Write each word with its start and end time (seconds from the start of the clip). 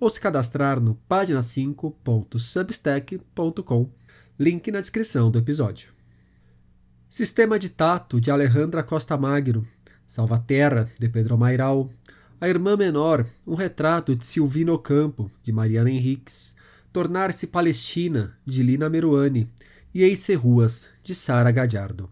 ou 0.00 0.08
se 0.08 0.18
cadastrar 0.18 0.80
no 0.80 0.98
página5.substack.com, 1.08 3.90
link 4.38 4.72
na 4.72 4.80
descrição 4.80 5.30
do 5.30 5.38
episódio. 5.38 5.90
Sistema 7.08 7.58
de 7.58 7.68
Tato, 7.68 8.18
de 8.18 8.30
Alejandra 8.30 8.82
Costa 8.82 9.18
Magno, 9.18 9.66
Salvaterra, 10.06 10.88
de 10.98 11.06
Pedro 11.08 11.36
Mairal, 11.36 11.90
A 12.40 12.48
Irmã 12.48 12.74
Menor, 12.76 13.26
um 13.46 13.54
retrato 13.54 14.16
de 14.16 14.26
Silvino 14.26 14.78
Campo, 14.78 15.30
de 15.42 15.52
Mariana 15.52 15.90
Henriques, 15.90 16.56
Tornar-se 16.92 17.46
Palestina, 17.48 18.36
de 18.44 18.62
Lina 18.62 18.88
Meruane, 18.88 19.50
e 19.94 20.02
Eice 20.02 20.34
Ruas, 20.34 20.88
de 21.04 21.14
Sara 21.14 21.50
Gadiardo. 21.50 22.08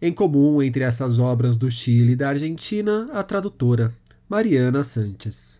Em 0.00 0.12
comum 0.12 0.62
entre 0.62 0.82
essas 0.82 1.18
obras 1.18 1.56
do 1.56 1.70
Chile 1.70 2.12
e 2.12 2.16
da 2.16 2.30
Argentina, 2.30 3.10
a 3.12 3.22
tradutora, 3.22 3.92
Mariana 4.28 4.82
Sanches. 4.82 5.59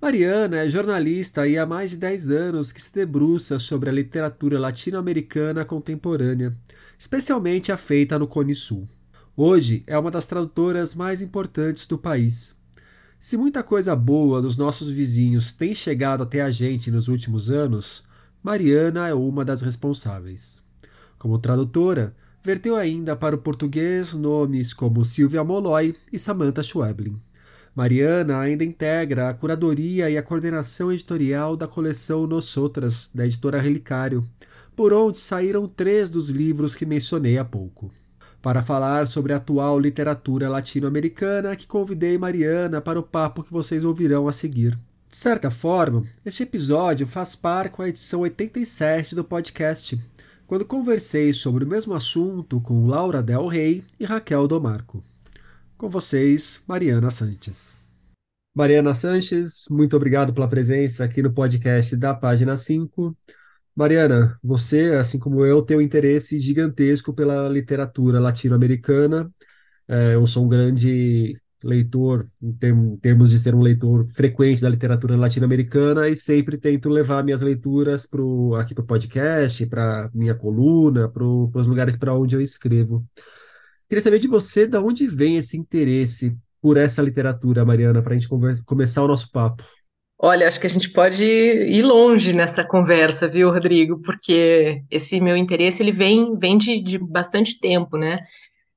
Mariana 0.00 0.58
é 0.58 0.68
jornalista 0.68 1.48
e 1.48 1.56
há 1.56 1.64
mais 1.64 1.90
de 1.90 1.96
10 1.96 2.30
anos 2.30 2.70
que 2.70 2.82
se 2.82 2.94
debruça 2.94 3.58
sobre 3.58 3.88
a 3.88 3.92
literatura 3.92 4.60
latino-americana 4.60 5.64
contemporânea, 5.64 6.54
especialmente 6.98 7.72
a 7.72 7.78
feita 7.78 8.18
no 8.18 8.26
Cone 8.26 8.54
Sul. 8.54 8.86
Hoje 9.34 9.82
é 9.86 9.98
uma 9.98 10.10
das 10.10 10.26
tradutoras 10.26 10.94
mais 10.94 11.22
importantes 11.22 11.86
do 11.86 11.96
país. 11.96 12.54
Se 13.18 13.38
muita 13.38 13.62
coisa 13.62 13.96
boa 13.96 14.42
dos 14.42 14.58
nossos 14.58 14.90
vizinhos 14.90 15.54
tem 15.54 15.74
chegado 15.74 16.22
até 16.22 16.42
a 16.42 16.50
gente 16.50 16.90
nos 16.90 17.08
últimos 17.08 17.50
anos, 17.50 18.04
Mariana 18.42 19.08
é 19.08 19.14
uma 19.14 19.46
das 19.46 19.62
responsáveis. 19.62 20.62
Como 21.18 21.38
tradutora, 21.38 22.14
verteu 22.44 22.76
ainda 22.76 23.16
para 23.16 23.34
o 23.34 23.38
português 23.38 24.12
nomes 24.12 24.74
como 24.74 25.06
Silvia 25.06 25.42
Molloy 25.42 25.96
e 26.12 26.18
Samantha 26.18 26.62
Schweblin. 26.62 27.18
Mariana 27.76 28.40
ainda 28.40 28.64
integra 28.64 29.28
a 29.28 29.34
curadoria 29.34 30.08
e 30.08 30.16
a 30.16 30.22
coordenação 30.22 30.90
editorial 30.90 31.54
da 31.58 31.68
coleção 31.68 32.26
Nos 32.26 32.56
Outras, 32.56 33.10
da 33.14 33.26
editora 33.26 33.60
Relicário, 33.60 34.24
por 34.74 34.94
onde 34.94 35.18
saíram 35.18 35.68
três 35.68 36.08
dos 36.08 36.30
livros 36.30 36.74
que 36.74 36.86
mencionei 36.86 37.36
há 37.36 37.44
pouco. 37.44 37.92
Para 38.40 38.62
falar 38.62 39.06
sobre 39.06 39.34
a 39.34 39.36
atual 39.36 39.78
literatura 39.78 40.48
latino-americana, 40.48 41.54
que 41.54 41.66
convidei 41.66 42.16
Mariana 42.16 42.80
para 42.80 42.98
o 42.98 43.02
papo 43.02 43.42
que 43.42 43.52
vocês 43.52 43.84
ouvirão 43.84 44.26
a 44.26 44.32
seguir. 44.32 44.70
De 45.10 45.18
certa 45.18 45.50
forma, 45.50 46.04
este 46.24 46.44
episódio 46.44 47.06
faz 47.06 47.36
par 47.36 47.68
com 47.68 47.82
a 47.82 47.90
edição 47.90 48.20
87 48.20 49.14
do 49.14 49.22
podcast, 49.22 50.02
quando 50.46 50.64
conversei 50.64 51.34
sobre 51.34 51.62
o 51.62 51.68
mesmo 51.68 51.92
assunto 51.92 52.58
com 52.58 52.86
Laura 52.86 53.22
Del 53.22 53.46
Rey 53.46 53.84
e 54.00 54.06
Raquel 54.06 54.48
Domarco. 54.48 55.02
Com 55.76 55.90
vocês, 55.90 56.64
Mariana 56.66 57.10
Sanches. 57.10 57.76
Mariana 58.54 58.94
Sanches, 58.94 59.66
muito 59.68 59.94
obrigado 59.94 60.32
pela 60.32 60.48
presença 60.48 61.04
aqui 61.04 61.22
no 61.22 61.30
podcast 61.30 61.94
da 61.94 62.14
página 62.14 62.56
5. 62.56 63.14
Mariana, 63.74 64.38
você, 64.42 64.94
assim 64.94 65.18
como 65.18 65.44
eu, 65.44 65.60
tem 65.60 65.76
um 65.76 65.82
interesse 65.82 66.40
gigantesco 66.40 67.12
pela 67.12 67.46
literatura 67.50 68.18
latino-americana. 68.18 69.30
É, 69.86 70.14
eu 70.14 70.26
sou 70.26 70.46
um 70.46 70.48
grande 70.48 71.38
leitor, 71.62 72.26
em 72.40 72.96
termos 72.96 73.28
de 73.28 73.38
ser 73.38 73.54
um 73.54 73.60
leitor 73.60 74.06
frequente 74.14 74.62
da 74.62 74.70
literatura 74.70 75.14
latino-americana, 75.14 76.08
e 76.08 76.16
sempre 76.16 76.56
tento 76.56 76.88
levar 76.88 77.22
minhas 77.22 77.42
leituras 77.42 78.06
pro, 78.06 78.54
aqui 78.54 78.74
para 78.74 78.84
o 78.84 78.86
podcast, 78.86 79.66
para 79.66 80.10
minha 80.14 80.34
coluna, 80.34 81.06
para 81.06 81.22
os 81.22 81.66
lugares 81.66 81.96
para 81.96 82.14
onde 82.14 82.34
eu 82.34 82.40
escrevo. 82.40 83.06
Queria 83.88 84.02
saber 84.02 84.18
de 84.18 84.28
você 84.28 84.66
de 84.66 84.76
onde 84.78 85.06
vem 85.06 85.36
esse 85.36 85.56
interesse 85.56 86.36
por 86.60 86.76
essa 86.76 87.02
literatura, 87.02 87.64
Mariana, 87.64 88.02
para 88.02 88.14
a 88.14 88.18
gente 88.18 88.28
começar 88.64 89.02
o 89.02 89.08
nosso 89.08 89.30
papo. 89.30 89.62
Olha, 90.18 90.48
acho 90.48 90.58
que 90.58 90.66
a 90.66 90.70
gente 90.70 90.90
pode 90.90 91.24
ir 91.24 91.82
longe 91.82 92.32
nessa 92.32 92.64
conversa, 92.64 93.28
viu, 93.28 93.50
Rodrigo? 93.50 94.00
Porque 94.00 94.82
esse 94.90 95.20
meu 95.20 95.36
interesse 95.36 95.82
ele 95.82 95.92
vem, 95.92 96.36
vem 96.38 96.56
de, 96.56 96.80
de 96.80 96.98
bastante 96.98 97.60
tempo, 97.60 97.98
né? 97.98 98.24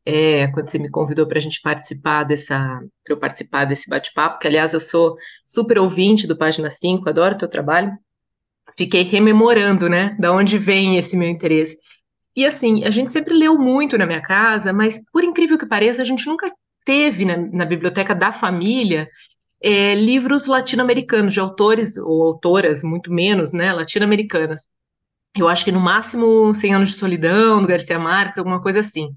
É, 0.05 0.47
quando 0.49 0.65
você 0.67 0.77
me 0.77 0.89
convidou 0.91 1.25
para 1.27 1.37
a 1.37 1.41
gente 1.41 1.61
participar 1.61 2.23
dessa, 2.23 2.57
para 3.03 3.13
eu 3.13 3.17
participar 3.17 3.65
desse 3.65 3.89
bate-papo, 3.89 4.39
que 4.39 4.47
aliás 4.47 4.73
eu 4.73 4.81
sou 4.81 5.15
super 5.45 5.77
ouvinte 5.79 6.27
do 6.27 6.37
Página 6.37 6.69
5, 6.69 7.07
adoro 7.07 7.35
o 7.35 7.37
teu 7.37 7.47
trabalho, 7.47 7.91
fiquei 8.77 9.03
rememorando, 9.03 9.87
né, 9.87 10.15
da 10.19 10.31
onde 10.33 10.57
vem 10.57 10.97
esse 10.97 11.15
meu 11.15 11.29
interesse. 11.29 11.77
E 12.35 12.45
assim, 12.45 12.83
a 12.83 12.89
gente 12.89 13.11
sempre 13.11 13.33
leu 13.33 13.57
muito 13.57 13.97
na 13.97 14.05
minha 14.05 14.21
casa, 14.21 14.71
mas 14.71 14.99
por 15.11 15.23
incrível 15.23 15.57
que 15.57 15.65
pareça, 15.65 16.01
a 16.01 16.05
gente 16.05 16.25
nunca 16.25 16.51
teve 16.85 17.25
na, 17.25 17.37
na 17.37 17.65
biblioteca 17.65 18.15
da 18.15 18.31
família 18.31 19.09
é, 19.61 19.95
livros 19.95 20.47
latino-americanos, 20.47 21.33
de 21.33 21.39
autores 21.39 21.97
ou 21.97 22.23
autoras, 22.23 22.83
muito 22.83 23.11
menos, 23.11 23.51
né, 23.51 23.73
latino-americanas. 23.73 24.67
Eu 25.35 25.47
acho 25.47 25.63
que 25.63 25.71
no 25.71 25.79
máximo 25.79 26.53
100 26.53 26.73
anos 26.73 26.89
de 26.89 26.95
solidão, 26.95 27.61
do 27.61 27.67
Garcia 27.67 27.99
Marques, 27.99 28.37
alguma 28.37 28.61
coisa 28.61 28.79
assim. 28.79 29.09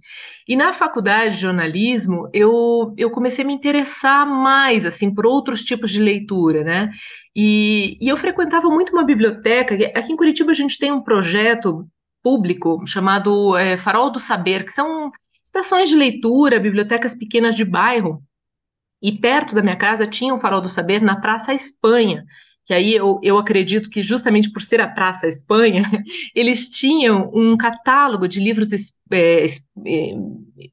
E 0.46 0.54
na 0.54 0.72
faculdade 0.72 1.36
de 1.36 1.40
jornalismo, 1.40 2.28
eu, 2.34 2.94
eu 2.98 3.10
comecei 3.10 3.44
a 3.44 3.46
me 3.46 3.54
interessar 3.54 4.26
mais, 4.26 4.84
assim, 4.84 5.12
por 5.14 5.24
outros 5.24 5.62
tipos 5.64 5.90
de 5.90 6.00
leitura, 6.00 6.62
né? 6.62 6.90
E, 7.34 7.96
e 8.00 8.08
eu 8.08 8.16
frequentava 8.16 8.68
muito 8.68 8.92
uma 8.92 9.04
biblioteca, 9.04 9.74
aqui 9.94 10.12
em 10.12 10.16
Curitiba 10.16 10.50
a 10.50 10.54
gente 10.54 10.78
tem 10.78 10.92
um 10.92 11.02
projeto 11.02 11.88
público 12.22 12.86
chamado 12.86 13.56
é, 13.56 13.76
Farol 13.76 14.10
do 14.10 14.20
Saber, 14.20 14.64
que 14.64 14.72
são 14.72 15.10
estações 15.44 15.88
de 15.88 15.96
leitura, 15.96 16.60
bibliotecas 16.60 17.14
pequenas 17.14 17.54
de 17.54 17.64
bairro. 17.64 18.22
E 19.02 19.12
perto 19.12 19.54
da 19.54 19.62
minha 19.62 19.76
casa 19.76 20.06
tinha 20.06 20.32
o 20.32 20.38
Farol 20.38 20.60
do 20.60 20.68
Saber 20.68 21.02
na 21.02 21.20
Praça 21.20 21.52
Espanha, 21.52 22.24
que 22.64 22.72
aí 22.72 22.94
eu, 22.94 23.18
eu 23.22 23.38
acredito 23.38 23.90
que 23.90 24.02
justamente 24.02 24.50
por 24.50 24.62
ser 24.62 24.80
a 24.80 24.88
Praça 24.88 25.26
Espanha, 25.26 25.82
eles 26.34 26.70
tinham 26.70 27.30
um 27.34 27.56
catálogo 27.56 28.28
de 28.28 28.38
livros 28.38 28.70
é, 29.10 29.44
é, 29.44 29.46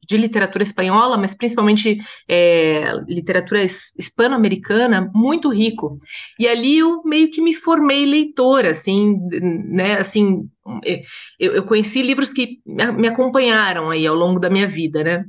de 0.07 0.17
literatura 0.17 0.63
espanhola, 0.63 1.17
mas 1.17 1.33
principalmente 1.33 1.99
é, 2.27 2.93
literatura 3.07 3.63
hispano-americana, 3.63 5.09
muito 5.13 5.49
rico. 5.49 5.99
E 6.37 6.47
ali 6.47 6.77
eu 6.77 7.01
meio 7.03 7.29
que 7.29 7.41
me 7.41 7.53
formei 7.53 8.05
leitora, 8.05 8.71
assim, 8.71 9.17
né, 9.31 9.97
assim, 9.97 10.47
é, 10.85 11.01
eu, 11.39 11.53
eu 11.53 11.63
conheci 11.63 12.03
livros 12.03 12.31
que 12.31 12.59
me 12.65 13.07
acompanharam 13.07 13.89
aí 13.89 14.05
ao 14.05 14.15
longo 14.15 14.39
da 14.39 14.49
minha 14.49 14.67
vida, 14.67 15.03
né? 15.03 15.25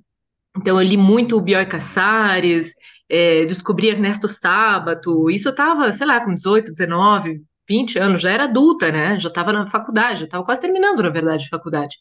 Então 0.56 0.80
eu 0.80 0.86
li 0.86 0.96
muito 0.96 1.40
Bioy 1.40 1.64
Casares, 1.66 2.74
é, 3.10 3.44
descobri 3.44 3.88
Ernesto 3.88 4.28
Sábato, 4.28 5.28
isso 5.28 5.48
eu 5.48 5.50
estava, 5.50 5.90
sei 5.90 6.06
lá, 6.06 6.24
com 6.24 6.32
18, 6.32 6.70
19, 6.70 7.40
20 7.68 7.98
anos, 7.98 8.22
já 8.22 8.30
era 8.30 8.44
adulta, 8.44 8.90
né? 8.92 9.18
Já 9.18 9.28
estava 9.28 9.52
na 9.52 9.66
faculdade, 9.66 10.20
já 10.20 10.24
estava 10.26 10.44
quase 10.44 10.60
terminando, 10.60 11.02
na 11.02 11.08
verdade, 11.10 11.44
a 11.44 11.56
faculdade. 11.56 11.96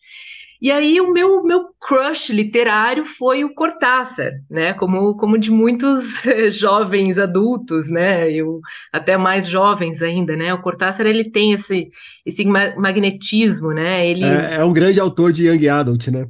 E 0.62 0.72
aí 0.72 1.00
o 1.00 1.14
meu, 1.14 1.42
meu 1.42 1.68
crush 1.80 2.34
literário 2.34 3.06
foi 3.06 3.46
o 3.46 3.54
Cortázar, 3.54 4.34
né? 4.50 4.74
Como, 4.74 5.16
como 5.16 5.38
de 5.38 5.50
muitos 5.50 6.22
jovens 6.52 7.18
adultos, 7.18 7.90
né? 7.90 8.30
Eu, 8.30 8.60
até 8.92 9.16
mais 9.16 9.48
jovens 9.48 10.02
ainda, 10.02 10.36
né? 10.36 10.54
O 10.54 10.62
Cortázar 10.62 11.08
ele 11.08 11.32
tem 11.32 11.54
esse, 11.54 11.90
esse 12.26 12.46
magnetismo, 12.46 13.72
né? 13.72 14.08
Ele... 14.08 14.26
É, 14.26 14.56
é 14.56 14.64
um 14.66 14.74
grande 14.74 15.00
autor 15.00 15.32
de 15.32 15.48
Young 15.48 15.70
Adult, 15.70 16.08
né? 16.10 16.28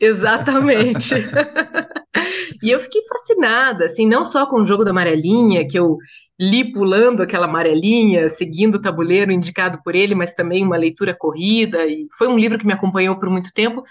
Exatamente. 0.00 1.14
E 2.62 2.70
eu 2.70 2.80
fiquei 2.80 3.02
fascinada, 3.06 3.84
assim, 3.84 4.06
não 4.06 4.24
só 4.24 4.46
com 4.46 4.60
o 4.60 4.64
jogo 4.64 4.84
da 4.84 4.90
amarelinha, 4.90 5.66
que 5.66 5.78
eu 5.78 5.96
li 6.40 6.72
pulando 6.72 7.22
aquela 7.22 7.46
amarelinha, 7.46 8.28
seguindo 8.28 8.76
o 8.76 8.80
tabuleiro 8.80 9.30
indicado 9.30 9.80
por 9.84 9.94
ele, 9.94 10.14
mas 10.14 10.34
também 10.34 10.64
uma 10.64 10.76
leitura 10.76 11.14
corrida, 11.14 11.86
e 11.86 12.06
foi 12.18 12.28
um 12.28 12.38
livro 12.38 12.58
que 12.58 12.66
me 12.66 12.72
acompanhou 12.72 13.16
por 13.18 13.30
muito 13.30 13.52
tempo, 13.52 13.84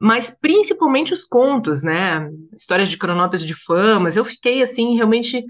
mas 0.00 0.30
principalmente 0.30 1.12
os 1.12 1.24
contos, 1.24 1.82
né? 1.82 2.30
Histórias 2.54 2.88
de 2.88 2.98
cronópios 2.98 3.44
de 3.44 3.54
famas, 3.54 4.16
eu 4.16 4.24
fiquei, 4.24 4.62
assim, 4.62 4.94
realmente 4.94 5.44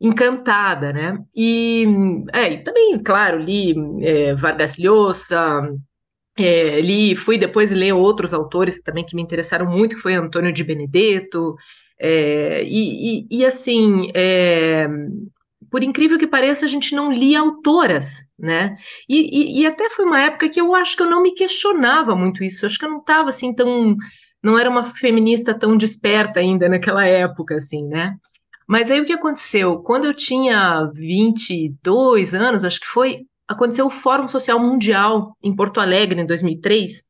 encantada, 0.00 0.92
né? 0.92 1.18
E, 1.34 1.86
é, 2.32 2.52
e 2.54 2.64
também, 2.64 2.98
claro, 3.02 3.38
li 3.38 3.74
é, 4.02 4.34
Vargas 4.34 4.76
Llosa, 4.76 5.70
é, 6.38 6.80
li, 6.80 7.16
fui 7.16 7.38
depois 7.38 7.72
ler 7.72 7.92
outros 7.92 8.34
autores 8.34 8.82
também 8.82 9.04
que 9.04 9.16
me 9.16 9.22
interessaram 9.22 9.66
muito, 9.66 9.96
que 9.96 10.02
foi 10.02 10.14
Antônio 10.14 10.52
de 10.52 10.64
Benedetto, 10.64 11.56
é, 11.98 12.62
e, 12.64 13.20
e, 13.20 13.26
e, 13.30 13.44
assim, 13.44 14.10
é, 14.14 14.86
por 15.70 15.82
incrível 15.82 16.18
que 16.18 16.26
pareça, 16.26 16.64
a 16.66 16.68
gente 16.68 16.94
não 16.94 17.10
lia 17.10 17.40
autoras, 17.40 18.30
né? 18.38 18.76
E, 19.08 19.60
e, 19.60 19.66
até 19.66 19.88
foi 19.90 20.04
uma 20.04 20.20
época 20.20 20.48
que 20.48 20.60
eu 20.60 20.74
acho 20.74 20.96
que 20.96 21.02
eu 21.02 21.10
não 21.10 21.22
me 21.22 21.34
questionava 21.34 22.14
muito 22.14 22.44
isso. 22.44 22.66
Acho 22.66 22.78
que 22.78 22.84
eu 22.84 22.90
não 22.90 22.98
estava 23.00 23.30
assim 23.30 23.54
tão. 23.54 23.96
Não 24.42 24.58
era 24.58 24.70
uma 24.70 24.84
feminista 24.84 25.54
tão 25.54 25.76
desperta 25.76 26.40
ainda 26.40 26.68
naquela 26.68 27.04
época, 27.04 27.56
assim, 27.56 27.84
né? 27.88 28.16
Mas 28.68 28.90
aí 28.90 29.00
o 29.00 29.04
que 29.04 29.12
aconteceu? 29.12 29.80
Quando 29.80 30.06
eu 30.06 30.14
tinha 30.14 30.90
22 30.94 32.34
anos, 32.34 32.64
acho 32.64 32.80
que 32.80 32.86
foi, 32.86 33.26
aconteceu 33.48 33.86
o 33.86 33.90
Fórum 33.90 34.28
Social 34.28 34.58
Mundial 34.58 35.36
em 35.42 35.54
Porto 35.54 35.80
Alegre, 35.80 36.20
em 36.20 36.26
2003. 36.26 37.04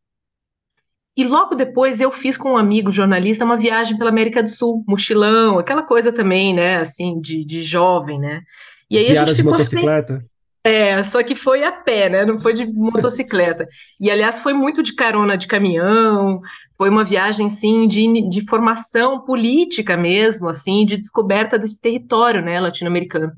E 1.16 1.24
logo 1.24 1.54
depois 1.54 2.00
eu 2.00 2.12
fiz 2.12 2.36
com 2.36 2.52
um 2.52 2.56
amigo 2.58 2.92
jornalista 2.92 3.44
uma 3.44 3.56
viagem 3.56 3.96
pela 3.96 4.10
América 4.10 4.42
do 4.42 4.50
Sul, 4.50 4.84
mochilão, 4.86 5.58
aquela 5.58 5.82
coisa 5.82 6.12
também, 6.12 6.54
né, 6.54 6.76
assim, 6.76 7.18
de, 7.20 7.44
de 7.44 7.62
jovem, 7.62 8.18
né? 8.18 8.42
E 8.90 8.98
aí 8.98 9.16
a 9.16 9.24
gente 9.24 9.36
ficou 9.36 9.52
de 9.52 9.58
motocicleta? 9.58 10.18
Sem... 10.18 10.36
É, 10.66 11.00
só 11.04 11.22
que 11.22 11.36
foi 11.36 11.62
a 11.62 11.70
pé, 11.70 12.08
né? 12.08 12.26
Não 12.26 12.40
foi 12.40 12.52
de 12.52 12.66
motocicleta. 12.66 13.68
E, 14.00 14.10
aliás, 14.10 14.40
foi 14.40 14.52
muito 14.52 14.82
de 14.82 14.94
carona 14.94 15.38
de 15.38 15.46
caminhão, 15.46 16.40
foi 16.76 16.90
uma 16.90 17.04
viagem, 17.04 17.48
sim, 17.48 17.86
de, 17.86 18.28
de 18.28 18.44
formação 18.46 19.24
política 19.24 19.96
mesmo, 19.96 20.48
assim, 20.48 20.84
de 20.84 20.96
descoberta 20.96 21.56
desse 21.56 21.80
território, 21.80 22.42
né, 22.42 22.58
latino-americano. 22.58 23.32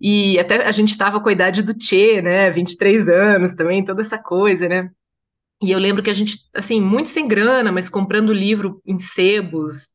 E 0.00 0.38
até 0.38 0.64
a 0.66 0.72
gente 0.72 0.90
estava 0.90 1.20
com 1.20 1.28
a 1.28 1.32
idade 1.32 1.62
do 1.62 1.74
Che, 1.80 2.20
né, 2.20 2.50
23 2.50 3.08
anos 3.08 3.54
também, 3.54 3.84
toda 3.84 4.02
essa 4.02 4.18
coisa, 4.18 4.68
né? 4.68 4.90
E 5.62 5.70
eu 5.70 5.78
lembro 5.78 6.02
que 6.02 6.10
a 6.10 6.12
gente, 6.12 6.38
assim, 6.54 6.80
muito 6.80 7.08
sem 7.08 7.26
grana, 7.26 7.72
mas 7.72 7.88
comprando 7.88 8.34
livro 8.34 8.82
em 8.84 8.98
sebos. 8.98 9.88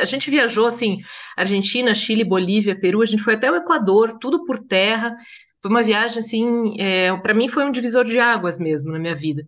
A 0.00 0.04
gente 0.04 0.30
viajou, 0.30 0.66
assim, 0.66 0.98
Argentina, 1.36 1.94
Chile, 1.94 2.24
Bolívia, 2.24 2.78
Peru, 2.78 3.02
a 3.02 3.06
gente 3.06 3.22
foi 3.22 3.34
até 3.34 3.50
o 3.50 3.56
Equador, 3.56 4.18
tudo 4.18 4.44
por 4.44 4.58
terra. 4.58 5.14
Foi 5.62 5.70
uma 5.70 5.82
viagem, 5.82 6.18
assim, 6.18 6.74
é, 6.80 7.16
para 7.18 7.34
mim 7.34 7.48
foi 7.48 7.64
um 7.64 7.70
divisor 7.70 8.04
de 8.04 8.18
águas 8.18 8.58
mesmo 8.58 8.90
na 8.90 8.98
minha 8.98 9.14
vida. 9.14 9.46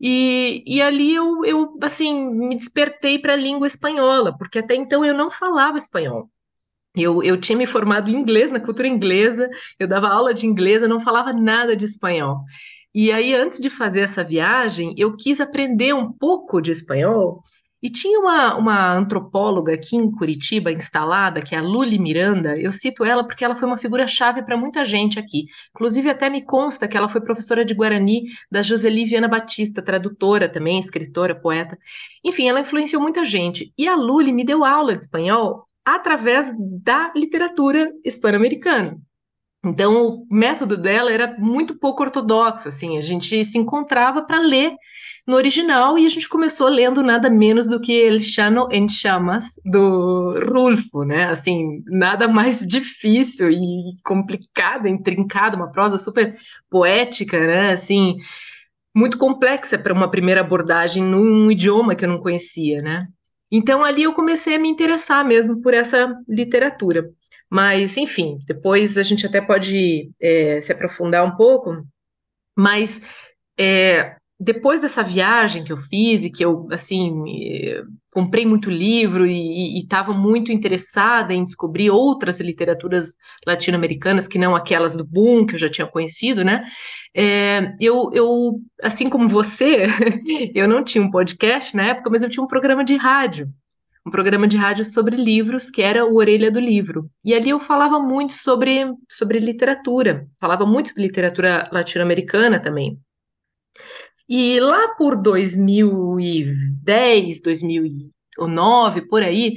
E, 0.00 0.62
e 0.66 0.82
ali 0.82 1.14
eu, 1.14 1.44
eu, 1.44 1.78
assim, 1.82 2.28
me 2.30 2.56
despertei 2.56 3.18
para 3.18 3.32
a 3.32 3.36
língua 3.36 3.66
espanhola, 3.66 4.36
porque 4.36 4.58
até 4.58 4.74
então 4.74 5.04
eu 5.04 5.14
não 5.14 5.30
falava 5.30 5.78
espanhol. 5.78 6.30
Eu, 6.96 7.22
eu 7.22 7.40
tinha 7.40 7.58
me 7.58 7.66
formado 7.66 8.08
em 8.08 8.14
inglês, 8.14 8.50
na 8.50 8.60
cultura 8.60 8.86
inglesa, 8.86 9.48
eu 9.78 9.88
dava 9.88 10.08
aula 10.08 10.32
de 10.32 10.46
inglês, 10.46 10.82
eu 10.82 10.88
não 10.88 11.00
falava 11.00 11.32
nada 11.32 11.76
de 11.76 11.84
espanhol. 11.84 12.44
E 12.94 13.10
aí, 13.10 13.34
antes 13.34 13.58
de 13.58 13.68
fazer 13.68 14.02
essa 14.02 14.22
viagem, 14.22 14.94
eu 14.96 15.16
quis 15.16 15.40
aprender 15.40 15.92
um 15.92 16.12
pouco 16.12 16.60
de 16.60 16.70
espanhol. 16.70 17.42
E 17.82 17.90
tinha 17.90 18.18
uma, 18.20 18.56
uma 18.56 18.94
antropóloga 18.94 19.74
aqui 19.74 19.96
em 19.96 20.10
Curitiba 20.10 20.72
instalada, 20.72 21.42
que 21.42 21.54
é 21.54 21.58
a 21.58 21.62
Luli 21.62 21.98
Miranda. 21.98 22.56
Eu 22.58 22.70
cito 22.72 23.04
ela 23.04 23.24
porque 23.24 23.44
ela 23.44 23.56
foi 23.56 23.68
uma 23.68 23.76
figura-chave 23.76 24.42
para 24.44 24.56
muita 24.56 24.84
gente 24.84 25.18
aqui. 25.18 25.46
Inclusive, 25.74 26.08
até 26.08 26.30
me 26.30 26.42
consta 26.44 26.88
que 26.88 26.96
ela 26.96 27.08
foi 27.08 27.20
professora 27.20 27.64
de 27.64 27.74
Guarani 27.74 28.22
da 28.50 28.62
Joseli 28.62 29.04
Viana 29.04 29.28
Batista, 29.28 29.82
tradutora 29.82 30.48
também, 30.48 30.78
escritora, 30.78 31.34
poeta. 31.34 31.76
Enfim, 32.24 32.48
ela 32.48 32.60
influenciou 32.60 33.02
muita 33.02 33.24
gente. 33.24 33.72
E 33.76 33.88
a 33.88 33.96
Luli 33.96 34.32
me 34.32 34.44
deu 34.44 34.64
aula 34.64 34.94
de 34.94 35.02
espanhol 35.02 35.66
através 35.84 36.52
da 36.82 37.10
literatura 37.14 37.92
hispano-americana. 38.04 38.98
Então, 39.64 40.06
o 40.06 40.26
método 40.30 40.76
dela 40.76 41.10
era 41.10 41.36
muito 41.38 41.78
pouco 41.78 42.02
ortodoxo, 42.02 42.68
assim, 42.68 42.98
a 42.98 43.00
gente 43.00 43.42
se 43.44 43.58
encontrava 43.58 44.22
para 44.22 44.38
ler 44.38 44.74
no 45.26 45.36
original 45.36 45.98
e 45.98 46.04
a 46.04 46.08
gente 46.08 46.28
começou 46.28 46.68
lendo 46.68 47.02
nada 47.02 47.30
menos 47.30 47.66
do 47.66 47.80
que 47.80 47.92
El 47.92 48.20
Chano 48.20 48.68
en 48.70 48.88
Chamas, 48.88 49.58
do 49.64 50.38
Rulfo, 50.38 51.02
né? 51.04 51.30
Assim, 51.30 51.82
nada 51.86 52.28
mais 52.28 52.58
difícil 52.68 53.50
e 53.50 53.96
complicado, 54.04 54.86
intrincado, 54.86 55.56
uma 55.56 55.72
prosa 55.72 55.96
super 55.96 56.36
poética, 56.68 57.38
né? 57.38 57.72
Assim, 57.72 58.18
muito 58.94 59.16
complexa 59.16 59.78
para 59.78 59.94
uma 59.94 60.10
primeira 60.10 60.42
abordagem 60.42 61.02
num 61.02 61.50
idioma 61.50 61.96
que 61.96 62.04
eu 62.04 62.08
não 62.08 62.20
conhecia, 62.20 62.82
né? 62.82 63.08
Então, 63.56 63.84
ali 63.84 64.02
eu 64.02 64.12
comecei 64.12 64.56
a 64.56 64.58
me 64.58 64.68
interessar 64.68 65.24
mesmo 65.24 65.62
por 65.62 65.72
essa 65.72 66.12
literatura. 66.28 67.08
Mas, 67.48 67.96
enfim, 67.96 68.40
depois 68.48 68.98
a 68.98 69.02
gente 69.04 69.24
até 69.24 69.40
pode 69.40 70.10
é, 70.20 70.60
se 70.60 70.72
aprofundar 70.72 71.24
um 71.24 71.36
pouco, 71.36 71.86
mas 72.56 73.00
é, 73.56 74.16
depois 74.40 74.80
dessa 74.80 75.04
viagem 75.04 75.62
que 75.62 75.72
eu 75.72 75.76
fiz 75.76 76.24
e 76.24 76.32
que 76.32 76.44
eu, 76.44 76.66
assim, 76.72 77.12
comprei 78.14 78.46
muito 78.46 78.70
livro 78.70 79.26
e 79.26 79.80
estava 79.80 80.12
muito 80.14 80.52
interessada 80.52 81.34
em 81.34 81.44
descobrir 81.44 81.90
outras 81.90 82.38
literaturas 82.38 83.16
latino-americanas 83.44 84.28
que 84.28 84.38
não 84.38 84.54
aquelas 84.54 84.96
do 84.96 85.04
boom 85.04 85.44
que 85.44 85.56
eu 85.56 85.58
já 85.58 85.68
tinha 85.68 85.86
conhecido, 85.86 86.44
né? 86.44 86.64
É, 87.12 87.74
eu, 87.80 88.12
eu, 88.14 88.60
assim 88.80 89.10
como 89.10 89.28
você, 89.28 89.86
eu 90.54 90.68
não 90.68 90.84
tinha 90.84 91.02
um 91.02 91.10
podcast 91.10 91.76
na 91.76 91.88
época, 91.88 92.08
mas 92.08 92.22
eu 92.22 92.30
tinha 92.30 92.42
um 92.42 92.48
programa 92.48 92.84
de 92.84 92.94
rádio 92.94 93.48
um 94.06 94.10
programa 94.10 94.46
de 94.46 94.58
rádio 94.58 94.84
sobre 94.84 95.16
livros, 95.16 95.70
que 95.70 95.80
era 95.80 96.04
o 96.04 96.16
Orelha 96.16 96.50
do 96.50 96.60
Livro. 96.60 97.10
E 97.24 97.32
ali 97.32 97.48
eu 97.48 97.58
falava 97.58 97.98
muito 97.98 98.34
sobre, 98.34 98.84
sobre 99.08 99.38
literatura, 99.38 100.28
falava 100.38 100.66
muito 100.66 100.88
sobre 100.88 101.04
literatura 101.04 101.70
latino-americana 101.72 102.60
também. 102.60 102.98
E 104.28 104.60
lá 104.60 104.88
por 104.96 105.16
2010, 105.16 107.42
2009, 107.42 109.02
por 109.02 109.22
aí, 109.22 109.56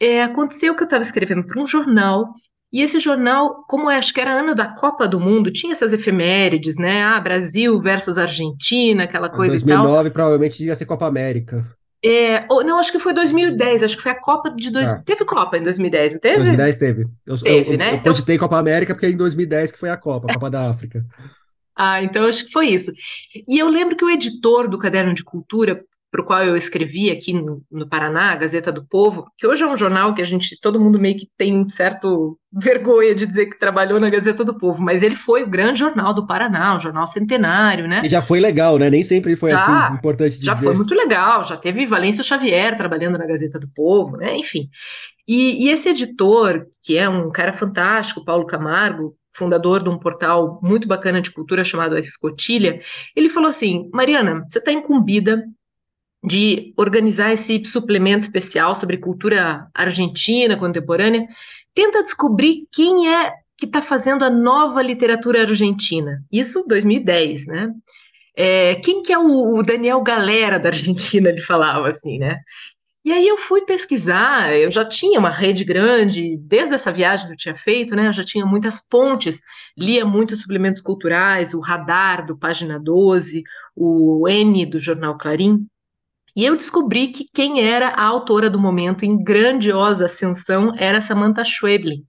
é, 0.00 0.22
aconteceu 0.22 0.74
que 0.74 0.82
eu 0.82 0.86
estava 0.86 1.02
escrevendo 1.02 1.46
para 1.46 1.62
um 1.62 1.66
jornal 1.66 2.32
e 2.72 2.80
esse 2.80 2.98
jornal, 2.98 3.64
como 3.68 3.90
é, 3.90 3.96
acho 3.96 4.14
que 4.14 4.20
era 4.20 4.32
ano 4.32 4.54
da 4.54 4.66
Copa 4.66 5.06
do 5.06 5.20
Mundo, 5.20 5.52
tinha 5.52 5.72
essas 5.72 5.92
efemérides, 5.92 6.76
né? 6.76 7.02
Ah, 7.02 7.20
Brasil 7.20 7.78
versus 7.78 8.16
Argentina, 8.16 9.04
aquela 9.04 9.28
coisa 9.28 9.52
2009, 9.52 9.62
e 9.62 9.68
tal. 9.68 9.82
2009 9.82 10.10
provavelmente 10.10 10.58
devia 10.58 10.74
ser 10.74 10.86
Copa 10.86 11.06
América. 11.06 11.66
É, 12.04 12.46
ou, 12.48 12.64
não, 12.64 12.78
acho 12.78 12.90
que 12.90 12.98
foi 12.98 13.12
2010, 13.12 13.82
acho 13.82 13.96
que 13.96 14.02
foi 14.02 14.12
a 14.12 14.18
Copa 14.18 14.50
de. 14.50 14.70
Dois... 14.70 14.90
Ah. 14.90 15.02
Teve 15.04 15.24
Copa 15.26 15.58
em 15.58 15.62
2010, 15.62 16.14
não 16.14 16.20
teve? 16.20 16.36
2010 16.36 16.76
teve. 16.76 17.06
Eu, 17.26 17.36
teve, 17.36 17.74
eu, 17.74 17.78
né? 17.78 17.88
Eu, 17.88 18.12
eu 18.12 18.12
então... 18.12 18.38
Copa 18.38 18.58
América 18.58 18.94
porque 18.94 19.06
é 19.06 19.10
em 19.10 19.16
2010 19.16 19.72
que 19.72 19.78
foi 19.78 19.90
a 19.90 19.96
Copa, 19.96 20.28
a 20.30 20.34
Copa 20.34 20.50
da 20.50 20.70
África. 20.70 21.04
Ah, 21.76 22.02
então 22.02 22.26
acho 22.26 22.46
que 22.46 22.52
foi 22.52 22.68
isso. 22.68 22.92
E 23.48 23.58
eu 23.58 23.68
lembro 23.68 23.96
que 23.96 24.04
o 24.04 24.10
editor 24.10 24.68
do 24.68 24.78
Caderno 24.78 25.14
de 25.14 25.24
Cultura 25.24 25.82
para 26.12 26.20
o 26.20 26.24
qual 26.26 26.44
eu 26.44 26.54
escrevi 26.54 27.10
aqui 27.10 27.32
no, 27.32 27.62
no, 27.70 27.88
Paraná, 27.88 28.32
a 28.32 28.36
Gazeta 28.36 28.70
do 28.70 28.84
Povo, 28.84 29.26
que 29.38 29.46
hoje 29.46 29.62
é 29.62 29.66
um 29.66 29.78
jornal 29.78 30.14
que 30.14 30.20
a 30.20 30.26
gente, 30.26 30.60
todo 30.60 30.78
mundo 30.78 31.00
meio 31.00 31.16
que 31.16 31.26
tem 31.38 31.56
um 31.56 31.66
certo 31.70 32.38
vergonha 32.52 33.14
de 33.14 33.26
dizer 33.26 33.46
que 33.46 33.58
trabalhou 33.58 33.98
na 33.98 34.10
Gazeta 34.10 34.44
do 34.44 34.58
Povo, 34.58 34.82
mas 34.82 35.02
ele 35.02 35.16
foi 35.16 35.42
o 35.42 35.48
grande 35.48 35.78
jornal 35.78 36.12
do 36.12 36.26
Paraná, 36.26 36.76
um 36.76 36.80
jornal 36.80 37.06
centenário, 37.06 37.88
né? 37.88 38.02
E 38.04 38.10
já 38.10 38.20
foi 38.20 38.40
legal, 38.40 38.76
né? 38.76 38.90
Nem 38.90 39.02
sempre 39.02 39.34
foi 39.34 39.52
assim, 39.52 39.94
importante 39.94 40.38
dizer. 40.38 40.44
Já 40.44 40.56
foi 40.56 40.74
muito 40.74 40.94
legal, 40.94 41.42
já 41.44 41.56
teve 41.56 41.86
Valêncio 41.86 42.22
Xavier 42.22 42.76
trabalhando 42.76 43.16
na 43.16 43.26
Gazeta 43.26 43.58
do 43.58 43.70
Povo, 43.74 44.18
né? 44.18 44.36
Enfim. 44.36 44.68
E, 45.26 45.64
e 45.64 45.70
esse 45.70 45.88
editor, 45.88 46.66
que 46.82 46.98
é 46.98 47.08
um 47.08 47.30
cara 47.30 47.54
fantástico, 47.54 48.22
Paulo 48.22 48.44
Camargo, 48.44 49.16
fundador 49.32 49.82
de 49.82 49.88
um 49.88 49.98
portal 49.98 50.60
muito 50.62 50.86
bacana 50.86 51.20
de 51.20 51.30
cultura 51.30 51.64
chamado 51.64 51.94
A 51.94 52.00
Escotilha, 52.00 52.80
ele 53.16 53.28
falou 53.28 53.48
assim: 53.48 53.88
Mariana, 53.92 54.44
você 54.48 54.58
está 54.58 54.72
incumbida 54.72 55.44
de 56.24 56.72
organizar 56.76 57.32
esse 57.32 57.64
suplemento 57.64 58.24
especial 58.24 58.76
sobre 58.76 58.98
cultura 58.98 59.68
argentina 59.74 60.56
contemporânea, 60.56 61.26
tenta 61.74 62.02
descobrir 62.02 62.66
quem 62.70 63.12
é 63.12 63.32
que 63.58 63.66
está 63.66 63.82
fazendo 63.82 64.24
a 64.24 64.30
nova 64.30 64.80
literatura 64.82 65.40
argentina. 65.42 66.22
Isso 66.30 66.64
2010, 66.66 67.46
né? 67.46 67.72
É, 68.36 68.76
quem 68.76 69.02
que 69.02 69.12
é 69.12 69.18
o, 69.18 69.58
o, 69.58 69.62
Daniel 69.62 70.02
Galera 70.02 70.58
da 70.58 70.70
Argentina? 70.70 71.28
Ele 71.28 71.40
falava 71.40 71.88
assim, 71.88 72.18
né? 72.18 72.38
E 73.04 73.10
aí 73.10 73.26
eu 73.26 73.36
fui 73.36 73.62
pesquisar, 73.62 74.54
eu 74.54 74.70
já 74.70 74.84
tinha 74.84 75.18
uma 75.18 75.28
rede 75.28 75.64
grande, 75.64 76.36
desde 76.38 76.74
essa 76.74 76.92
viagem 76.92 77.26
que 77.26 77.32
eu 77.32 77.36
tinha 77.36 77.54
feito, 77.54 77.96
né? 77.96 78.06
Eu 78.06 78.12
já 78.12 78.22
tinha 78.22 78.46
muitas 78.46 78.80
pontes, 78.80 79.40
lia 79.76 80.04
muitos 80.04 80.40
suplementos 80.40 80.80
culturais, 80.80 81.52
o 81.52 81.60
Radar 81.60 82.24
do 82.24 82.38
Página 82.38 82.78
12, 82.78 83.42
o 83.74 84.28
N 84.28 84.66
do 84.66 84.78
Jornal 84.78 85.18
Clarim. 85.18 85.66
E 86.36 86.44
eu 86.44 86.56
descobri 86.56 87.08
que 87.08 87.28
quem 87.34 87.60
era 87.66 87.88
a 87.88 88.04
autora 88.04 88.48
do 88.48 88.58
momento 88.58 89.04
em 89.04 89.16
grandiosa 89.16 90.06
ascensão 90.06 90.72
era 90.78 91.00
Samantha 91.00 91.44
Schweblin. 91.44 92.06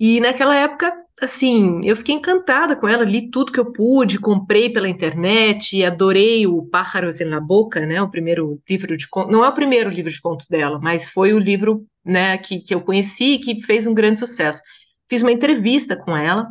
E 0.00 0.20
naquela 0.20 0.56
época, 0.56 0.92
assim, 1.20 1.80
eu 1.84 1.96
fiquei 1.96 2.14
encantada 2.14 2.76
com 2.76 2.86
ela, 2.86 3.04
li 3.04 3.30
tudo 3.30 3.52
que 3.52 3.60
eu 3.60 3.72
pude, 3.72 4.18
comprei 4.18 4.70
pela 4.70 4.88
internet, 4.88 5.82
adorei 5.84 6.46
o 6.46 6.62
Pájaros 6.66 7.20
na 7.20 7.40
Boca, 7.40 7.84
né, 7.86 8.00
o 8.02 8.10
primeiro 8.10 8.60
livro 8.68 8.96
de 8.96 9.08
contos, 9.08 9.32
não 9.32 9.44
é 9.44 9.48
o 9.48 9.54
primeiro 9.54 9.88
livro 9.88 10.10
de 10.10 10.20
contos 10.20 10.48
dela, 10.48 10.78
mas 10.78 11.08
foi 11.08 11.32
o 11.32 11.38
livro, 11.38 11.86
né, 12.04 12.36
que, 12.38 12.60
que 12.60 12.74
eu 12.74 12.80
conheci 12.80 13.34
e 13.34 13.38
que 13.38 13.62
fez 13.62 13.86
um 13.86 13.94
grande 13.94 14.18
sucesso. 14.18 14.62
Fiz 15.08 15.22
uma 15.22 15.32
entrevista 15.32 15.96
com 15.96 16.16
ela, 16.16 16.48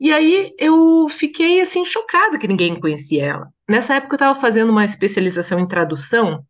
e 0.00 0.12
aí 0.12 0.54
eu 0.58 1.06
fiquei 1.10 1.60
assim 1.60 1.84
chocada 1.84 2.38
que 2.38 2.48
ninguém 2.48 2.80
conhecia 2.80 3.26
ela. 3.26 3.48
Nessa 3.68 3.96
época 3.96 4.14
eu 4.14 4.16
estava 4.16 4.40
fazendo 4.40 4.70
uma 4.70 4.84
especialização 4.84 5.58
em 5.58 5.68
tradução 5.68 6.42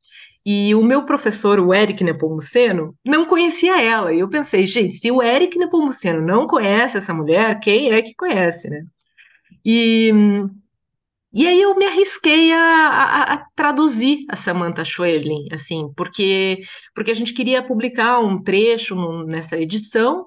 E 0.44 0.74
o 0.74 0.82
meu 0.82 1.04
professor, 1.04 1.60
o 1.60 1.74
Eric 1.74 2.02
Nepomuceno, 2.02 2.94
não 3.04 3.26
conhecia 3.26 3.80
ela. 3.80 4.12
E 4.12 4.20
eu 4.20 4.28
pensei, 4.28 4.66
gente, 4.66 4.96
se 4.96 5.10
o 5.10 5.22
Eric 5.22 5.58
Nepomuceno 5.58 6.22
não 6.22 6.46
conhece 6.46 6.96
essa 6.96 7.12
mulher, 7.12 7.60
quem 7.60 7.92
é 7.92 8.00
que 8.00 8.14
conhece, 8.14 8.70
né? 8.70 8.82
E, 9.64 10.10
e 11.32 11.46
aí 11.46 11.60
eu 11.60 11.76
me 11.76 11.84
arrisquei 11.84 12.52
a, 12.52 12.58
a, 12.58 13.34
a 13.34 13.46
traduzir 13.54 14.24
a 14.30 14.36
Samantha 14.36 14.84
Schweblin, 14.84 15.48
assim, 15.52 15.92
porque, 15.94 16.60
porque 16.94 17.10
a 17.10 17.14
gente 17.14 17.34
queria 17.34 17.62
publicar 17.62 18.18
um 18.20 18.42
trecho 18.42 18.96
nessa 19.26 19.58
edição 19.58 20.26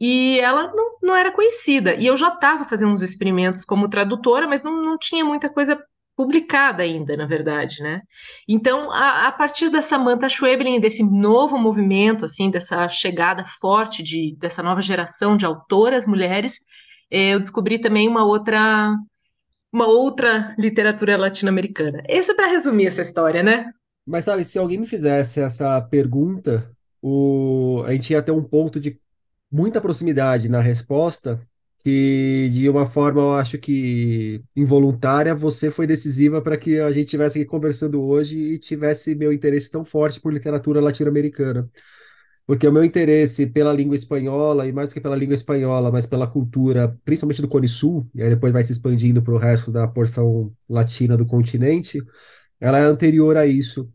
e 0.00 0.38
ela 0.40 0.72
não, 0.74 0.98
não 1.02 1.16
era 1.16 1.32
conhecida. 1.32 1.94
E 1.94 2.06
eu 2.06 2.16
já 2.16 2.28
estava 2.28 2.64
fazendo 2.64 2.92
uns 2.92 3.02
experimentos 3.02 3.64
como 3.64 3.88
tradutora, 3.88 4.46
mas 4.46 4.62
não, 4.62 4.82
não 4.82 4.98
tinha 4.98 5.24
muita 5.24 5.50
coisa 5.50 5.82
publicada 6.18 6.82
ainda, 6.82 7.16
na 7.16 7.26
verdade, 7.26 7.80
né? 7.80 8.02
Então, 8.48 8.90
a, 8.90 9.28
a 9.28 9.32
partir 9.32 9.70
da 9.70 9.80
Samantha 9.80 10.28
Schweblin, 10.28 10.80
desse 10.80 11.00
novo 11.04 11.56
movimento, 11.56 12.24
assim, 12.24 12.50
dessa 12.50 12.88
chegada 12.88 13.44
forte 13.60 14.02
de, 14.02 14.36
dessa 14.36 14.60
nova 14.60 14.82
geração 14.82 15.36
de 15.36 15.46
autoras 15.46 16.08
mulheres, 16.08 16.58
eh, 17.08 17.34
eu 17.34 17.38
descobri 17.38 17.80
também 17.80 18.08
uma 18.08 18.24
outra 18.24 18.96
uma 19.72 19.86
outra 19.86 20.56
literatura 20.58 21.16
latino-americana. 21.16 22.02
Isso 22.08 22.32
é 22.32 22.34
para 22.34 22.48
resumir 22.48 22.86
essa 22.86 23.02
história, 23.02 23.40
né? 23.40 23.70
Mas 24.04 24.24
sabe, 24.24 24.44
se 24.44 24.58
alguém 24.58 24.78
me 24.78 24.86
fizesse 24.86 25.40
essa 25.40 25.80
pergunta, 25.80 26.68
o... 27.00 27.84
a 27.86 27.92
gente 27.92 28.12
ia 28.12 28.22
ter 28.22 28.32
um 28.32 28.42
ponto 28.42 28.80
de 28.80 28.98
muita 29.52 29.80
proximidade 29.80 30.48
na 30.48 30.60
resposta, 30.60 31.40
que 31.78 32.50
de 32.50 32.68
uma 32.68 32.86
forma 32.86 33.20
eu 33.20 33.32
acho 33.34 33.58
que 33.58 34.42
involuntária 34.56 35.34
você 35.34 35.70
foi 35.70 35.86
decisiva 35.86 36.42
para 36.42 36.56
que 36.56 36.78
a 36.80 36.90
gente 36.90 37.06
estivesse 37.06 37.38
aqui 37.38 37.46
conversando 37.48 38.02
hoje 38.02 38.36
e 38.36 38.58
tivesse 38.58 39.14
meu 39.14 39.32
interesse 39.32 39.70
tão 39.70 39.84
forte 39.84 40.20
por 40.20 40.32
literatura 40.32 40.80
latino-americana. 40.80 41.68
Porque 42.46 42.66
o 42.66 42.72
meu 42.72 42.82
interesse 42.84 43.46
pela 43.46 43.72
língua 43.72 43.94
espanhola, 43.94 44.66
e 44.66 44.72
mais 44.72 44.92
que 44.92 45.00
pela 45.00 45.14
língua 45.16 45.34
espanhola, 45.34 45.92
mas 45.92 46.06
pela 46.06 46.26
cultura, 46.26 46.96
principalmente 47.04 47.42
do 47.42 47.48
Cone 47.48 47.68
Sul, 47.68 48.10
e 48.14 48.22
aí 48.22 48.30
depois 48.30 48.52
vai 48.52 48.64
se 48.64 48.72
expandindo 48.72 49.22
para 49.22 49.34
o 49.34 49.38
resto 49.38 49.70
da 49.70 49.86
porção 49.86 50.52
latina 50.68 51.16
do 51.16 51.26
continente, 51.26 52.02
ela 52.60 52.78
é 52.78 52.82
anterior 52.82 53.36
a 53.36 53.46
isso 53.46 53.90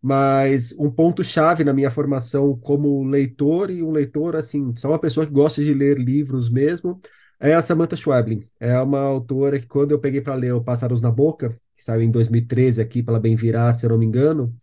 mas 0.00 0.72
um 0.78 0.90
ponto-chave 0.90 1.64
na 1.64 1.72
minha 1.72 1.90
formação 1.90 2.56
como 2.58 3.02
leitor 3.04 3.70
e 3.70 3.82
um 3.82 3.90
leitor, 3.90 4.36
assim, 4.36 4.72
só 4.76 4.88
uma 4.88 5.00
pessoa 5.00 5.26
que 5.26 5.32
gosta 5.32 5.62
de 5.64 5.74
ler 5.74 5.98
livros 5.98 6.48
mesmo, 6.48 7.00
é 7.40 7.54
a 7.54 7.62
Samantha 7.62 7.96
Schweblin. 7.96 8.48
É 8.58 8.78
uma 8.80 9.00
autora 9.00 9.58
que, 9.60 9.66
quando 9.66 9.92
eu 9.92 9.98
peguei 9.98 10.20
para 10.20 10.34
ler 10.34 10.52
O 10.54 10.62
Pássaros 10.62 11.02
na 11.02 11.10
Boca, 11.10 11.50
que 11.76 11.84
saiu 11.84 12.02
em 12.02 12.10
2013 12.10 12.80
aqui 12.80 13.02
pela 13.02 13.20
Bem 13.20 13.36
Virar, 13.36 13.72
se 13.72 13.84
eu 13.86 13.90
não 13.90 13.98
me 13.98 14.06
engano, 14.06 14.54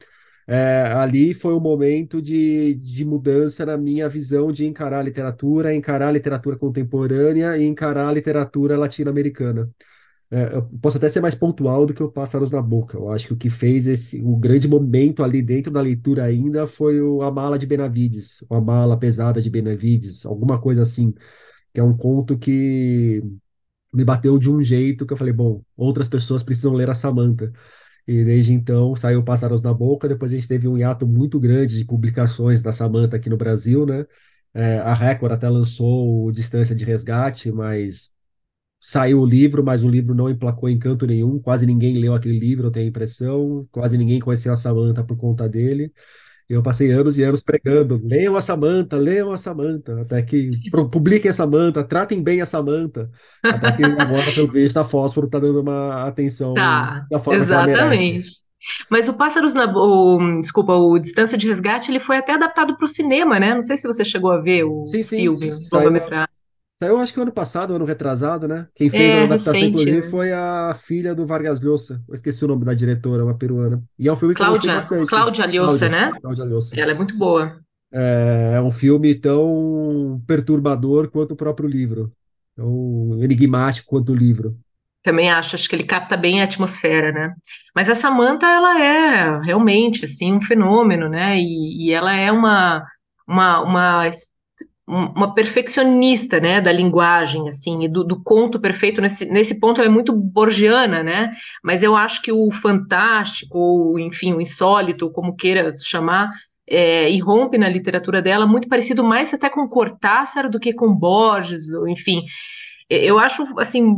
é, 0.48 0.92
ali 0.96 1.34
foi 1.34 1.53
um 1.53 1.60
momento 1.60 2.22
de, 2.22 2.75
de 2.75 3.06
mudança 3.06 3.65
na 3.65 3.77
minha 3.77 4.10
visão 4.10 4.51
de 4.51 4.65
encarar 4.65 5.00
a 5.00 5.03
literatura, 5.03 5.74
encarar 5.74 6.10
a 6.10 6.12
literatura 6.12 6.58
contemporânea 6.58 7.58
e 7.58 7.63
encarar 7.63 8.10
a 8.10 8.12
literatura 8.13 8.77
latino-americana. 8.77 9.70
É, 10.32 10.56
eu 10.56 10.63
posso 10.82 10.98
até 10.98 11.08
ser 11.10 11.22
mais 11.22 11.36
pontual 11.36 11.86
do 11.86 11.94
que 11.94 12.01
o 12.01 12.12
Pássaros 12.12 12.51
na 12.51 12.62
Boca. 12.62 12.98
Eu 12.98 13.12
acho 13.12 13.27
que 13.27 13.34
o 13.34 13.38
que 13.38 13.50
fez 13.50 13.86
esse, 13.88 14.22
o 14.24 14.36
grande 14.36 14.68
momento 14.68 15.24
ali 15.24 15.42
dentro 15.44 15.72
da 15.72 15.80
leitura 15.80 16.24
ainda 16.24 16.65
foi 16.65 17.00
o, 17.01 17.22
a 17.22 17.32
mala 17.32 17.58
de 17.60 17.68
Benavides, 17.68 18.44
a 18.50 18.60
mala 18.60 18.98
pesada 18.98 19.39
de 19.42 19.50
Benavides, 19.50 20.25
alguma 20.25 20.60
coisa 20.60 20.82
assim, 20.82 21.13
que 21.74 21.80
é 21.80 21.84
um 21.84 21.96
conto 21.96 22.38
que 22.38 23.22
me 23.94 24.03
bateu 24.06 24.38
de 24.39 24.50
um 24.50 24.62
jeito 24.62 25.06
que 25.06 25.13
eu 25.13 25.18
falei, 25.18 25.34
bom, 25.34 25.63
outras 25.77 26.10
pessoas 26.10 26.44
precisam 26.44 26.74
ler 26.74 26.89
a 26.89 26.94
Samantha. 26.96 27.51
E 28.08 28.24
desde 28.24 28.53
então 28.53 28.96
saiu 28.96 29.24
Pássaros 29.24 29.63
na 29.63 29.74
Boca, 29.74 30.08
depois 30.08 30.32
a 30.32 30.36
gente 30.36 30.48
teve 30.48 30.68
um 30.68 30.77
hiato 30.77 31.08
muito 31.08 31.39
grande 31.39 31.77
de 31.77 31.86
publicações 31.86 32.62
da 32.62 32.72
Samantha 32.72 33.18
aqui 33.18 33.30
no 33.30 33.38
Brasil, 33.38 33.86
né? 33.86 34.06
É, 34.53 34.80
a 34.80 34.94
Record 34.94 35.34
até 35.34 35.50
lançou 35.50 36.25
o 36.27 36.32
Distância 36.32 36.75
de 36.75 36.86
Resgate, 36.86 37.51
mas 37.51 38.12
saiu 38.80 39.22
o 39.22 39.25
livro, 39.25 39.63
mas 39.63 39.84
o 39.84 39.89
livro 39.89 40.13
não 40.15 40.30
emplacou 40.30 40.70
em 40.70 40.77
canto 40.80 41.08
nenhum, 41.08 41.39
quase 41.39 41.65
ninguém 41.65 41.98
leu 42.00 42.13
aquele 42.13 42.38
livro, 42.39 42.68
eu 42.68 42.72
tenho 42.72 42.86
a 42.88 42.89
impressão, 42.89 43.68
quase 43.72 43.98
ninguém 43.98 44.20
conheceu 44.20 44.53
a 44.53 44.56
Samantha 44.56 45.03
por 45.03 45.18
conta 45.18 45.48
dele. 45.50 45.94
Eu 46.53 46.63
passei 46.63 46.91
anos 46.91 47.17
e 47.17 47.24
anos 47.24 47.41
pregando, 47.43 48.00
leiam 48.03 48.36
a 48.36 48.41
Samantha, 48.41 48.98
leiam 48.98 49.31
a 49.31 49.38
Samantha, 49.38 50.01
até 50.01 50.22
que 50.22 50.51
publiquem 50.91 51.29
a 51.29 51.33
Samantha, 51.33 51.83
tratem 51.83 52.22
bem 52.22 52.41
a 52.41 52.45
Samantha, 52.45 53.10
até 53.43 53.72
que 53.72 53.83
agora, 53.83 54.31
pelo 54.33 54.48
visto, 54.48 54.77
a 54.77 54.83
Fósforo 54.83 55.27
está 55.27 55.39
dando 55.39 55.62
uma 55.62 56.07
atenção 56.07 56.53
tá, 56.53 57.05
da 57.10 57.19
forma 57.19 57.41
exatamente. 57.41 58.43
Mas 58.89 59.10
o 59.10 59.13
Pássaros 59.15 59.53
na 59.53 59.65
o, 59.65 60.39
desculpa, 60.39 60.74
o 60.74 60.98
Distância 60.98 61.38
de 61.38 61.48
Resgate, 61.48 61.91
ele 61.91 62.00
foi 62.00 62.17
até 62.17 62.33
adaptado 62.33 62.75
para 62.75 62.86
o 62.86 62.88
cinema, 62.88 63.39
né? 63.39 63.53
Não 63.53 63.62
sei 63.62 63.75
se 63.75 63.86
você 63.88 64.05
chegou 64.05 64.31
a 64.31 64.39
ver 64.39 64.63
o 64.63 64.86
sim, 64.86 65.03
sim, 65.03 65.17
filme, 65.17 65.50
o 65.50 65.75
longa-metragem. 65.75 66.27
Saiu 66.27 66.42
acho 67.01 67.13
que 67.13 67.22
ano 67.22 67.32
passado, 67.32 67.74
ano 67.75 67.86
retrasado, 67.86 68.48
né? 68.48 68.68
Quem 68.75 68.89
fez 68.89 69.01
É, 69.01 69.13
a 69.13 69.24
adaptação, 69.24 69.53
recente, 69.53 69.68
inclusive, 69.70 70.01
né? 70.01 70.10
foi 70.10 70.32
a 70.34 70.74
filha 70.74 71.15
do 71.15 71.25
Vargas 71.25 71.62
Llosa. 71.62 72.03
Eu 72.08 72.13
esqueci 72.13 72.44
o 72.44 72.48
nome 72.48 72.65
da 72.65 72.74
diretora, 72.74 73.24
uma 73.24 73.38
peruana. 73.38 73.82
E 73.98 74.08
é 74.08 74.12
um 74.12 74.15
filme 74.15 74.36
que 74.36 74.42
eu 74.42 74.48
gostei 74.48 74.70
Cláudia, 74.70 74.75
bastante. 74.75 75.08
Cláudia 75.10 75.48
Cláudia, 75.48 75.89
né? 75.89 76.12
Cláudia 76.22 76.46
Llosa. 76.46 76.75
Ela 76.80 76.92
é 76.92 76.96
muito 76.96 77.18
boa. 77.18 77.60
É, 77.92 78.53
é 78.56 78.62
um 78.62 78.72
filme 78.72 79.13
tão 79.15 80.22
perturbador 80.27 81.10
quanto 81.10 81.32
o 81.32 81.38
próprio 81.38 81.70
livro. 81.70 82.12
Tão 82.56 83.18
enigmático 83.24 83.88
quanto 83.88 84.12
o 84.12 84.15
livro. 84.15 84.58
Também 85.03 85.30
acho, 85.30 85.56
acho 85.56 85.68
que 85.68 85.75
ele 85.75 85.84
capta 85.84 86.15
bem 86.15 86.39
a 86.42 86.46
atmosfera, 86.46 87.12
né? 87.12 87.34
Mas 87.75 87.89
a 87.89 87.96
Samantha, 87.96 88.46
ela 88.48 88.80
é 88.80 89.39
realmente, 89.42 90.06
assim, 90.06 90.34
um 90.34 90.42
fenômeno, 90.42 91.10
né? 91.10 91.38
E, 91.38 91.88
e 91.88 91.92
ela 91.92 92.15
é 92.15 92.32
uma, 92.32 92.86
uma, 93.27 93.62
uma, 93.62 94.10
uma 94.85 95.33
perfeccionista, 95.33 96.39
né, 96.39 96.59
da 96.59 96.71
linguagem, 96.71 97.47
assim, 97.47 97.83
e 97.83 97.87
do, 97.87 98.03
do 98.03 98.21
conto 98.21 98.59
perfeito. 98.59 99.01
Nesse, 99.01 99.25
nesse 99.31 99.59
ponto, 99.59 99.79
ela 99.79 99.89
é 99.89 99.93
muito 99.93 100.13
borgiana, 100.13 101.01
né? 101.01 101.33
Mas 101.63 101.83
eu 101.83 101.95
acho 101.95 102.21
que 102.21 102.31
o 102.31 102.51
fantástico, 102.51 103.57
ou, 103.57 103.99
enfim, 103.99 104.33
o 104.33 104.41
insólito, 104.41 105.09
como 105.11 105.35
queira 105.35 105.75
chamar, 105.79 106.31
é, 106.67 107.09
irrompe 107.09 107.57
na 107.57 107.69
literatura 107.69 108.21
dela, 108.21 108.45
muito 108.45 108.67
parecido 108.67 109.03
mais 109.03 109.33
até 109.33 109.49
com 109.49 109.67
Cortázar 109.67 110.49
do 110.49 110.59
que 110.59 110.73
com 110.73 110.93
Borges, 110.93 111.69
enfim. 111.87 112.21
Eu 112.89 113.17
acho, 113.17 113.43
assim, 113.57 113.95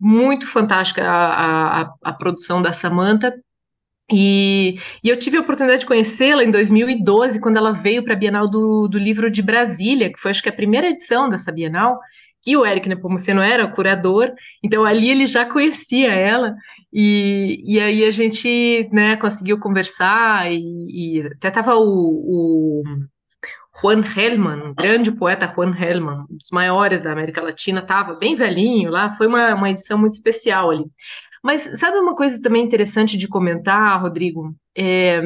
muito 0.00 0.46
fantástica 0.46 1.02
a, 1.04 1.82
a, 1.82 1.94
a 2.04 2.12
produção 2.12 2.62
da 2.62 2.72
Samantha, 2.72 3.34
e, 4.10 4.78
e, 5.04 5.08
eu 5.08 5.18
tive 5.18 5.36
a 5.36 5.40
oportunidade 5.40 5.80
de 5.80 5.86
conhecê-la 5.86 6.42
em 6.42 6.50
2012, 6.50 7.40
quando 7.40 7.58
ela 7.58 7.72
veio 7.72 8.02
para 8.02 8.14
a 8.14 8.16
Bienal 8.16 8.48
do, 8.48 8.88
do 8.88 8.98
Livro 8.98 9.30
de 9.30 9.42
Brasília, 9.42 10.10
que 10.10 10.18
foi 10.18 10.30
acho 10.30 10.42
que 10.42 10.48
a 10.48 10.52
primeira 10.52 10.88
edição 10.88 11.28
dessa 11.28 11.52
Bienal, 11.52 11.98
que 12.42 12.56
o 12.56 12.64
Eric 12.64 12.88
Nepomuceno 12.88 13.42
era 13.42 13.64
o 13.64 13.70
curador, 13.70 14.32
então 14.62 14.84
ali 14.84 15.10
ele 15.10 15.26
já 15.26 15.44
conhecia 15.44 16.12
ela, 16.12 16.54
e, 16.92 17.60
e 17.64 17.80
aí 17.80 18.04
a 18.04 18.10
gente 18.10 18.88
né, 18.92 19.16
conseguiu 19.16 19.58
conversar, 19.58 20.50
e, 20.50 21.18
e 21.18 21.26
até 21.36 21.48
estava 21.48 21.76
o, 21.76 21.82
o 21.82 22.82
Juan 23.80 24.02
Hellman, 24.02 24.70
um 24.70 24.74
grande 24.74 25.12
poeta 25.12 25.52
Juan 25.54 25.74
Hellman, 25.78 26.24
um 26.30 26.36
dos 26.36 26.50
maiores 26.50 27.00
da 27.00 27.12
América 27.12 27.42
Latina, 27.42 27.80
estava 27.80 28.14
bem 28.14 28.34
velhinho 28.34 28.90
lá, 28.90 29.12
foi 29.16 29.26
uma, 29.26 29.54
uma 29.54 29.70
edição 29.70 29.98
muito 29.98 30.14
especial 30.14 30.70
ali. 30.70 30.84
Mas 31.42 31.78
sabe 31.78 31.98
uma 31.98 32.14
coisa 32.14 32.40
também 32.40 32.64
interessante 32.64 33.16
de 33.16 33.28
comentar, 33.28 34.00
Rodrigo? 34.00 34.54
É, 34.76 35.22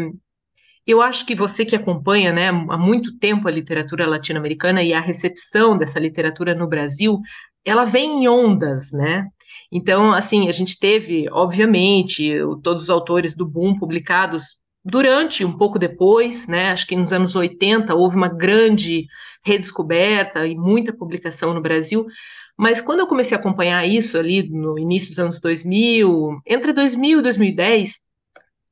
eu 0.86 1.00
acho 1.00 1.24
que 1.24 1.34
você 1.34 1.64
que 1.64 1.76
acompanha 1.76 2.32
né, 2.32 2.48
há 2.48 2.78
muito 2.78 3.16
tempo 3.18 3.46
a 3.46 3.50
literatura 3.50 4.06
latino-americana 4.06 4.82
e 4.82 4.92
a 4.92 5.00
recepção 5.00 5.76
dessa 5.78 6.00
literatura 6.00 6.54
no 6.54 6.66
Brasil, 6.66 7.20
ela 7.64 7.84
vem 7.84 8.24
em 8.24 8.28
ondas, 8.28 8.92
né? 8.92 9.26
Então, 9.70 10.12
assim, 10.12 10.48
a 10.48 10.52
gente 10.52 10.78
teve, 10.78 11.28
obviamente, 11.30 12.34
todos 12.62 12.84
os 12.84 12.90
autores 12.90 13.34
do 13.34 13.46
boom 13.46 13.78
publicados 13.78 14.58
durante, 14.84 15.44
um 15.44 15.56
pouco 15.56 15.78
depois, 15.78 16.48
né? 16.48 16.70
Acho 16.70 16.86
que 16.86 16.96
nos 16.96 17.12
anos 17.12 17.34
80 17.34 17.94
houve 17.94 18.16
uma 18.16 18.28
grande 18.28 19.06
redescoberta 19.44 20.46
e 20.46 20.56
muita 20.56 20.92
publicação 20.92 21.54
no 21.54 21.62
Brasil, 21.62 22.06
mas 22.56 22.80
quando 22.80 23.00
eu 23.00 23.06
comecei 23.06 23.36
a 23.36 23.40
acompanhar 23.40 23.86
isso 23.86 24.18
ali 24.18 24.48
no 24.48 24.78
início 24.78 25.08
dos 25.08 25.18
anos 25.18 25.40
2000, 25.40 26.40
entre 26.46 26.72
2000 26.72 27.18
e 27.18 27.22
2010, 27.22 28.00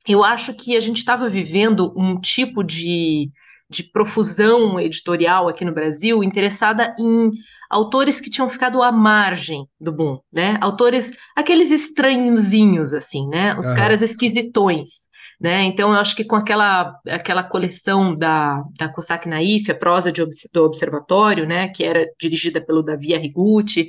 eu 0.08 0.24
acho 0.24 0.54
que 0.54 0.76
a 0.76 0.80
gente 0.80 0.98
estava 0.98 1.28
vivendo 1.28 1.92
um 1.96 2.20
tipo 2.20 2.62
de, 2.62 3.30
de 3.68 3.84
profusão 3.84 4.80
editorial 4.80 5.48
aqui 5.48 5.64
no 5.64 5.72
Brasil 5.72 6.22
interessada 6.24 6.94
em 6.98 7.30
autores 7.68 8.20
que 8.20 8.30
tinham 8.30 8.48
ficado 8.48 8.82
à 8.82 8.90
margem 8.90 9.66
do 9.80 9.92
boom, 9.92 10.18
né? 10.32 10.58
Autores, 10.60 11.12
aqueles 11.36 11.70
estranhozinhos, 11.70 12.94
assim, 12.94 13.28
né? 13.28 13.56
Os 13.56 13.66
Aham. 13.66 13.76
caras 13.76 14.02
esquisitões. 14.02 15.09
Né? 15.40 15.62
Então, 15.62 15.90
eu 15.92 15.98
acho 15.98 16.14
que 16.14 16.24
com 16.24 16.36
aquela, 16.36 16.94
aquela 17.08 17.42
coleção 17.42 18.14
da, 18.14 18.62
da 18.78 18.90
Cossack 18.90 19.26
Naif, 19.26 19.70
a 19.70 19.74
prosa 19.74 20.12
de, 20.12 20.22
do 20.52 20.64
Observatório, 20.64 21.46
né, 21.46 21.68
que 21.68 21.82
era 21.82 22.06
dirigida 22.20 22.60
pelo 22.60 22.82
Davi 22.82 23.14
Arrigucci, 23.14 23.88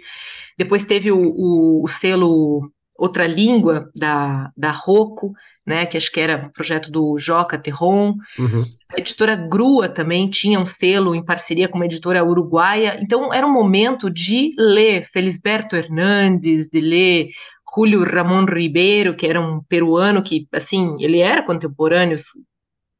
depois 0.57 0.85
teve 0.85 1.11
o, 1.11 1.17
o, 1.17 1.83
o 1.83 1.87
selo 1.89 2.71
outra 2.97 3.25
língua 3.25 3.89
da, 3.95 4.51
da 4.55 4.71
Rocco, 4.71 5.33
né, 5.65 5.87
que 5.87 5.97
acho 5.97 6.11
que 6.11 6.19
era 6.19 6.45
um 6.45 6.49
projeto 6.49 6.91
do 6.91 7.17
Joca 7.17 7.57
Terron. 7.57 8.13
Uhum. 8.37 8.63
A 8.95 8.99
editora 8.99 9.35
Grua 9.35 9.89
também 9.89 10.29
tinha 10.29 10.59
um 10.59 10.65
selo 10.65 11.15
em 11.15 11.25
parceria 11.25 11.67
com 11.67 11.77
uma 11.77 11.85
editora 11.85 12.23
uruguaia. 12.23 12.99
Então, 13.01 13.33
era 13.33 13.45
um 13.45 13.51
momento 13.51 14.09
de 14.09 14.53
ler 14.57 15.05
Felisberto 15.11 15.75
Hernandes, 15.75 16.69
de 16.69 16.79
ler 16.79 17.29
Julio 17.73 18.03
Ramón 18.03 18.45
Ribeiro, 18.45 19.15
que 19.15 19.25
era 19.25 19.39
um 19.39 19.61
peruano 19.63 20.21
que, 20.21 20.47
assim, 20.51 20.97
ele 20.99 21.19
era 21.19 21.43
contemporâneo, 21.43 22.17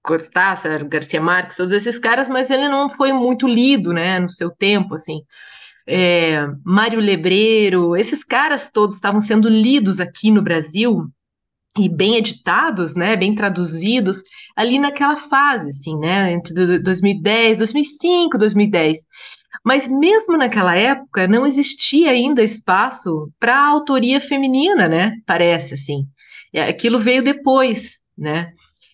Cortázar, 0.04 0.88
Garcia 0.88 1.22
Marques, 1.22 1.58
todos 1.58 1.74
esses 1.74 2.00
caras, 2.00 2.28
mas 2.28 2.50
ele 2.50 2.68
não 2.68 2.90
foi 2.90 3.14
muito 3.14 3.48
lido, 3.48 3.94
né, 3.94 4.20
no 4.20 4.30
seu 4.30 4.50
tempo, 4.50 4.96
assim. 4.96 5.22
É, 5.88 6.48
Mário 6.64 7.00
Lebreiro, 7.00 7.96
esses 7.96 8.24
caras 8.24 8.72
todos 8.72 8.96
estavam 8.96 9.20
sendo 9.20 9.50
lidos 9.50 10.00
aqui 10.00 10.32
no 10.32 10.42
Brasil 10.42 11.08
e 11.78 11.88
bem 11.88 12.16
editados, 12.16 12.96
né, 12.96 13.16
bem 13.16 13.36
traduzidos 13.36 14.24
ali 14.56 14.80
naquela 14.80 15.16
fase, 15.16 15.70
assim, 15.70 15.98
né, 15.98 16.34
entre 16.34 16.82
2010, 16.82 17.60
2005, 17.60 18.38
2010. 18.38 19.00
Mas 19.64 19.88
mesmo 19.88 20.38
naquela 20.38 20.76
época 20.76 21.28
não 21.28 21.46
existia 21.46 22.12
ainda 22.12 22.42
espaço 22.42 23.32
para 23.40 23.68
autoria 23.68 24.20
feminina, 24.20 24.90
né? 24.90 25.14
Parece 25.26 25.76
assim. 25.76 26.06
Aquilo 26.68 27.00
veio 27.00 27.24
depois, 27.24 28.00
né? 28.18 28.52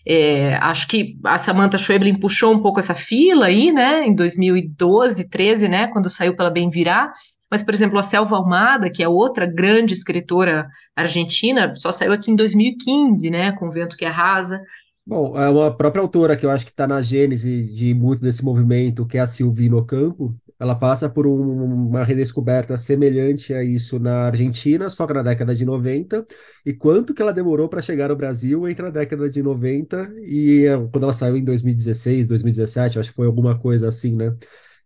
É, 0.09 0.55
acho 0.55 0.88
que 0.88 1.17
a 1.24 1.38
Samantha 1.38 1.77
Schweblin 1.77 2.19
puxou 2.19 2.53
um 2.53 2.62
pouco 2.62 2.79
essa 2.79 2.95
fila 2.95 3.47
aí, 3.47 3.71
né? 3.71 4.05
Em 4.05 4.15
2012, 4.15 5.29
13, 5.29 5.67
né? 5.67 5.88
Quando 5.88 6.09
saiu 6.09 6.36
pela 6.36 6.50
Bem 6.50 6.69
Virar. 6.69 7.13
Mas, 7.50 7.63
por 7.63 7.74
exemplo, 7.74 7.97
a 7.97 8.03
Selva 8.03 8.36
Almada, 8.36 8.89
que 8.89 9.01
é 9.01 9.07
outra 9.07 9.45
grande 9.45 9.93
escritora 9.93 10.67
argentina, 10.95 11.74
só 11.75 11.91
saiu 11.91 12.12
aqui 12.12 12.31
em 12.31 12.36
2015, 12.36 13.29
né? 13.29 13.51
Com 13.53 13.67
o 13.67 13.71
Vento 13.71 13.97
que 13.97 14.05
Arrasa. 14.05 14.62
Bom, 15.05 15.38
é 15.38 15.50
uma 15.50 15.71
própria 15.71 16.01
autora 16.01 16.36
que 16.36 16.45
eu 16.45 16.51
acho 16.51 16.65
que 16.65 16.71
está 16.71 16.86
na 16.86 17.01
gênese 17.01 17.74
de 17.74 17.93
muito 17.93 18.21
desse 18.21 18.43
movimento, 18.43 19.05
que 19.05 19.17
é 19.17 19.21
a 19.21 19.27
Silvina 19.27 19.77
Ocampo, 19.77 20.36
ela 20.59 20.75
passa 20.75 21.09
por 21.09 21.27
um, 21.27 21.87
uma 21.87 22.03
redescoberta 22.03 22.77
semelhante 22.77 23.53
a 23.53 23.63
isso 23.63 23.99
na 23.99 24.25
Argentina, 24.27 24.89
só 24.89 25.05
que 25.05 25.13
na 25.13 25.21
década 25.23 25.55
de 25.55 25.65
90, 25.65 26.25
e 26.65 26.73
quanto 26.73 27.13
que 27.13 27.21
ela 27.21 27.33
demorou 27.33 27.69
para 27.69 27.81
chegar 27.81 28.09
no 28.09 28.15
Brasil 28.15 28.67
entre 28.67 28.85
a 28.85 28.89
década 28.89 29.29
de 29.29 29.41
90 29.41 30.11
e 30.23 30.65
eh, 30.65 30.77
quando 30.91 31.03
ela 31.03 31.13
saiu 31.13 31.37
em 31.37 31.43
2016, 31.43 32.27
2017, 32.27 32.99
acho 32.99 33.09
que 33.09 33.15
foi 33.15 33.27
alguma 33.27 33.57
coisa 33.59 33.87
assim, 33.87 34.15
né? 34.15 34.35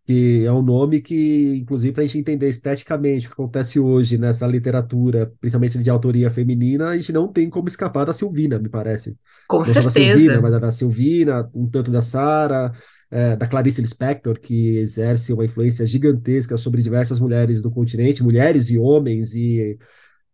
que 0.03 0.43
é 0.45 0.51
um 0.51 0.61
nome 0.61 0.99
que, 0.99 1.57
inclusive, 1.57 1.93
para 1.93 2.03
a 2.03 2.07
gente 2.07 2.17
entender 2.17 2.49
esteticamente 2.49 3.27
o 3.27 3.29
que 3.29 3.33
acontece 3.33 3.79
hoje 3.79 4.17
nessa 4.17 4.47
literatura, 4.47 5.31
principalmente 5.39 5.77
de 5.77 5.89
autoria 5.89 6.29
feminina, 6.29 6.89
a 6.89 6.97
gente 6.97 7.13
não 7.13 7.27
tem 7.27 7.49
como 7.49 7.67
escapar 7.67 8.05
da 8.05 8.13
Silvina, 8.13 8.57
me 8.57 8.67
parece. 8.67 9.15
Com 9.47 9.59
não 9.59 9.65
certeza. 9.65 9.83
Da 9.83 9.91
Silvina, 9.91 10.41
mas 10.41 10.61
da 10.61 10.71
Silvina, 10.71 11.49
um 11.53 11.69
tanto 11.69 11.91
da 11.91 12.01
Sara, 12.01 12.73
é, 13.11 13.35
da 13.35 13.47
Clarice 13.47 13.81
Lispector, 13.81 14.39
que 14.39 14.77
exerce 14.77 15.33
uma 15.33 15.45
influência 15.45 15.85
gigantesca 15.85 16.57
sobre 16.57 16.81
diversas 16.81 17.19
mulheres 17.19 17.61
do 17.61 17.69
continente, 17.69 18.23
mulheres 18.23 18.69
e 18.69 18.77
homens, 18.77 19.35
e 19.35 19.77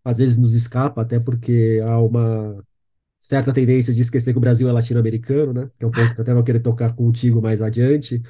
às 0.04 0.20
vezes 0.20 0.38
nos 0.38 0.54
escapa, 0.54 1.02
até 1.02 1.20
porque 1.20 1.82
há 1.86 2.00
uma 2.00 2.64
certa 3.18 3.54
tendência 3.54 3.94
de 3.94 4.02
esquecer 4.02 4.32
que 4.32 4.38
o 4.38 4.42
Brasil 4.42 4.70
é 4.70 4.72
latino-americano, 4.72 5.54
né? 5.54 5.70
Que 5.78 5.86
é 5.86 5.88
um 5.88 5.92
ponto 5.92 6.14
que 6.14 6.20
eu 6.20 6.24
até 6.24 6.34
vou 6.34 6.44
querer 6.44 6.60
tocar 6.62 6.96
contigo 6.96 7.42
mais 7.42 7.62
adiante. 7.62 8.22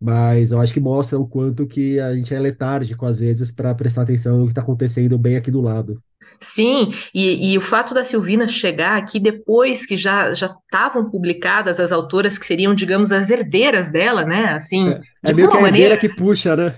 Mas 0.00 0.52
eu 0.52 0.60
acho 0.60 0.72
que 0.72 0.80
mostra 0.80 1.18
o 1.18 1.26
quanto 1.28 1.66
que 1.66 1.98
a 2.00 2.14
gente 2.14 2.34
é 2.34 2.38
letárgico, 2.38 3.04
às 3.04 3.18
vezes, 3.18 3.50
para 3.50 3.74
prestar 3.74 4.02
atenção 4.02 4.38
no 4.38 4.44
que 4.46 4.52
está 4.52 4.62
acontecendo 4.62 5.18
bem 5.18 5.36
aqui 5.36 5.50
do 5.50 5.60
lado. 5.60 6.02
Sim, 6.40 6.94
e, 7.12 7.52
e, 7.52 7.58
o 7.58 7.60
fato 7.60 7.92
da 7.92 8.04
Silvina 8.04 8.46
chegar 8.46 8.96
aqui 8.96 9.18
depois 9.18 9.84
que 9.84 9.96
já 9.96 10.32
já 10.32 10.46
estavam 10.46 11.10
publicadas 11.10 11.80
as 11.80 11.90
autoras 11.90 12.38
que 12.38 12.46
seriam, 12.46 12.74
digamos, 12.74 13.10
as 13.10 13.28
herdeiras 13.28 13.90
dela, 13.90 14.24
né? 14.24 14.52
Assim, 14.52 14.88
é, 14.88 15.30
é 15.30 15.32
meio 15.32 15.50
que 15.50 15.56
a 15.56 15.60
maneira... 15.60 15.94
herdeira 15.94 15.96
que 15.96 16.08
puxa, 16.08 16.54
né? 16.54 16.74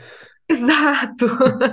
Exato. 0.51 1.27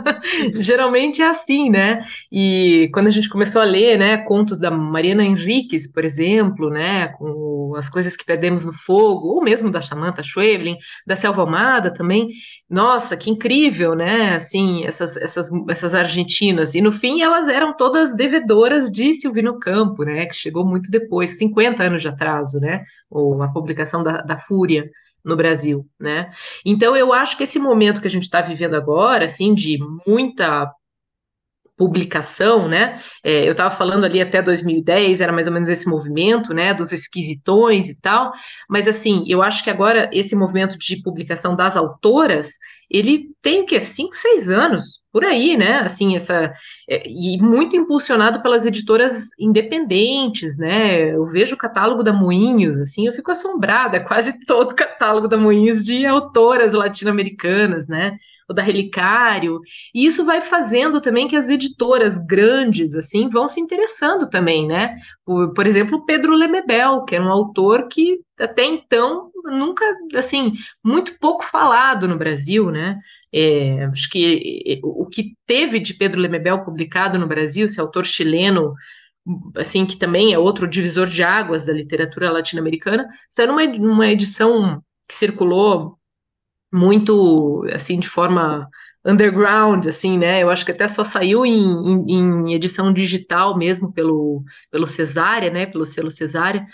Geralmente 0.54 1.24
é 1.24 1.30
assim, 1.30 1.68
né? 1.68 2.06
E 2.32 2.90
quando 2.94 3.08
a 3.08 3.12
gente 3.12 3.28
começou 3.28 3.60
a 3.60 3.66
ler, 3.66 3.98
né, 3.98 4.18
contos 4.18 4.60
da 4.60 4.70
Mariana 4.70 5.24
Henriques, 5.24 5.92
por 5.92 6.06
exemplo, 6.06 6.70
né, 6.70 7.08
com 7.08 7.74
as 7.76 7.90
coisas 7.90 8.16
que 8.16 8.24
perdemos 8.24 8.66
no 8.66 8.74
fogo, 8.74 9.30
ou 9.30 9.44
mesmo 9.44 9.72
da 9.72 9.82
Samantha 9.82 10.22
Schweblin, 10.22 10.78
da 11.08 11.16
Selva 11.16 11.42
Almada 11.42 11.92
também, 11.92 12.30
nossa, 12.70 13.18
que 13.18 13.32
incrível, 13.32 13.96
né? 13.96 14.36
Assim, 14.36 14.86
essas, 14.86 15.18
essas, 15.18 15.50
essas 15.70 15.96
argentinas. 15.96 16.76
E 16.76 16.82
no 16.82 16.92
fim 16.92 17.22
elas 17.22 17.48
eram 17.48 17.76
todas 17.76 18.16
devedoras 18.16 18.92
de 18.92 19.16
Silvino 19.16 19.60
Campo, 19.60 20.04
né? 20.04 20.28
Que 20.28 20.36
chegou 20.36 20.64
muito 20.64 20.92
depois, 20.92 21.40
50 21.40 21.82
anos 21.82 22.02
de 22.02 22.10
atraso, 22.10 22.60
né? 22.60 22.84
Ou 23.10 23.42
a 23.42 23.48
publicação 23.48 24.04
da, 24.04 24.22
da 24.22 24.38
Fúria 24.38 24.88
no 25.28 25.36
Brasil, 25.36 25.86
né? 26.00 26.32
Então 26.66 26.96
eu 26.96 27.14
acho 27.14 27.38
que 27.38 27.44
esse 27.44 27.60
momento 27.60 28.02
que 28.02 28.08
a 28.08 28.10
gente 28.10 28.24
está 28.24 28.42
vivendo 28.42 28.76
agora, 28.76 29.26
assim, 29.26 29.54
de 29.54 29.78
muita 30.08 30.72
publicação, 31.78 32.68
né? 32.68 33.02
É, 33.24 33.48
eu 33.48 33.52
estava 33.52 33.74
falando 33.74 34.04
ali 34.04 34.20
até 34.20 34.42
2010, 34.42 35.22
era 35.22 35.32
mais 35.32 35.48
ou 35.48 35.54
menos 35.54 35.70
esse 35.70 35.88
movimento, 35.88 36.54
né, 36.54 36.74
dos 36.74 36.92
esquisitões 36.92 37.90
e 37.90 38.02
tal, 38.02 38.32
mas 38.68 38.88
assim, 38.88 39.24
eu 39.28 39.44
acho 39.44 39.64
que 39.64 39.70
agora 39.70 40.10
esse 40.12 40.36
movimento 40.36 40.78
de 40.78 41.02
publicação 41.04 41.56
das 41.56 41.78
autoras, 41.78 42.50
ele 42.90 43.28
tem 43.42 43.62
o 43.62 43.66
quê? 43.66 43.80
Cinco, 43.80 44.16
seis 44.16 44.50
anos, 44.50 45.02
por 45.12 45.24
aí, 45.24 45.58
né? 45.58 45.80
Assim, 45.82 46.16
essa. 46.16 46.54
É, 46.90 47.04
e 47.06 47.38
muito 47.42 47.76
impulsionado 47.76 48.42
pelas 48.42 48.66
editoras 48.66 49.38
independentes, 49.40 50.58
né? 50.58 51.14
Eu 51.14 51.26
vejo 51.26 51.56
o 51.56 51.58
catálogo 51.58 52.02
da 52.02 52.14
Moinhos, 52.14 52.80
assim, 52.80 53.08
eu 53.08 53.14
fico 53.14 53.32
assombrada, 53.32 54.00
quase 54.08 54.46
todo 54.46 54.72
o 54.72 54.76
catálogo 54.76 55.28
da 55.28 55.38
Moinhos 55.38 55.84
de 55.84 56.06
autoras 56.06 56.74
latino-americanas, 56.74 57.88
né? 57.88 58.18
Ou 58.48 58.56
da 58.56 58.62
Relicário, 58.64 59.60
e 59.94 60.06
isso 60.06 60.24
vai 60.26 60.42
fazendo 60.42 61.02
também 61.02 61.28
que 61.28 61.36
as 61.36 61.50
editoras 61.50 62.18
grandes, 62.18 62.96
assim, 62.96 63.30
vão 63.30 63.48
se 63.48 63.60
interessando 63.60 64.30
também, 64.30 64.66
né? 64.66 64.96
Por, 65.26 65.54
por 65.54 65.68
exemplo, 65.68 66.06
Pedro 66.06 66.34
Lemebel, 66.34 67.04
que 67.04 67.16
era 67.16 67.24
um 67.24 67.32
autor 67.32 67.88
que 67.88 68.20
até 68.40 68.64
então 68.64 69.30
nunca, 69.44 69.86
assim, 70.16 70.54
muito 70.84 71.18
pouco 71.20 71.44
falado 71.44 72.08
no 72.08 72.18
Brasil, 72.18 72.72
né? 72.72 72.98
É, 73.34 73.84
acho 73.86 74.10
que 74.10 74.80
o 74.84 75.06
que 75.06 75.34
teve 75.46 75.80
de 75.80 75.94
Pedro 75.94 76.22
Lemebel 76.22 76.64
publicado 76.64 77.20
no 77.20 77.28
Brasil, 77.28 77.66
esse 77.66 77.80
autor 77.80 78.06
chileno, 78.06 78.74
assim, 79.56 79.86
que 79.86 79.98
também 79.98 80.34
é 80.34 80.40
outro 80.40 80.68
divisor 80.68 81.08
de 81.08 81.22
águas 81.24 81.66
da 81.66 81.74
literatura 81.74 82.32
latino-americana, 82.32 83.08
saiu 83.30 83.50
numa, 83.50 83.66
numa 83.68 84.08
edição 84.08 84.82
que 85.08 85.16
circulou 85.16 85.97
muito, 86.72 87.66
assim, 87.74 88.00
de 88.00 88.08
forma 88.08 88.68
underground, 89.06 89.88
assim, 89.88 90.18
né? 90.18 90.44
Eu 90.44 90.50
acho 90.50 90.66
que 90.66 90.72
até 90.72 90.88
só 90.88 91.04
saiu 91.04 91.46
em, 91.46 91.54
em, 91.54 92.12
em 92.12 92.54
edição 92.54 92.92
digital 92.92 93.58
mesmo 93.58 93.92
pelo, 93.94 94.44
pelo 94.70 94.86
Cesária, 94.86 95.50
né? 95.50 95.66
Pelo 95.66 95.86
selo 95.86 96.12
Cesária. 96.12 96.66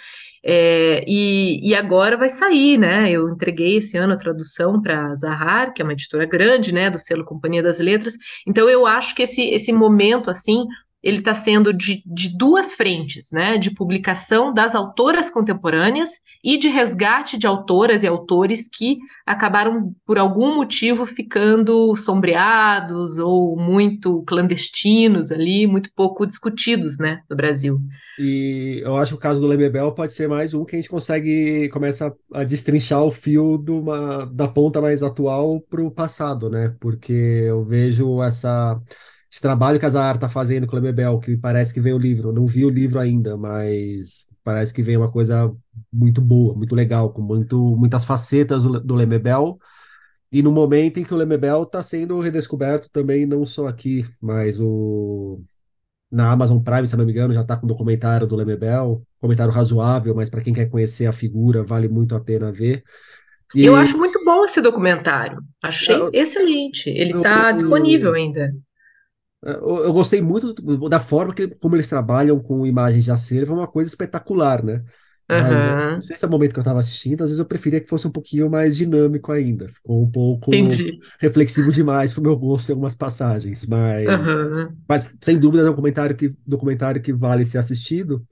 É, 0.46 1.06
e, 1.08 1.70
e, 1.70 1.74
agora 1.74 2.18
vai 2.18 2.28
sair, 2.28 2.78
né? 2.78 3.10
Eu 3.10 3.30
entreguei 3.30 3.78
esse 3.78 3.98
ano 3.98 4.14
a 4.14 4.18
tradução 4.18 4.82
para 4.82 5.14
Zahar, 5.16 5.74
que 5.74 5.82
é 5.82 5.86
uma 5.86 5.94
editora 5.94 6.26
grande, 6.26 6.74
né? 6.74 6.90
Do 6.90 7.00
selo 7.00 7.24
Companhia 7.24 7.64
das 7.64 7.80
Letras. 7.80 8.16
Então 8.46 8.70
eu 8.70 8.86
acho 8.86 9.16
que 9.16 9.24
esse, 9.24 9.42
esse 9.50 9.72
momento, 9.72 10.30
assim, 10.30 10.66
ele 11.02 11.20
está 11.20 11.34
sendo 11.34 11.72
de, 11.72 12.04
de, 12.06 12.36
duas 12.36 12.74
frentes, 12.74 13.32
né? 13.32 13.58
De 13.58 13.72
publicação 13.72 14.52
das 14.52 14.76
autoras 14.76 15.30
contemporâneas 15.30 16.10
e 16.44 16.58
de 16.58 16.68
resgate 16.68 17.38
de 17.38 17.48
autoras 17.48 18.04
e 18.04 18.08
autores 18.08 18.68
que 18.68 18.98
acabaram, 19.26 19.96
por 20.06 20.18
algum 20.18 20.56
motivo, 20.56 21.06
ficando 21.06 21.96
sombreados 21.96 23.18
ou 23.18 23.56
muito 23.56 24.24
clandestinos 24.24 25.32
ali, 25.32 25.66
muito 25.66 25.90
pouco 25.96 26.26
discutidos, 26.26 26.98
né, 26.98 27.22
no 27.30 27.36
Brasil. 27.36 27.80
E 28.20 28.82
eu 28.84 28.96
acho 28.98 29.12
que 29.12 29.18
o 29.18 29.22
caso 29.22 29.42
do 29.42 29.48
Lemebel 29.48 29.92
pode 29.94 30.14
ser 30.14 30.28
mais 30.28 30.54
um 30.54 30.66
que 30.66 30.76
a 30.76 30.80
gente 30.80 30.90
consegue, 30.90 31.68
começa 31.70 32.14
a 32.32 32.44
destrinchar 32.44 33.02
o 33.04 33.10
fio 33.10 33.56
uma, 33.70 34.26
da 34.26 34.48
ponta 34.48 34.80
mais 34.80 35.02
atual 35.02 35.62
para 35.62 35.82
o 35.82 35.90
passado, 35.90 36.50
né? 36.50 36.76
Porque 36.80 37.12
eu 37.14 37.64
vejo 37.64 38.22
essa 38.22 38.80
esse 39.34 39.42
trabalho 39.42 39.80
que 39.80 39.86
a 39.88 39.90
Zahar 39.90 40.14
está 40.14 40.30
fazendo 40.30 40.68
com 40.68 40.76
o 40.76 40.80
Lemebel, 40.80 41.18
que 41.18 41.36
parece 41.36 41.74
que 41.74 41.82
vem 41.82 41.92
o 41.92 41.98
livro. 41.98 42.30
Eu 42.30 42.34
não 42.34 42.46
vi 42.46 42.64
o 42.64 42.70
livro 42.70 43.00
ainda, 43.00 43.36
mas 43.36 44.28
parece 44.44 44.72
que 44.72 44.84
vem 44.84 44.96
uma 44.96 45.12
coisa 45.12 45.52
muito 45.92 46.22
boa, 46.22 46.54
muito 46.54 46.76
legal, 46.76 47.12
com 47.12 47.20
muito, 47.24 47.76
muitas 47.76 48.06
facetas 48.06 48.62
do, 48.62 48.80
do 48.80 48.94
Lemebel. 48.94 49.58
E 50.32 50.44
no 50.44 50.52
momento 50.52 51.00
em 51.00 51.04
que 51.04 51.12
o 51.12 51.18
Lemebel 51.18 51.64
está 51.64 51.82
sendo 51.82 52.20
redescoberto 52.20 52.92
também, 52.92 53.26
não 53.26 53.44
só 53.44 53.68
aqui, 53.68 54.06
mas 54.22 54.60
o 54.60 55.42
na 56.12 56.32
Amazon 56.32 56.60
Prime, 56.60 56.86
se 56.86 56.96
não 56.96 57.04
me 57.04 57.12
engano, 57.12 57.34
já 57.34 57.42
está 57.42 57.58
com 57.58 57.66
o 57.66 57.70
documentário 57.70 58.28
do 58.28 58.36
Lemebel, 58.36 59.02
comentário 59.20 59.52
razoável, 59.52 60.14
mas 60.14 60.30
para 60.30 60.42
quem 60.42 60.54
quer 60.54 60.70
conhecer 60.70 61.08
a 61.08 61.12
figura, 61.12 61.64
vale 61.64 61.88
muito 61.88 62.16
a 62.16 62.20
pena 62.20 62.52
ver. 62.52 62.84
E... 63.56 63.66
Eu 63.66 63.76
acho 63.76 63.98
muito 63.98 64.24
bom 64.24 64.46
esse 64.46 64.62
documentário, 64.62 65.40
achei 65.60 65.96
eu... 65.96 66.12
excelente. 66.14 66.88
Ele 66.92 67.18
está 67.18 67.52
disponível 67.52 68.14
ainda. 68.14 68.54
Eu, 69.46 69.84
eu 69.86 69.94
gostei 69.94 70.22
muito 70.22 70.54
da 70.90 71.00
forma 71.00 71.34
que, 71.34 71.48
como 71.56 71.76
eles 71.76 71.90
trabalham 71.90 72.40
com 72.40 72.66
imagens 72.66 73.04
de 73.06 73.12
acervo, 73.12 73.54
é 73.54 73.58
uma 73.58 73.68
coisa 73.68 73.90
espetacular, 73.90 74.64
né? 74.64 74.84
Mas 75.30 75.64
é, 75.64 75.76
não 75.96 76.02
sei 76.02 76.16
se 76.16 76.24
é 76.24 76.28
o 76.28 76.32
momento 76.32 76.54
que 76.54 76.60
eu 76.60 76.62
estava 76.62 76.80
assistindo, 76.80 77.22
às 77.24 77.30
vezes 77.30 77.40
eu 77.40 77.46
preferia 77.46 77.82
que 77.82 77.90
fosse 77.90 78.08
um 78.08 78.12
pouquinho 78.12 78.50
mais 78.50 78.78
dinâmico 78.78 79.32
ainda. 79.32 79.68
Ficou 79.70 80.04
um 80.04 80.10
pouco 80.12 80.54
entendi. 80.54 81.00
reflexivo 81.20 81.72
demais 81.72 82.14
para 82.14 82.22
o 82.22 82.24
meu 82.24 82.38
gosto 82.38 82.70
em 82.70 82.74
algumas 82.74 82.94
passagens, 82.96 83.66
mas, 83.66 84.08
Aham. 84.10 84.76
mas 84.88 85.18
sem 85.22 85.40
dúvida 85.40 85.64
é 85.64 85.66
um 85.66 85.70
documentário 85.72 86.16
que, 86.16 86.36
documentário 86.46 87.02
que 87.02 87.12
vale 87.12 87.46
ser 87.46 87.58
assistido. 87.58 88.26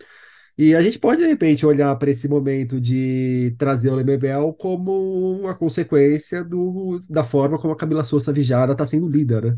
E 0.58 0.76
a 0.76 0.82
gente 0.82 1.00
pode, 1.00 1.22
de 1.22 1.28
repente, 1.28 1.66
olhar 1.66 1.96
para 1.96 2.12
esse 2.12 2.28
momento 2.28 2.80
de 2.80 3.56
trazer 3.58 3.90
o 3.90 3.96
Lemebel 3.96 4.54
como 4.54 5.40
uma 5.40 5.56
consequência 5.56 6.44
do, 6.44 7.00
da 7.10 7.24
forma 7.24 7.58
como 7.58 7.74
a 7.74 7.78
Camila 7.78 8.04
Souza 8.04 8.32
Vijara 8.34 8.74
está 8.74 8.86
sendo 8.86 9.10
lida, 9.10 9.42
né? 9.42 9.58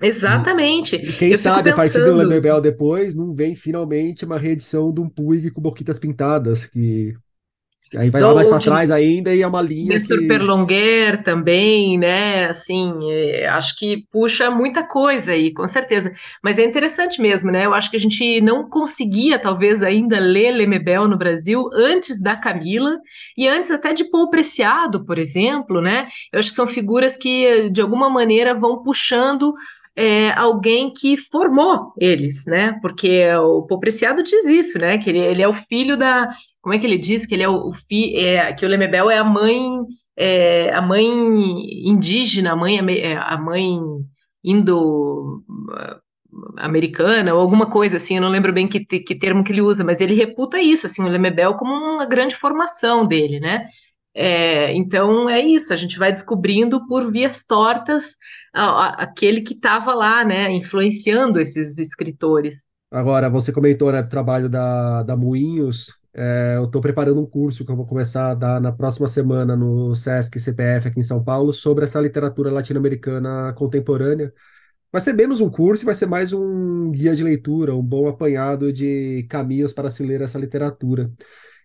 Exatamente. 0.00 0.96
e 0.96 1.12
quem 1.12 1.30
Eu 1.30 1.36
sabe, 1.36 1.70
a 1.70 1.74
partir 1.74 1.98
do 1.98 2.04
pensando, 2.04 2.18
Lemebel 2.18 2.60
depois, 2.60 3.14
não 3.14 3.34
vem 3.34 3.54
finalmente 3.54 4.24
uma 4.24 4.38
reedição 4.38 4.92
de 4.92 5.00
um 5.00 5.08
Puig 5.08 5.50
com 5.50 5.60
Boquitas 5.60 5.98
Pintadas, 5.98 6.66
que 6.66 7.14
Aí 7.96 8.08
vai 8.08 8.22
lá 8.22 8.34
mais 8.34 8.48
para 8.48 8.58
trás 8.58 8.90
ainda 8.90 9.34
e 9.34 9.42
é 9.42 9.46
uma 9.46 9.60
linha 9.60 9.92
Nestor 9.92 10.18
que. 10.18 10.26
Perlonguer 10.26 11.22
também, 11.22 11.98
né? 11.98 12.46
Assim, 12.46 12.94
é, 13.10 13.46
acho 13.48 13.76
que 13.78 14.06
puxa 14.10 14.50
muita 14.50 14.82
coisa 14.82 15.32
aí, 15.32 15.52
com 15.52 15.66
certeza. 15.66 16.12
Mas 16.42 16.58
é 16.58 16.64
interessante 16.64 17.20
mesmo, 17.20 17.50
né? 17.50 17.66
Eu 17.66 17.74
acho 17.74 17.90
que 17.90 17.96
a 17.96 18.00
gente 18.00 18.40
não 18.40 18.68
conseguia, 18.68 19.38
talvez, 19.38 19.82
ainda 19.82 20.18
ler 20.18 20.52
Lemebel 20.52 21.06
no 21.06 21.18
Brasil 21.18 21.68
antes 21.74 22.22
da 22.22 22.34
Camila 22.34 22.96
e 23.36 23.46
antes 23.46 23.70
até 23.70 23.92
de 23.92 24.04
Paul 24.04 24.30
Preciado, 24.30 25.04
por 25.04 25.18
exemplo, 25.18 25.82
né? 25.82 26.08
Eu 26.32 26.38
acho 26.38 26.50
que 26.50 26.56
são 26.56 26.66
figuras 26.66 27.16
que, 27.16 27.68
de 27.70 27.82
alguma 27.82 28.08
maneira, 28.08 28.54
vão 28.54 28.82
puxando. 28.82 29.52
É, 29.96 30.30
alguém 30.32 30.92
que 30.92 31.16
formou 31.16 31.92
eles, 31.98 32.46
né? 32.46 32.78
Porque 32.80 33.26
o 33.34 33.62
Paul 33.62 33.80
Preciado 33.80 34.22
diz 34.22 34.46
isso, 34.46 34.78
né? 34.78 34.98
Que 34.98 35.10
ele, 35.10 35.18
ele 35.18 35.42
é 35.42 35.48
o 35.48 35.52
filho 35.52 35.96
da, 35.96 36.28
como 36.60 36.74
é 36.74 36.78
que 36.78 36.86
ele 36.86 36.98
diz 36.98 37.26
que 37.26 37.34
ele 37.34 37.42
é 37.42 37.48
o, 37.48 37.68
o 37.68 37.72
é, 38.16 38.52
que 38.52 38.64
o 38.64 38.68
Lemebel 38.68 39.10
é 39.10 39.18
a 39.18 39.24
mãe 39.24 39.60
é, 40.16 40.72
a 40.72 40.82
mãe 40.82 41.04
indígena, 41.04 42.52
a 42.52 42.56
mãe 42.56 42.78
é, 42.78 43.16
a 43.16 43.38
mãe 43.38 43.78
indo 44.44 45.42
americana 46.56 47.34
ou 47.34 47.40
alguma 47.40 47.70
coisa 47.70 47.96
assim, 47.96 48.16
eu 48.16 48.22
não 48.22 48.28
lembro 48.28 48.52
bem 48.52 48.68
que, 48.68 48.80
que 48.80 49.14
termo 49.14 49.44
que 49.44 49.52
ele 49.52 49.60
usa, 49.60 49.84
mas 49.84 50.00
ele 50.00 50.14
reputa 50.14 50.60
isso, 50.60 50.86
assim, 50.86 51.02
o 51.02 51.08
Lemebel 51.08 51.54
como 51.54 51.72
uma 51.72 52.06
grande 52.06 52.36
formação 52.36 53.06
dele, 53.06 53.38
né? 53.38 53.66
É, 54.14 54.72
então 54.74 55.28
é 55.28 55.40
isso, 55.40 55.72
a 55.72 55.76
gente 55.76 55.98
vai 55.98 56.12
descobrindo 56.12 56.86
por 56.86 57.10
vias 57.10 57.44
tortas 57.44 58.16
a, 58.52 58.64
a, 58.64 58.88
aquele 59.04 59.40
que 59.40 59.54
estava 59.54 59.94
lá, 59.94 60.24
né, 60.24 60.50
influenciando 60.50 61.40
esses 61.40 61.78
escritores. 61.78 62.66
Agora, 62.90 63.30
você 63.30 63.50
comentou, 63.50 63.90
né, 63.90 64.02
do 64.02 64.10
trabalho 64.10 64.50
da, 64.50 65.02
da 65.02 65.16
Moinhos. 65.16 65.98
É, 66.14 66.56
eu 66.56 66.64
estou 66.64 66.82
preparando 66.82 67.22
um 67.22 67.26
curso 67.26 67.64
que 67.64 67.72
eu 67.72 67.76
vou 67.76 67.86
começar 67.86 68.32
a 68.32 68.34
dar 68.34 68.60
na 68.60 68.70
próxima 68.70 69.08
semana 69.08 69.56
no 69.56 69.94
Sesc 69.94 70.38
CPF 70.38 70.88
aqui 70.88 71.00
em 71.00 71.02
São 71.02 71.24
Paulo 71.24 71.54
sobre 71.54 71.84
essa 71.84 71.98
literatura 71.98 72.50
latino-americana 72.50 73.54
contemporânea. 73.54 74.30
Vai 74.92 75.00
ser 75.00 75.14
menos 75.14 75.40
um 75.40 75.48
curso, 75.48 75.86
vai 75.86 75.94
ser 75.94 76.04
mais 76.04 76.34
um 76.34 76.90
guia 76.90 77.16
de 77.16 77.24
leitura, 77.24 77.74
um 77.74 77.82
bom 77.82 78.08
apanhado 78.08 78.70
de 78.70 79.26
caminhos 79.30 79.72
para 79.72 79.88
se 79.88 80.02
ler 80.02 80.20
essa 80.20 80.38
literatura. 80.38 81.10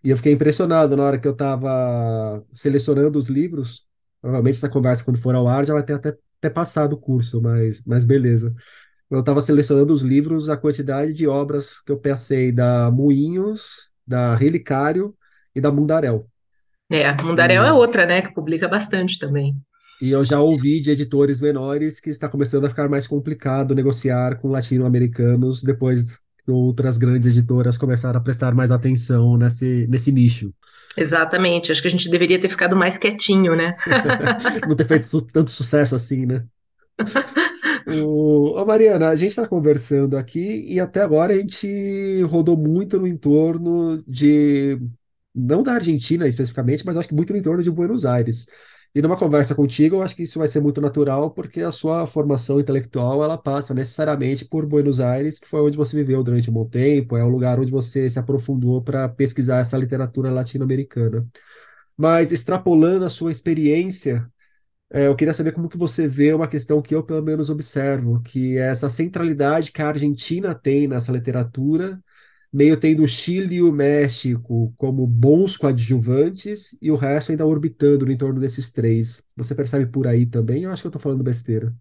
E 0.04 0.10
eu 0.10 0.18
fiquei 0.18 0.34
impressionado 0.34 0.96
na 0.96 1.04
hora 1.04 1.20
que 1.20 1.28
eu 1.28 1.32
estava 1.34 2.44
selecionando 2.52 3.18
os 3.20 3.30
livros. 3.30 3.86
Provavelmente 4.22 4.58
essa 4.58 4.70
conversa, 4.70 5.04
quando 5.04 5.20
for 5.20 5.36
ao 5.36 5.48
ar, 5.48 5.66
já 5.66 5.74
vai 5.74 5.84
ter 5.84 5.94
até, 5.94 6.10
até 6.40 6.50
passado 6.50 6.94
o 6.94 6.98
curso, 7.00 7.42
mas, 7.42 7.84
mas 7.86 8.04
beleza. 8.04 8.54
Eu 9.10 9.22
estava 9.22 9.42
selecionando 9.42 9.94
os 9.94 10.02
livros, 10.04 10.50
a 10.50 10.58
quantidade 10.58 11.14
de 11.14 11.28
obras 11.28 11.82
que 11.82 11.92
eu 11.92 12.00
pensei 12.00 12.52
da 12.52 12.92
Moinhos, 12.92 13.90
da 14.08 14.36
Relicário 14.36 15.16
e 15.56 15.62
da 15.62 15.72
Mundaréu. 15.72 16.30
É, 16.90 17.14
Mundaréu 17.22 17.64
é 17.64 17.72
E, 17.72 17.82
outra, 17.82 18.06
né, 18.06 18.22
que 18.22 18.34
publica 18.34 18.68
bastante 18.68 19.18
também. 19.20 19.56
e 20.00 20.12
eu 20.12 20.24
já 20.24 20.40
ouvi 20.40 20.80
de 20.82 20.92
editores 20.92 21.40
menores 21.40 22.00
que 22.00 22.10
está 22.10 22.30
começando 22.30 22.66
a 22.66 22.70
ficar 22.70 22.88
mais 22.90 23.08
complicado 23.08 23.74
negociar 23.76 24.40
com 24.40 24.50
latino-americanos 24.50 25.64
depois 25.64 26.20
outras 26.48 26.98
grandes 26.98 27.28
editoras 27.28 27.78
começaram 27.78 28.20
a 28.20 28.24
prestar 28.24 28.54
mais 28.56 28.72
atenção 28.72 29.38
nesse, 29.38 29.88
nesse 29.88 30.12
nicho. 30.12 30.54
Exatamente, 30.96 31.72
acho 31.72 31.82
que 31.82 31.88
a 31.88 31.92
gente 31.92 32.10
deveria 32.10 32.42
ter 32.42 32.50
ficado 32.50 32.76
mais 32.76 32.98
quietinho, 32.98 33.56
né? 33.56 33.76
Não 34.68 34.76
ter 34.76 34.88
feito 34.88 35.22
tanto 35.28 35.52
sucesso 35.52 35.96
assim, 35.96 36.26
né? 36.26 36.46
O, 37.90 38.60
ô 38.62 38.66
Mariana, 38.66 39.08
a 39.08 39.16
gente 39.16 39.30
está 39.30 39.48
conversando 39.48 40.18
aqui 40.18 40.66
e 40.68 40.78
até 40.78 41.02
agora 41.02 41.34
a 41.34 41.38
gente 41.38 42.22
rodou 42.24 42.58
muito 42.58 43.00
no 43.00 43.08
entorno 43.08 44.04
de, 44.06 44.78
não 45.34 45.64
da 45.64 45.74
Argentina 45.74 46.28
especificamente, 46.28 46.86
mas 46.86 46.98
acho 46.98 47.08
que 47.08 47.16
muito 47.16 47.32
no 47.32 47.40
entorno 47.40 47.64
de 47.64 47.72
Buenos 47.72 48.04
Aires. 48.04 48.48
E 48.95 49.02
numa 49.02 49.17
conversa 49.17 49.54
contigo, 49.56 49.97
eu 49.97 50.02
acho 50.02 50.15
que 50.15 50.23
isso 50.23 50.39
vai 50.39 50.47
ser 50.47 50.60
muito 50.62 50.82
natural, 50.82 51.32
porque 51.32 51.62
a 51.62 51.71
sua 51.71 52.08
formação 52.08 52.60
intelectual, 52.60 53.23
ela 53.23 53.38
passa 53.38 53.73
necessariamente 53.73 54.45
por 54.45 54.65
Buenos 54.65 55.00
Aires, 55.00 55.39
que 55.39 55.47
foi 55.47 55.62
onde 55.62 55.78
você 55.78 55.95
viveu 55.95 56.23
durante 56.23 56.50
um 56.50 56.54
bom 56.54 56.65
tempo, 56.67 57.15
é 57.15 57.23
o 57.23 57.30
lugar 57.30 57.60
onde 57.60 57.71
você 57.71 58.10
se 58.10 58.17
aprofundou 58.19 58.82
para 58.82 59.08
pesquisar 59.08 59.60
essa 59.60 59.78
literatura 59.78 60.32
latino-americana. 60.32 61.28
Mas 61.97 62.32
extrapolando 62.32 63.06
a 63.06 63.10
sua 63.10 63.32
experiência 63.32 64.30
é, 64.91 65.08
eu 65.08 65.15
queria 65.15 65.34
saber 65.34 65.52
como 65.52 65.67
que 65.69 65.78
você 65.78 66.08
vê 66.08 66.34
uma 66.34 66.47
questão 66.47 66.82
que 66.82 66.95
eu, 66.95 67.04
pelo 67.04 67.21
menos, 67.23 67.50
observo, 67.50 68.21
que 68.23 68.58
é 68.58 68.69
essa 68.69 68.89
centralidade 68.89 69.71
que 69.71 69.82
a 69.82 69.88
Argentina 69.89 70.56
tem 70.56 70.88
nessa 70.88 71.12
literatura, 71.12 72.02
meio 72.58 72.76
tendo 72.76 73.04
o 73.04 73.08
Chile 73.08 73.58
e 73.58 73.62
o 73.62 73.72
México 73.72 74.74
como 74.78 75.06
bons 75.06 75.56
coadjuvantes 75.56 76.76
e 76.82 76.89
o 76.89 76.96
resto 76.96 77.30
ainda 77.30 77.46
orbitando 77.46 78.04
no 78.04 78.12
entorno 78.12 78.39
desses 78.39 78.72
três. 78.72 79.24
Você 79.36 79.54
percebe 79.54 79.86
por 79.86 80.08
aí 80.08 80.26
também? 80.26 80.63
Eu 80.63 80.72
acho 80.72 80.82
que 80.82 80.88
eu 80.88 80.89
estou 80.89 81.02
falando 81.02 81.24
besteira. 81.24 81.72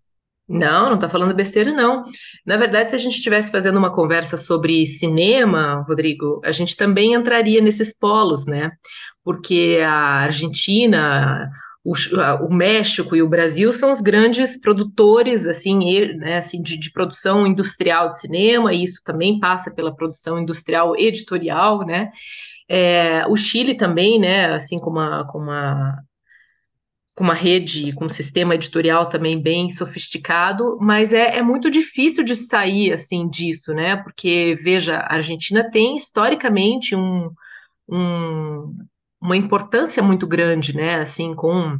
Não, 0.47 0.91
não 0.91 0.99
tá 0.99 1.09
falando 1.09 1.35
besteira, 1.35 1.73
não. 1.73 2.05
Na 2.45 2.59
verdade, 2.59 2.91
se 2.91 2.97
a 2.97 2.99
gente 2.99 3.17
estivesse 3.17 3.51
fazendo 3.51 3.79
uma 3.79 3.91
conversa 3.93 4.37
sobre 4.37 4.85
cinema, 4.85 5.83
Rodrigo, 5.89 6.43
a 6.45 6.53
gente 6.53 6.77
também 6.77 7.15
entraria 7.15 7.63
nesses 7.63 7.99
polos, 7.99 8.47
né? 8.47 8.71
Porque 9.25 9.81
a 9.83 10.25
Argentina, 10.25 11.51
o, 11.87 12.47
o 12.47 12.53
México 12.53 13.15
e 13.15 13.23
o 13.23 13.29
Brasil 13.29 13.73
são 13.73 13.91
os 13.91 14.01
grandes 14.01 14.61
produtores, 14.61 15.47
assim, 15.47 15.79
né, 16.17 16.39
assim 16.39 16.61
de, 16.61 16.77
de 16.77 16.91
produção 16.91 17.47
industrial 17.47 18.09
de 18.09 18.19
cinema, 18.19 18.75
e 18.75 18.83
isso 18.83 19.03
também 19.05 19.39
passa 19.39 19.71
pela 19.71 19.95
produção 19.95 20.39
industrial 20.39 20.97
editorial, 20.97 21.87
né? 21.87 22.11
É, 22.69 23.25
o 23.29 23.37
Chile 23.37 23.77
também, 23.77 24.19
né? 24.19 24.53
Assim 24.53 24.81
como 24.81 24.99
a, 24.99 25.25
como 25.29 25.51
a 25.51 25.97
com 27.15 27.25
uma 27.25 27.35
rede, 27.35 27.95
com 27.95 28.05
um 28.05 28.11
sistema 28.11 28.55
editorial 28.55 29.09
também 29.09 29.41
bem 29.41 29.71
sofisticado, 29.71 30.77
mas 30.79 31.15
é, 31.15 31.39
é 31.39 31.43
muito 31.43 31.71
difícil 31.71 32.23
de 32.23 32.37
sair 32.37 32.93
assim 32.93 33.27
disso, 33.27 33.73
né? 33.73 33.97
Porque, 33.97 34.55
veja, 34.63 34.99
a 34.99 35.15
Argentina 35.15 35.71
tem 35.71 35.97
historicamente 35.97 36.95
um, 36.95 37.31
um, 37.89 38.77
uma 39.21 39.37
importância 39.37 40.03
muito 40.03 40.27
grande, 40.27 40.77
né? 40.77 40.97
Assim, 40.97 41.35
com 41.35 41.79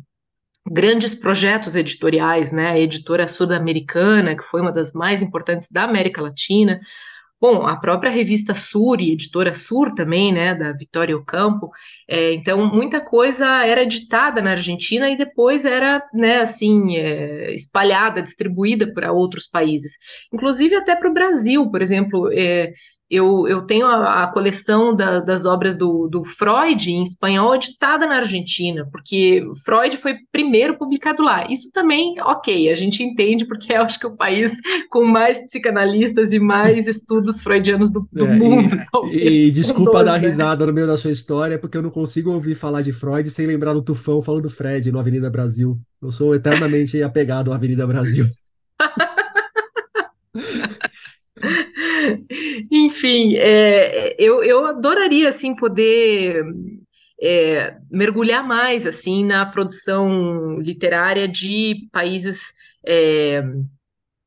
grandes 0.69 1.15
projetos 1.15 1.77
editoriais, 1.77 2.53
né? 2.53 2.71
A 2.71 2.79
editora 2.79 3.27
sul-americana, 3.27 4.37
que 4.37 4.43
foi 4.43 4.61
uma 4.61 4.73
das 4.73 4.93
mais 4.93 5.23
importantes 5.23 5.71
da 5.71 5.85
América 5.85 6.23
Latina, 6.23 6.81
Bom, 7.39 7.67
a 7.67 7.77
própria 7.77 8.11
revista 8.11 8.55
Sur 8.55 8.99
e 8.99 9.13
editora 9.13 9.53
Sur 9.53 9.95
também, 9.95 10.33
né, 10.33 10.55
da 10.55 10.73
Vitória 10.73 11.15
Ocampo, 11.15 11.71
é, 12.09 12.33
então 12.33 12.65
muita 12.67 12.99
coisa 12.99 13.47
era 13.63 13.83
editada 13.83 14.41
na 14.41 14.53
Argentina 14.53 15.11
e 15.11 15.19
depois 15.19 15.67
era, 15.67 16.03
né, 16.15 16.39
assim, 16.41 16.97
é, 16.97 17.53
espalhada, 17.53 18.23
distribuída 18.23 18.91
para 18.91 19.13
outros 19.13 19.47
países, 19.47 19.99
inclusive 20.33 20.77
até 20.77 20.97
para 20.97 21.11
o 21.11 21.13
Brasil, 21.13 21.71
por 21.71 21.83
exemplo, 21.83 22.33
é, 22.33 22.73
eu, 23.09 23.47
eu 23.47 23.63
tenho 23.63 23.87
a, 23.87 24.25
a 24.25 24.27
coleção 24.33 24.95
da, 24.95 25.21
das 25.21 25.47
obras 25.47 25.77
do, 25.77 26.09
do 26.09 26.25
Freud 26.25 26.91
em 26.91 27.03
espanhol 27.03 27.55
editada 27.55 28.07
na 28.07 28.17
Argentina, 28.17 28.89
porque 28.91 29.45
Freud 29.65 29.97
foi 29.97 30.17
primeiro 30.33 30.77
publicado 30.77 31.23
lá. 31.23 31.47
Isso 31.49 31.71
também, 31.73 32.17
ok, 32.21 32.69
a 32.69 32.75
gente 32.75 33.03
entende, 33.03 33.47
porque 33.47 33.73
eu 33.73 33.83
acho 33.83 33.99
que 34.01 34.07
é 34.07 34.09
o 34.09 34.17
país 34.17 34.61
com 34.91 35.05
mais 35.05 35.41
psicanalistas 35.47 36.33
e 36.33 36.41
mais 36.41 36.89
estudos 36.89 37.43
freudianos 37.43 37.93
do, 37.93 38.09
do 38.13 38.27
É, 38.27 38.37
mundo, 38.37 38.75
e, 39.11 39.47
e 39.49 39.53
talvez. 39.53 39.55
Desculpa 39.55 40.03
dar 40.03 40.19
né? 40.21 40.27
risada 40.27 40.67
no 40.67 40.73
meio 40.73 40.87
da 40.87 40.97
sua 40.97 41.13
história, 41.13 41.59
porque 41.59 41.77
eu 41.77 41.83
não 41.83 41.91
consigo 41.91 42.33
ouvir 42.33 42.55
falar 42.55 42.83
de 42.83 42.93
Freud 42.93 43.31
sem 43.31 43.47
lembrar 43.47 43.73
do 43.73 43.83
Tufão 43.83 44.21
falando 44.21 44.45
do 44.45 44.51
Fred 44.51 44.91
no 44.91 44.99
Avenida 44.99 45.31
Brasil. 45.31 45.79
Eu 46.03 46.11
sou 46.11 46.35
eternamente 46.35 47.03
apegado 47.03 47.53
à 47.53 47.55
Avenida 47.55 47.87
Brasil. 47.87 48.27
Enfim, 52.71 53.37
é, 53.37 54.15
eu, 54.19 54.43
eu 54.43 54.67
adoraria 54.67 55.29
assim 55.29 55.55
poder 55.55 56.45
é, 57.21 57.77
mergulhar 57.91 58.47
mais 58.47 58.87
assim 58.87 59.25
na 59.25 59.47
produção 59.47 60.59
literária 60.61 61.29
de 61.29 61.89
países 61.93 62.55
é, 62.87 63.43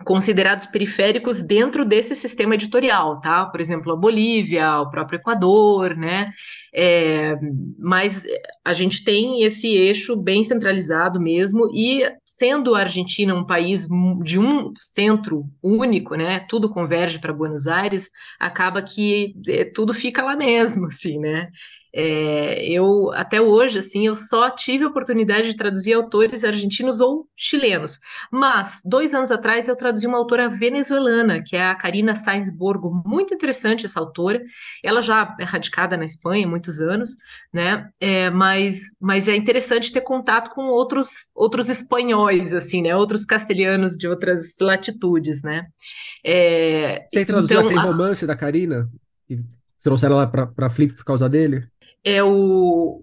considerados 0.09 0.65
periféricos 0.65 1.39
dentro 1.39 1.85
desse 1.85 2.15
sistema 2.15 2.55
editorial, 2.55 3.21
tá? 3.21 3.45
Por 3.45 3.61
exemplo, 3.61 3.91
a 3.93 3.95
Bolívia, 3.95 4.79
o 4.79 4.89
próprio 4.89 5.17
Equador, 5.17 5.95
né? 5.95 6.31
É, 6.73 7.35
mas 7.77 8.25
a 8.65 8.73
gente 8.73 9.03
tem 9.03 9.43
esse 9.43 9.67
eixo 9.67 10.15
bem 10.15 10.43
centralizado 10.43 11.21
mesmo, 11.21 11.69
e 11.71 12.01
sendo 12.25 12.73
a 12.73 12.79
Argentina 12.79 13.35
um 13.35 13.45
país 13.45 13.87
de 14.23 14.39
um 14.39 14.73
centro 14.75 15.45
único, 15.61 16.15
né? 16.15 16.39
Tudo 16.49 16.73
converge 16.73 17.19
para 17.19 17.31
Buenos 17.31 17.67
Aires, 17.67 18.09
acaba 18.39 18.81
que 18.81 19.35
é, 19.47 19.63
tudo 19.63 19.93
fica 19.93 20.23
lá 20.23 20.35
mesmo, 20.35 20.87
assim, 20.87 21.19
né? 21.19 21.49
É, 21.91 22.67
eu 22.71 23.11
até 23.13 23.41
hoje, 23.41 23.79
assim, 23.79 24.05
eu 24.05 24.13
só 24.13 24.49
tive 24.49 24.83
a 24.83 24.87
oportunidade 24.87 25.49
de 25.49 25.57
traduzir 25.57 25.93
autores 25.93 26.43
argentinos 26.43 27.01
ou 27.01 27.27
chilenos. 27.35 27.99
Mas 28.31 28.81
dois 28.85 29.13
anos 29.13 29.31
atrás 29.31 29.67
eu 29.67 29.75
traduzi 29.75 30.05
uma 30.05 30.17
autora 30.17 30.49
venezuelana, 30.49 31.41
que 31.43 31.55
é 31.55 31.65
a 31.65 31.75
Karina 31.75 32.13
Sainz 32.13 32.55
Borgo, 32.55 33.01
muito 33.05 33.33
interessante 33.33 33.85
essa 33.85 33.99
autora. 33.99 34.41
Ela 34.83 35.01
já 35.01 35.35
é 35.39 35.43
radicada 35.43 35.97
na 35.97 36.05
Espanha 36.05 36.45
há 36.45 36.49
muitos 36.49 36.79
anos, 36.81 37.17
né? 37.51 37.89
É, 37.99 38.29
mas, 38.29 38.95
mas 39.01 39.27
é 39.27 39.35
interessante 39.35 39.91
ter 39.91 40.01
contato 40.01 40.53
com 40.53 40.67
outros 40.67 41.29
outros 41.35 41.69
espanhóis, 41.69 42.53
assim, 42.53 42.83
né? 42.83 42.95
Outros 42.95 43.25
castelhanos 43.25 43.97
de 43.97 44.07
outras 44.07 44.55
latitudes, 44.61 45.41
né? 45.41 45.65
É, 46.23 47.05
Você 47.09 47.25
traduziu 47.25 47.59
então, 47.59 47.69
aquele 47.69 47.87
romance 47.87 48.25
a... 48.25 48.27
da 48.27 48.35
Karina? 48.35 48.89
Trouxeram 49.81 50.15
ela 50.15 50.27
para 50.27 50.69
Flip 50.69 50.93
por 50.93 51.05
causa 51.05 51.29
dele? 51.29 51.65
É 52.03 52.23
o. 52.23 53.01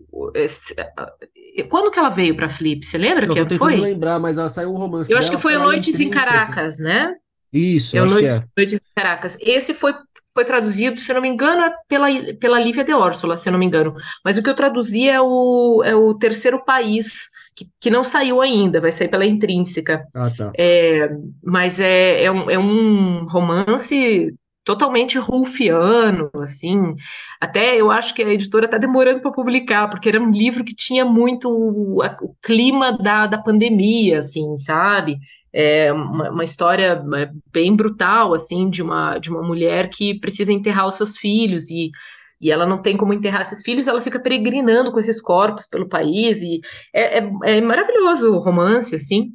Quando 1.68 1.90
que 1.90 1.98
ela 1.98 2.08
veio 2.08 2.34
para 2.34 2.48
Flip? 2.48 2.84
Você 2.84 2.98
lembra 2.98 3.24
eu 3.24 3.28
que 3.28 3.40
tentando 3.40 3.58
foi? 3.58 3.76
lembrar, 3.76 4.18
mas 4.18 4.38
ela 4.38 4.48
saiu 4.48 4.72
um 4.72 4.76
romance. 4.76 5.10
Eu 5.10 5.18
acho 5.18 5.30
que 5.30 5.38
foi 5.38 5.56
Noites 5.58 6.00
em 6.00 6.10
Caracas, 6.10 6.78
né? 6.78 7.14
Isso, 7.52 7.96
é 7.96 8.00
acho 8.00 8.12
Noite, 8.12 8.24
que 8.24 8.30
é. 8.30 8.44
Noites 8.56 8.74
em 8.74 8.94
Caracas. 8.94 9.38
Esse 9.40 9.72
foi, 9.72 9.94
foi 10.34 10.44
traduzido, 10.44 10.98
se 10.98 11.12
não 11.12 11.22
me 11.22 11.28
engano, 11.28 11.62
é 11.62 11.72
pela, 11.88 12.08
pela 12.38 12.60
Lívia 12.60 12.84
de 12.84 12.92
Órsula, 12.92 13.36
se 13.36 13.50
não 13.50 13.58
me 13.58 13.66
engano. 13.66 13.94
Mas 14.24 14.36
o 14.36 14.42
que 14.42 14.50
eu 14.50 14.54
traduzi 14.54 15.08
é 15.08 15.20
o, 15.20 15.82
é 15.84 15.94
o 15.94 16.14
Terceiro 16.14 16.62
País, 16.64 17.28
que, 17.54 17.66
que 17.80 17.90
não 17.90 18.04
saiu 18.04 18.42
ainda, 18.42 18.80
vai 18.80 18.92
sair 18.92 19.08
pela 19.08 19.24
Intrínseca. 19.24 20.04
Ah, 20.14 20.30
tá. 20.36 20.52
É, 20.58 21.08
mas 21.42 21.80
é, 21.80 22.24
é, 22.24 22.30
um, 22.30 22.50
é 22.50 22.58
um 22.58 23.26
romance 23.26 24.34
totalmente 24.66 25.16
rulfiano, 25.16 26.28
assim. 26.42 26.94
Até 27.40 27.80
eu 27.80 27.90
acho 27.90 28.12
que 28.12 28.22
a 28.22 28.28
editora 28.28 28.66
está 28.66 28.76
demorando 28.76 29.20
para 29.20 29.30
publicar, 29.30 29.88
porque 29.88 30.08
era 30.08 30.20
um 30.20 30.32
livro 30.32 30.64
que 30.64 30.74
tinha 30.74 31.04
muito 31.04 31.48
o, 31.48 32.02
o 32.02 32.34
clima 32.42 32.98
da, 32.98 33.28
da 33.28 33.38
pandemia, 33.38 34.18
assim, 34.18 34.56
sabe? 34.56 35.18
É 35.52 35.92
uma, 35.92 36.30
uma, 36.30 36.44
história 36.44 37.00
é, 37.14 37.30
bem 37.52 37.76
brutal, 37.76 38.34
assim, 38.34 38.68
de 38.68 38.82
uma, 38.82 39.18
de 39.18 39.30
uma 39.30 39.40
mulher 39.40 39.88
que 39.88 40.18
precisa 40.18 40.52
enterrar 40.52 40.88
os 40.88 40.96
seus 40.96 41.16
filhos 41.16 41.70
e 41.70 41.90
e 42.38 42.50
ela 42.50 42.66
não 42.66 42.82
tem 42.82 42.98
como 42.98 43.14
enterrar 43.14 43.40
esses 43.40 43.62
filhos, 43.62 43.88
ela 43.88 44.00
fica 44.02 44.20
peregrinando 44.20 44.92
com 44.92 45.00
esses 45.00 45.22
corpos 45.22 45.66
pelo 45.66 45.88
país, 45.88 46.42
e 46.42 46.60
é, 46.94 47.20
é, 47.20 47.30
é 47.44 47.60
maravilhoso 47.62 48.30
o 48.30 48.38
romance, 48.38 48.94
assim, 48.94 49.32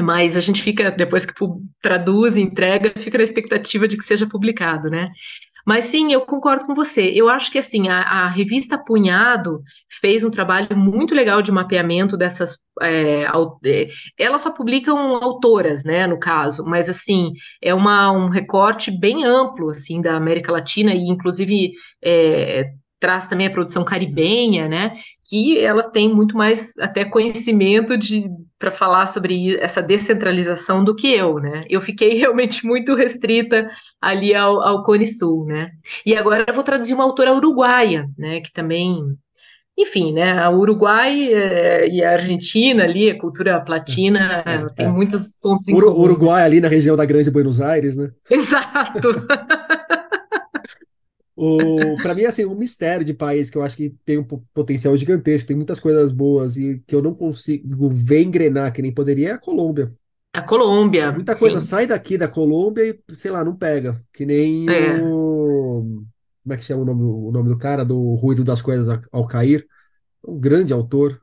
mas 0.00 0.36
a 0.36 0.40
gente 0.40 0.62
fica, 0.62 0.90
depois 0.90 1.26
que 1.26 1.34
traduz, 1.80 2.36
entrega, 2.36 2.92
fica 2.98 3.18
na 3.18 3.24
expectativa 3.24 3.86
de 3.86 3.96
que 3.96 4.04
seja 4.04 4.26
publicado, 4.26 4.88
né? 4.88 5.10
Mas 5.66 5.84
sim, 5.86 6.12
eu 6.12 6.22
concordo 6.22 6.66
com 6.66 6.74
você. 6.74 7.12
Eu 7.14 7.28
acho 7.28 7.50
que 7.50 7.58
assim 7.58 7.88
a, 7.88 8.00
a 8.00 8.28
revista 8.28 8.76
Punhado 8.76 9.62
fez 10.00 10.24
um 10.24 10.30
trabalho 10.30 10.76
muito 10.76 11.14
legal 11.14 11.40
de 11.40 11.52
mapeamento 11.52 12.16
dessas. 12.16 12.58
É, 12.80 13.24
é, 13.64 13.88
elas 14.18 14.40
só 14.42 14.50
publicam 14.50 14.96
autoras, 15.22 15.84
né, 15.84 16.06
no 16.06 16.18
caso, 16.18 16.64
mas 16.64 16.88
assim 16.88 17.32
é 17.62 17.72
uma, 17.72 18.10
um 18.10 18.28
recorte 18.28 18.90
bem 18.90 19.24
amplo 19.24 19.70
assim 19.70 20.00
da 20.00 20.16
América 20.16 20.50
Latina 20.50 20.92
e 20.92 21.08
inclusive 21.08 21.72
é, 22.02 22.72
traz 23.02 23.26
também 23.26 23.48
a 23.48 23.50
produção 23.50 23.84
caribenha, 23.84 24.68
né? 24.68 24.96
Que 25.28 25.58
elas 25.58 25.90
têm 25.90 26.08
muito 26.08 26.36
mais 26.36 26.78
até 26.78 27.04
conhecimento 27.04 27.98
de 27.98 28.30
para 28.56 28.70
falar 28.70 29.06
sobre 29.06 29.56
essa 29.56 29.82
descentralização 29.82 30.84
do 30.84 30.94
que 30.94 31.12
eu, 31.12 31.40
né? 31.40 31.64
Eu 31.68 31.80
fiquei 31.80 32.14
realmente 32.14 32.64
muito 32.64 32.94
restrita 32.94 33.68
ali 34.00 34.32
ao, 34.32 34.62
ao 34.62 34.84
Cone 34.84 35.04
Sul, 35.04 35.46
né? 35.46 35.70
E 36.06 36.14
agora 36.14 36.44
eu 36.46 36.54
vou 36.54 36.62
traduzir 36.62 36.94
uma 36.94 37.02
autora 37.02 37.34
uruguaia, 37.34 38.06
né? 38.16 38.40
Que 38.40 38.52
também 38.52 39.00
enfim, 39.76 40.12
né, 40.12 40.46
o 40.50 40.58
Uruguai 40.58 41.32
é, 41.32 41.88
e 41.88 42.04
a 42.04 42.12
Argentina 42.12 42.84
ali, 42.84 43.08
a 43.08 43.18
cultura 43.18 43.58
platina, 43.58 44.42
é, 44.44 44.66
tem 44.76 44.84
é. 44.84 44.88
muitos 44.88 45.38
pontos 45.40 45.66
em 45.66 45.74
comum. 45.74 45.98
Uruguai 45.98 46.44
ali 46.44 46.60
na 46.60 46.68
região 46.68 46.94
da 46.94 47.06
Grande 47.06 47.30
Buenos 47.30 47.58
Aires, 47.58 47.96
né? 47.96 48.10
Exato. 48.30 49.00
O, 51.34 51.96
para 52.02 52.14
mim, 52.14 52.24
assim, 52.24 52.44
um 52.44 52.54
mistério 52.54 53.04
de 53.04 53.14
país 53.14 53.48
que 53.48 53.56
eu 53.56 53.62
acho 53.62 53.76
que 53.76 53.94
tem 54.04 54.18
um 54.18 54.24
potencial 54.52 54.94
gigantesco, 54.96 55.48
tem 55.48 55.56
muitas 55.56 55.80
coisas 55.80 56.12
boas 56.12 56.56
e 56.56 56.82
que 56.86 56.94
eu 56.94 57.02
não 57.02 57.14
consigo 57.14 57.88
ver 57.88 58.22
engrenar 58.22 58.72
que 58.72 58.82
nem 58.82 58.92
poderia 58.92 59.30
é 59.30 59.32
a 59.32 59.38
Colômbia. 59.38 59.92
A 60.34 60.42
Colômbia. 60.42 61.12
Muita 61.12 61.36
coisa 61.36 61.60
sim. 61.60 61.66
sai 61.66 61.86
daqui 61.86 62.16
da 62.16 62.28
Colômbia 62.28 62.84
e, 62.84 63.14
sei 63.14 63.30
lá, 63.30 63.44
não 63.44 63.54
pega. 63.54 64.02
Que 64.12 64.24
nem 64.24 64.68
é. 64.68 65.02
o. 65.02 66.02
Como 66.42 66.54
é 66.54 66.56
que 66.56 66.64
chama 66.64 66.82
o 66.82 66.84
nome, 66.84 67.02
o 67.02 67.30
nome 67.30 67.48
do 67.48 67.58
cara? 67.58 67.84
Do 67.84 68.14
Ruído 68.14 68.42
das 68.42 68.62
Coisas 68.62 68.98
ao 69.10 69.26
Cair. 69.26 69.66
Um 70.26 70.38
grande 70.38 70.72
autor. 70.72 71.20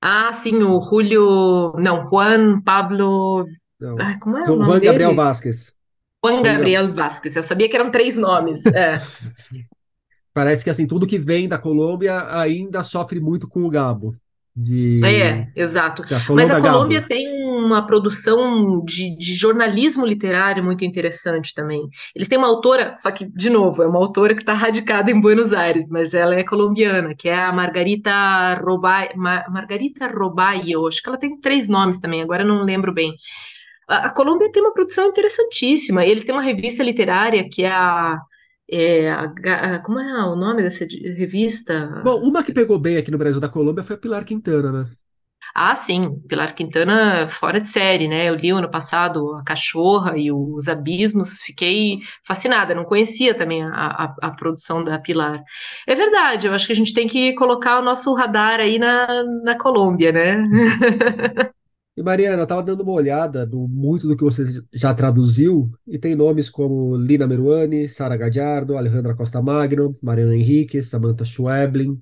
Ah, 0.00 0.32
sim, 0.32 0.56
o 0.62 0.80
Julio. 0.80 1.72
Não, 1.76 2.08
Juan 2.08 2.60
Pablo. 2.62 3.46
Não. 3.80 3.96
Ai, 3.98 4.18
como 4.18 4.38
é 4.38 4.42
o 4.42 4.46
Juan 4.46 4.58
nome 4.58 4.80
Gabriel 4.80 5.10
dele? 5.10 5.14
Vasquez. 5.14 5.76
Juan 6.24 6.42
Gabriel 6.42 6.88
Vasquez. 6.88 7.36
Eu 7.36 7.42
sabia 7.42 7.68
que 7.68 7.76
eram 7.76 7.90
três 7.90 8.16
nomes. 8.16 8.64
É. 8.66 9.00
Parece 10.34 10.64
que 10.64 10.70
assim, 10.70 10.86
tudo 10.86 11.06
que 11.06 11.18
vem 11.18 11.48
da 11.48 11.58
Colômbia 11.58 12.26
ainda 12.38 12.82
sofre 12.82 13.20
muito 13.20 13.46
com 13.48 13.64
o 13.64 13.70
Gabo. 13.70 14.14
De... 14.54 14.98
É, 15.02 15.50
exato. 15.56 16.04
Mas 16.34 16.50
a 16.50 16.60
Colômbia 16.60 17.00
Gabo. 17.00 17.08
tem 17.08 17.26
uma 17.42 17.86
produção 17.86 18.84
de, 18.84 19.16
de, 19.16 19.34
jornalismo 19.34 20.04
literário 20.04 20.62
muito 20.62 20.84
interessante 20.84 21.54
também. 21.54 21.88
Eles 22.14 22.28
têm 22.28 22.36
uma 22.36 22.48
autora, 22.48 22.94
só 22.94 23.10
que, 23.10 23.24
de 23.24 23.48
novo, 23.48 23.82
é 23.82 23.86
uma 23.86 23.98
autora 23.98 24.34
que 24.34 24.42
está 24.42 24.52
radicada 24.52 25.10
em 25.10 25.18
Buenos 25.18 25.54
Aires, 25.54 25.88
mas 25.88 26.12
ela 26.12 26.34
é 26.34 26.44
colombiana, 26.44 27.14
que 27.14 27.30
é 27.30 27.34
a 27.34 27.52
Margarita 27.52 28.54
Robaio. 28.62 29.10
Margarita 29.16 30.06
Robaio, 30.06 30.86
acho 30.86 31.02
que 31.02 31.08
ela 31.08 31.18
tem 31.18 31.40
três 31.40 31.68
nomes 31.68 31.98
também, 31.98 32.20
agora 32.20 32.44
não 32.44 32.62
lembro 32.62 32.92
bem. 32.92 33.16
A, 33.92 34.06
a 34.06 34.10
Colômbia 34.10 34.50
tem 34.50 34.62
uma 34.62 34.72
produção 34.72 35.08
interessantíssima. 35.08 36.04
Eles 36.04 36.24
têm 36.24 36.34
uma 36.34 36.42
revista 36.42 36.82
literária 36.82 37.46
que 37.48 37.62
é 37.62 37.70
a 37.70 38.18
é, 38.70 39.10
a, 39.10 39.24
a, 39.24 39.82
como 39.82 40.00
é 40.00 40.24
o 40.24 40.34
nome 40.34 40.62
dessa 40.62 40.86
revista? 40.86 42.00
Bom, 42.02 42.22
uma 42.22 42.42
que 42.42 42.54
pegou 42.54 42.78
bem 42.78 42.96
aqui 42.96 43.10
no 43.10 43.18
Brasil 43.18 43.38
da 43.38 43.48
Colômbia 43.48 43.84
foi 43.84 43.96
a 43.96 43.98
Pilar 43.98 44.24
Quintana, 44.24 44.72
né? 44.72 44.90
Ah, 45.54 45.76
sim, 45.76 46.18
Pilar 46.26 46.54
Quintana 46.54 47.28
fora 47.28 47.60
de 47.60 47.68
série, 47.68 48.08
né? 48.08 48.30
Eu 48.30 48.34
li 48.34 48.50
ano 48.50 48.70
passado 48.70 49.34
A 49.34 49.44
Cachorra 49.44 50.16
e 50.16 50.32
Os 50.32 50.68
Abismos, 50.68 51.42
fiquei 51.42 51.98
fascinada, 52.26 52.74
não 52.74 52.84
conhecia 52.84 53.34
também 53.34 53.62
a, 53.62 53.68
a, 53.68 54.14
a, 54.22 54.30
produção 54.30 54.82
da 54.82 54.98
Pilar. 54.98 55.42
É 55.86 55.94
verdade, 55.94 56.46
eu 56.46 56.54
acho 56.54 56.66
que 56.66 56.72
a 56.72 56.76
gente 56.76 56.94
tem 56.94 57.06
que 57.06 57.34
colocar 57.34 57.78
o 57.78 57.84
nosso 57.84 58.14
radar 58.14 58.58
aí 58.60 58.78
na, 58.78 59.22
na 59.44 59.58
Colômbia, 59.58 60.12
né? 60.12 60.38
E 61.94 62.02
Mariana, 62.02 62.38
eu 62.38 62.42
estava 62.44 62.62
dando 62.62 62.82
uma 62.82 62.92
olhada 62.92 63.46
muito 63.46 64.08
do 64.08 64.16
que 64.16 64.24
você 64.24 64.44
já 64.72 64.94
traduziu 64.94 65.70
e 65.86 65.98
tem 65.98 66.14
nomes 66.14 66.48
como 66.48 66.96
Lina 66.96 67.26
Meruani, 67.26 67.86
Sara 67.86 68.16
Gadiardo, 68.16 68.78
Alejandra 68.78 69.14
Costa 69.14 69.42
Magno, 69.42 69.96
Mariana 70.02 70.34
Henrique, 70.34 70.82
Samantha 70.82 71.22
Schweblin. 71.24 72.00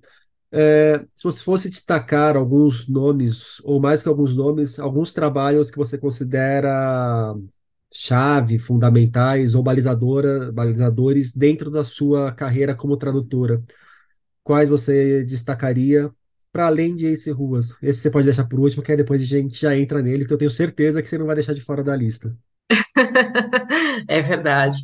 É, 0.53 0.99
se 1.15 1.25
você 1.25 1.43
fosse 1.43 1.71
destacar 1.71 2.37
alguns 2.37 2.89
nomes, 2.89 3.61
ou 3.65 3.81
mais 3.81 4.03
que 4.03 4.09
alguns 4.09 4.37
nomes, 4.37 4.79
alguns 4.79 5.13
trabalhos 5.13 5.71
que 5.71 5.79
você 5.79 5.99
considera 5.99 7.35
chave, 7.93 8.59
fundamentais 8.59 9.55
ou 9.57 9.63
balizadora, 9.63 10.53
balizadores 10.53 11.33
dentro 11.35 11.71
da 11.71 11.83
sua 11.85 12.33
carreira 12.33 12.75
como 12.77 12.97
tradutora, 12.97 13.63
quais 14.45 14.69
você 14.69 15.25
destacaria 15.25 16.13
para 16.53 16.67
além 16.67 16.97
de 16.97 17.07
Ace 17.07 17.31
Ruas. 17.31 17.81
Esse 17.83 18.01
você 18.01 18.11
pode 18.11 18.27
deixar 18.27 18.45
por 18.45 18.61
último, 18.61 18.83
que 18.83 18.91
aí 18.91 18.97
depois 18.97 19.21
a 19.21 19.25
gente 19.25 19.61
já 19.61 19.77
entra 19.77 20.03
nele, 20.03 20.27
que 20.27 20.33
eu 20.33 20.39
tenho 20.39 20.51
certeza 20.51 21.03
que 21.03 21.09
você 21.09 21.19
não 21.19 21.27
vai 21.27 21.35
deixar 21.35 21.55
de 21.55 21.61
fora 21.61 21.83
da 21.83 21.95
lista. 21.97 22.37
É 24.09 24.21
verdade. 24.21 24.79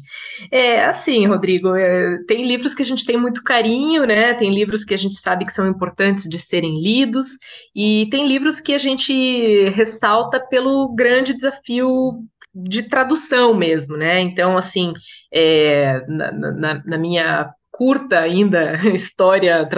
É 0.50 0.84
assim, 0.84 1.26
Rodrigo, 1.26 1.74
é, 1.74 2.18
tem 2.26 2.46
livros 2.46 2.74
que 2.74 2.82
a 2.82 2.86
gente 2.86 3.04
tem 3.04 3.16
muito 3.16 3.42
carinho, 3.42 4.04
né? 4.06 4.34
Tem 4.34 4.54
livros 4.54 4.84
que 4.84 4.94
a 4.94 4.96
gente 4.96 5.14
sabe 5.14 5.44
que 5.44 5.52
são 5.52 5.66
importantes 5.66 6.28
de 6.28 6.38
serem 6.38 6.80
lidos, 6.80 7.26
e 7.74 8.08
tem 8.10 8.26
livros 8.26 8.60
que 8.60 8.74
a 8.74 8.78
gente 8.78 9.68
ressalta 9.70 10.40
pelo 10.40 10.94
grande 10.94 11.34
desafio 11.34 12.22
de 12.54 12.84
tradução 12.84 13.54
mesmo, 13.54 13.96
né? 13.96 14.20
Então, 14.20 14.56
assim, 14.56 14.92
é, 15.32 16.04
na, 16.06 16.32
na, 16.32 16.84
na 16.84 16.98
minha 16.98 17.50
curta 17.76 18.18
ainda 18.18 18.76
história, 18.94 19.68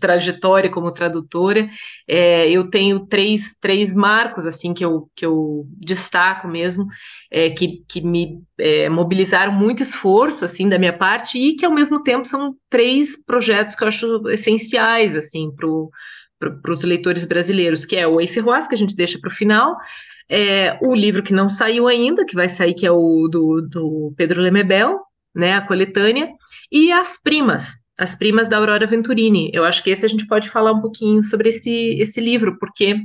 trajetória 0.00 0.70
como 0.70 0.90
tradutora. 0.90 1.68
É, 2.08 2.50
eu 2.50 2.68
tenho 2.68 3.06
três, 3.06 3.56
três 3.60 3.94
marcos 3.94 4.46
assim 4.46 4.74
que 4.74 4.84
eu, 4.84 5.08
que 5.14 5.24
eu 5.24 5.64
destaco 5.78 6.48
mesmo, 6.48 6.86
é, 7.30 7.50
que, 7.50 7.84
que 7.88 8.00
me 8.00 8.40
é, 8.58 8.88
mobilizaram 8.88 9.52
muito 9.52 9.82
esforço 9.82 10.44
assim 10.44 10.68
da 10.68 10.78
minha 10.78 10.96
parte 10.96 11.38
e 11.38 11.54
que 11.54 11.64
ao 11.64 11.72
mesmo 11.72 12.02
tempo 12.02 12.26
são 12.26 12.54
três 12.68 13.22
projetos 13.24 13.76
que 13.76 13.84
eu 13.84 13.88
acho 13.88 14.28
essenciais 14.28 15.16
assim 15.16 15.50
para 15.54 16.72
os 16.72 16.84
leitores 16.84 17.24
brasileiros, 17.24 17.86
que 17.86 17.96
é 17.96 18.06
o 18.06 18.20
Ace 18.20 18.40
Roas, 18.40 18.66
que 18.66 18.74
a 18.74 18.78
gente 18.78 18.96
deixa 18.96 19.18
para 19.20 19.28
o 19.30 19.34
final, 19.34 19.76
é, 20.28 20.78
o 20.82 20.94
livro 20.94 21.22
que 21.22 21.32
não 21.32 21.48
saiu 21.48 21.86
ainda, 21.86 22.24
que 22.24 22.34
vai 22.34 22.48
sair, 22.48 22.74
que 22.74 22.84
é 22.86 22.90
o 22.90 23.28
do, 23.30 23.60
do 23.62 24.14
Pedro 24.16 24.40
Lemebel, 24.40 25.05
né, 25.36 25.52
a 25.54 25.60
coletânea, 25.60 26.30
e 26.72 26.90
as 26.90 27.20
primas, 27.22 27.84
as 28.00 28.14
primas 28.14 28.48
da 28.48 28.56
Aurora 28.56 28.86
Venturini. 28.86 29.50
Eu 29.52 29.64
acho 29.64 29.84
que 29.84 29.90
esse 29.90 30.04
a 30.04 30.08
gente 30.08 30.26
pode 30.26 30.48
falar 30.48 30.72
um 30.72 30.80
pouquinho 30.80 31.22
sobre 31.22 31.50
esse, 31.50 31.96
esse 32.00 32.20
livro, 32.20 32.58
porque 32.58 32.96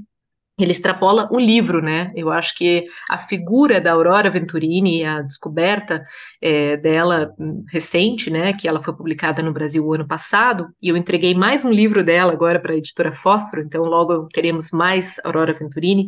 ele 0.59 0.71
extrapola 0.71 1.27
o 1.31 1.39
livro, 1.39 1.81
né? 1.81 2.11
Eu 2.15 2.31
acho 2.31 2.55
que 2.55 2.85
a 3.09 3.17
figura 3.17 3.81
da 3.81 3.93
Aurora 3.93 4.29
Venturini, 4.29 5.03
a 5.03 5.21
descoberta 5.21 6.05
é, 6.41 6.77
dela 6.77 7.33
recente, 7.69 8.29
né? 8.29 8.53
Que 8.53 8.67
ela 8.67 8.83
foi 8.83 8.95
publicada 8.95 9.41
no 9.41 9.53
Brasil 9.53 9.85
o 9.85 9.93
ano 9.93 10.07
passado, 10.07 10.67
e 10.81 10.89
eu 10.89 10.97
entreguei 10.97 11.33
mais 11.33 11.65
um 11.65 11.71
livro 11.71 12.03
dela 12.03 12.31
agora 12.31 12.59
para 12.59 12.73
a 12.73 12.77
editora 12.77 13.11
Fósforo, 13.11 13.63
então 13.63 13.83
logo 13.83 14.27
teremos 14.31 14.71
mais 14.71 15.19
Aurora 15.23 15.53
Venturini. 15.53 16.07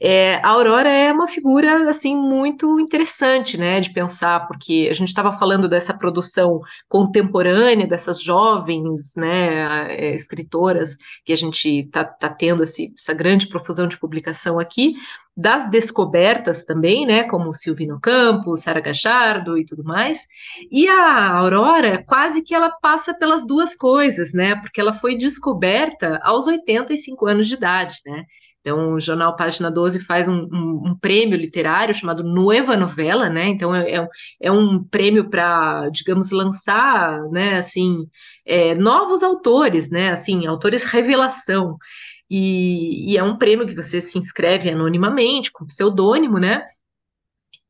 É, 0.00 0.36
a 0.36 0.50
Aurora 0.50 0.88
é 0.88 1.12
uma 1.12 1.26
figura 1.26 1.90
assim 1.90 2.14
muito 2.14 2.78
interessante, 2.78 3.58
né, 3.58 3.80
de 3.80 3.92
pensar, 3.92 4.46
porque 4.46 4.86
a 4.88 4.94
gente 4.94 5.08
estava 5.08 5.32
falando 5.32 5.68
dessa 5.68 5.92
produção 5.92 6.60
contemporânea 6.88 7.86
dessas 7.86 8.22
jovens, 8.22 9.14
né, 9.16 9.92
é, 9.92 10.14
escritoras 10.14 10.96
que 11.24 11.32
a 11.32 11.36
gente 11.36 11.80
está 11.80 12.04
tá 12.04 12.28
tendo 12.28 12.62
esse, 12.62 12.92
essa 12.96 13.12
grande 13.12 13.48
profusão 13.48 13.88
de 13.88 13.98
publicação 13.98 14.60
aqui, 14.60 14.94
das 15.36 15.68
descobertas 15.70 16.64
também, 16.64 17.04
né, 17.06 17.24
como 17.24 17.54
Silvino 17.54 18.00
Campos, 18.00 18.62
Sara 18.62 18.80
Gachardo 18.80 19.58
e 19.58 19.64
tudo 19.64 19.84
mais. 19.84 20.26
E 20.70 20.88
a 20.88 21.36
Aurora, 21.36 22.04
quase 22.06 22.42
que 22.42 22.54
ela 22.54 22.70
passa 22.70 23.14
pelas 23.14 23.46
duas 23.46 23.74
coisas, 23.76 24.32
né, 24.32 24.54
porque 24.56 24.80
ela 24.80 24.92
foi 24.92 25.16
descoberta 25.16 26.20
aos 26.22 26.46
85 26.46 27.26
anos 27.26 27.48
de 27.48 27.54
idade, 27.54 27.96
né. 28.06 28.24
Então, 28.68 28.92
o 28.92 29.00
jornal 29.00 29.34
Página 29.34 29.70
12 29.70 30.04
faz 30.04 30.28
um, 30.28 30.46
um, 30.52 30.82
um 30.88 30.94
prêmio 30.94 31.38
literário 31.38 31.94
chamado 31.94 32.22
Nueva 32.22 32.76
Novela, 32.76 33.30
né? 33.30 33.48
Então, 33.48 33.74
é, 33.74 33.94
é, 33.94 34.08
é 34.42 34.52
um 34.52 34.84
prêmio 34.84 35.30
para, 35.30 35.88
digamos, 35.88 36.30
lançar, 36.32 37.22
né, 37.30 37.56
assim, 37.56 38.06
é, 38.44 38.74
novos 38.74 39.22
autores, 39.22 39.90
né? 39.90 40.10
Assim, 40.10 40.46
autores 40.46 40.84
revelação. 40.84 41.78
E, 42.28 43.12
e, 43.12 43.16
é 43.16 43.22
um 43.22 43.38
prêmio 43.38 43.66
que 43.66 43.74
você 43.74 44.02
se 44.02 44.18
inscreve 44.18 44.68
anonimamente, 44.68 45.50
com 45.50 45.64
pseudônimo, 45.64 46.38
né? 46.38 46.62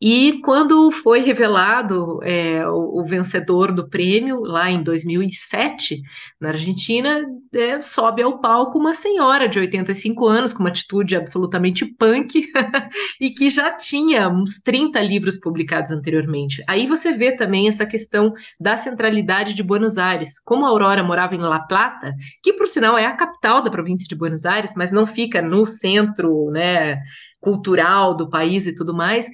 E 0.01 0.41
quando 0.45 0.93
foi 0.93 1.23
revelado 1.23 2.21
é, 2.23 2.65
o, 2.69 3.01
o, 3.01 3.05
vencedor 3.05 3.73
do 3.73 3.89
prêmio, 3.89 4.43
lá 4.43 4.71
em 4.71 4.81
2007, 4.81 6.01
na 6.41 6.51
Argentina, 6.51 7.27
é, 7.53 7.81
sobe 7.81 8.23
ao 8.23 8.41
palco 8.41 8.79
uma 8.79 8.95
senhora 8.95 9.49
de 9.49 9.59
85 9.59 10.25
anos, 10.29 10.53
com 10.53 10.61
uma 10.61 10.69
atitude 10.69 11.17
absolutamente 11.17 11.85
punk, 11.85 12.47
e 13.21 13.31
que 13.31 13.51
já 13.51 13.73
tinha 13.73 14.29
uns 14.29 14.61
30 14.61 15.01
livros 15.01 15.41
publicados 15.41 15.91
anteriormente. 15.91 16.63
Aí 16.69 16.87
você 16.87 17.13
vê 17.13 17.37
também 17.37 17.67
essa 17.67 17.85
questão 17.85 18.33
da 18.61 18.77
centralidade 18.77 19.53
de 19.53 19.65
Buenos 19.65 19.99
Aires. 19.99 20.39
Como 20.39 20.65
a 20.65 20.69
Aurora 20.69 21.03
morava 21.03 21.35
em 21.35 21.41
La 21.41 21.59
Plata, 21.59 22.15
que 22.41 22.53
por 22.53 22.69
sinal 22.69 22.97
é 22.97 23.05
a 23.05 23.17
capital 23.17 23.63
da 23.63 23.71
província 23.71 24.07
de 24.07 24.15
Buenos 24.15 24.47
Aires, 24.47 24.75
mas 24.77 24.93
não 24.93 25.09
fica 25.09 25.43
no 25.43 25.67
centro 25.67 26.53
né, 26.53 27.01
cultural 27.41 28.17
do 28.17 28.31
país 28.31 28.69
e 28.69 28.75
tudo 28.77 28.95
mais 28.95 29.27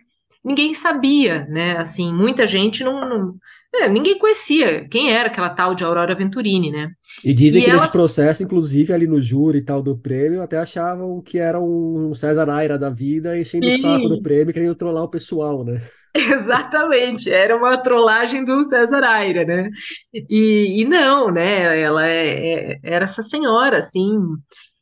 ninguém 0.44 0.74
sabia, 0.74 1.46
né? 1.46 1.78
Assim, 1.78 2.12
muita 2.12 2.46
gente 2.46 2.84
não, 2.84 3.08
não 3.08 3.34
é, 3.76 3.88
ninguém 3.88 4.16
conhecia 4.18 4.86
quem 4.88 5.12
era 5.12 5.28
aquela 5.28 5.50
tal 5.50 5.74
de 5.74 5.82
Aurora 5.82 6.14
Venturini, 6.14 6.70
né? 6.70 6.92
E 7.24 7.34
dizem 7.34 7.60
e 7.60 7.64
que 7.64 7.70
ela... 7.70 7.80
nesse 7.80 7.90
processo, 7.90 8.42
inclusive 8.42 8.92
ali 8.92 9.06
no 9.06 9.20
júri 9.20 9.58
e 9.58 9.62
tal 9.62 9.82
do 9.82 9.96
prêmio, 9.96 10.42
até 10.42 10.58
achavam 10.58 11.20
que 11.20 11.38
era 11.38 11.60
um 11.60 12.14
César 12.14 12.48
Aira 12.48 12.78
da 12.78 12.88
vida 12.88 13.38
enchendo 13.38 13.66
Sim. 13.66 13.74
o 13.74 13.78
saco 13.78 14.08
do 14.08 14.22
prêmio, 14.22 14.54
querendo 14.54 14.74
trollar 14.76 15.02
o 15.02 15.10
pessoal, 15.10 15.64
né? 15.64 15.82
Exatamente, 16.14 17.28
era 17.28 17.56
uma 17.56 17.76
trollagem 17.76 18.44
do 18.44 18.62
César 18.62 19.02
Aira, 19.02 19.44
né? 19.44 19.68
E, 20.12 20.80
e 20.80 20.84
não, 20.84 21.32
né? 21.32 21.82
Ela 21.82 22.06
é, 22.06 22.74
é, 22.74 22.78
era 22.84 23.04
essa 23.04 23.22
senhora, 23.22 23.78
assim, 23.78 24.16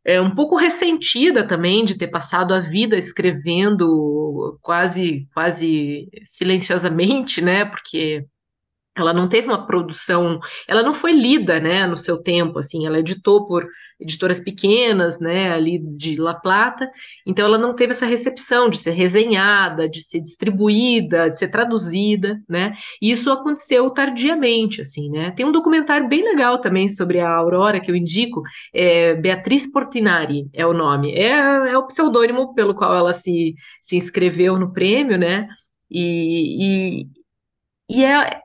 é, 0.04 0.20
um 0.20 0.34
pouco 0.34 0.56
ressentida 0.56 1.46
também 1.46 1.84
de 1.84 1.96
ter 1.96 2.08
passado 2.08 2.52
a 2.52 2.60
vida 2.60 2.96
escrevendo 2.96 4.58
quase, 4.60 5.28
quase 5.32 6.08
silenciosamente, 6.24 7.40
né? 7.40 7.64
Porque 7.64 8.26
ela 8.96 9.12
não 9.12 9.28
teve 9.28 9.48
uma 9.48 9.66
produção, 9.66 10.38
ela 10.68 10.82
não 10.82 10.92
foi 10.92 11.12
lida, 11.12 11.58
né, 11.58 11.86
no 11.86 11.96
seu 11.96 12.22
tempo, 12.22 12.58
assim, 12.58 12.86
ela 12.86 12.98
editou 12.98 13.46
por 13.46 13.66
editoras 13.98 14.40
pequenas, 14.40 15.18
né, 15.18 15.50
ali 15.52 15.78
de 15.78 16.20
La 16.20 16.34
Plata, 16.34 16.90
então 17.26 17.46
ela 17.46 17.56
não 17.56 17.74
teve 17.74 17.92
essa 17.92 18.04
recepção 18.04 18.68
de 18.68 18.76
ser 18.76 18.90
resenhada, 18.90 19.88
de 19.88 20.02
ser 20.02 20.20
distribuída, 20.20 21.30
de 21.30 21.38
ser 21.38 21.48
traduzida, 21.48 22.38
né, 22.46 22.74
e 23.00 23.10
isso 23.10 23.30
aconteceu 23.30 23.88
tardiamente, 23.90 24.82
assim, 24.82 25.08
né, 25.10 25.30
tem 25.30 25.46
um 25.46 25.52
documentário 25.52 26.06
bem 26.08 26.22
legal 26.22 26.60
também 26.60 26.86
sobre 26.86 27.20
a 27.20 27.30
Aurora, 27.30 27.80
que 27.80 27.90
eu 27.90 27.96
indico, 27.96 28.42
é 28.74 29.14
Beatriz 29.14 29.70
Portinari 29.72 30.50
é 30.52 30.66
o 30.66 30.74
nome, 30.74 31.12
é, 31.12 31.30
é 31.70 31.78
o 31.78 31.86
pseudônimo 31.86 32.54
pelo 32.54 32.74
qual 32.74 32.94
ela 32.94 33.12
se, 33.14 33.54
se 33.80 33.96
inscreveu 33.96 34.58
no 34.58 34.72
prêmio, 34.72 35.16
né, 35.16 35.48
e, 35.90 37.06
e, 37.88 37.98
e 37.98 38.04
é, 38.04 38.41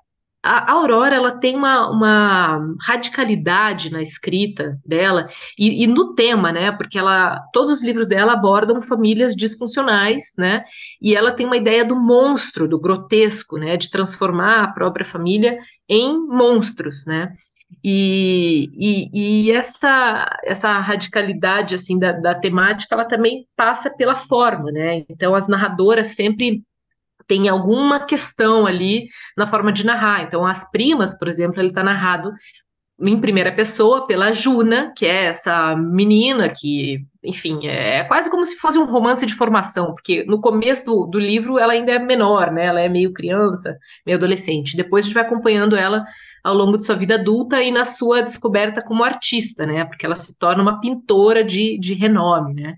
a 0.48 0.72
Aurora 0.72 1.16
ela 1.16 1.38
tem 1.40 1.56
uma, 1.56 1.90
uma 1.90 2.76
radicalidade 2.82 3.92
na 3.92 4.02
escrita 4.02 4.80
dela 4.86 5.30
e, 5.60 5.84
e, 5.84 5.88
no 5.88 6.16
tema, 6.16 6.52
né? 6.52 6.72
Porque 6.72 6.98
ela, 6.98 7.42
todos 7.52 7.74
os 7.74 7.84
livros 7.84 8.08
dela 8.08 8.34
abordam 8.34 8.82
famílias 8.82 9.36
disfuncionais, 9.36 10.34
né? 10.38 10.64
E 11.02 11.16
ela 11.16 11.34
tem 11.34 11.46
uma 11.46 11.58
ideia 11.58 11.84
do 11.84 11.96
monstro, 11.96 12.68
do 12.68 12.80
grotesco, 12.80 13.58
né? 13.58 13.76
De 13.76 13.90
transformar 13.90 14.64
a 14.64 14.72
própria 14.72 15.06
família 15.06 15.60
em 15.90 16.18
monstros, 16.18 17.06
né? 17.06 17.34
E, 17.84 18.70
e, 18.74 19.50
e, 19.50 19.52
essa, 19.52 20.38
essa 20.46 20.80
radicalidade 20.80 21.76
assim 21.76 22.00
da, 22.00 22.14
da, 22.14 22.34
temática 22.34 22.96
ela 22.96 23.04
também 23.04 23.46
passa 23.58 23.90
pela 23.90 24.16
forma, 24.16 24.72
né? 24.72 25.04
Então 25.10 25.36
as 25.36 25.50
narradoras 25.50 26.16
sempre 26.16 26.64
tem 27.28 27.50
alguma 27.50 28.06
questão 28.06 28.66
ali 28.66 29.08
na 29.36 29.46
forma 29.46 29.72
de 29.72 29.86
narrar. 29.86 30.24
Então, 30.24 30.46
as 30.46 30.70
primas, 30.72 31.18
por 31.18 31.28
exemplo, 31.28 31.60
ele 31.60 31.70
está 31.70 31.84
narrado 31.84 32.32
em 33.00 33.22
primeira 33.22 33.52
pessoa 33.52 34.08
pela 34.08 34.34
Juna, 34.34 34.92
que 34.96 35.06
é 35.06 35.26
essa 35.26 35.76
menina 35.76 36.50
que, 36.50 37.06
enfim, 37.24 37.68
é 37.68 38.04
quase 38.06 38.30
como 38.30 38.44
se 38.44 38.58
fosse 38.58 38.80
um 38.80 38.86
romance 38.86 39.24
de 39.26 39.36
formação, 39.36 39.94
porque 39.94 40.24
no 40.26 40.42
começo 40.42 40.86
do, 40.86 41.06
do 41.06 41.20
livro 41.20 41.60
ela 41.60 41.74
ainda 41.74 41.92
é 41.92 42.00
menor, 42.00 42.52
né? 42.52 42.66
Ela 42.66 42.82
é 42.82 42.90
meio 42.90 43.14
criança, 43.14 43.78
meio 44.06 44.18
adolescente. 44.18 44.76
Depois 44.76 45.06
a 45.06 45.08
gente 45.08 45.14
vai 45.14 45.24
acompanhando 45.24 45.76
ela 45.76 46.06
ao 46.48 46.56
longo 46.56 46.78
de 46.78 46.86
sua 46.86 46.96
vida 46.96 47.16
adulta 47.16 47.62
e 47.62 47.70
na 47.70 47.84
sua 47.84 48.22
descoberta 48.22 48.82
como 48.82 49.04
artista, 49.04 49.66
né? 49.68 49.84
Porque 49.84 50.06
ela 50.06 50.16
se 50.16 50.34
torna 50.40 50.62
uma 50.64 50.80
pintora 50.80 51.44
de, 51.44 51.78
de 51.78 51.94
renome, 51.94 52.54
né? 52.54 52.78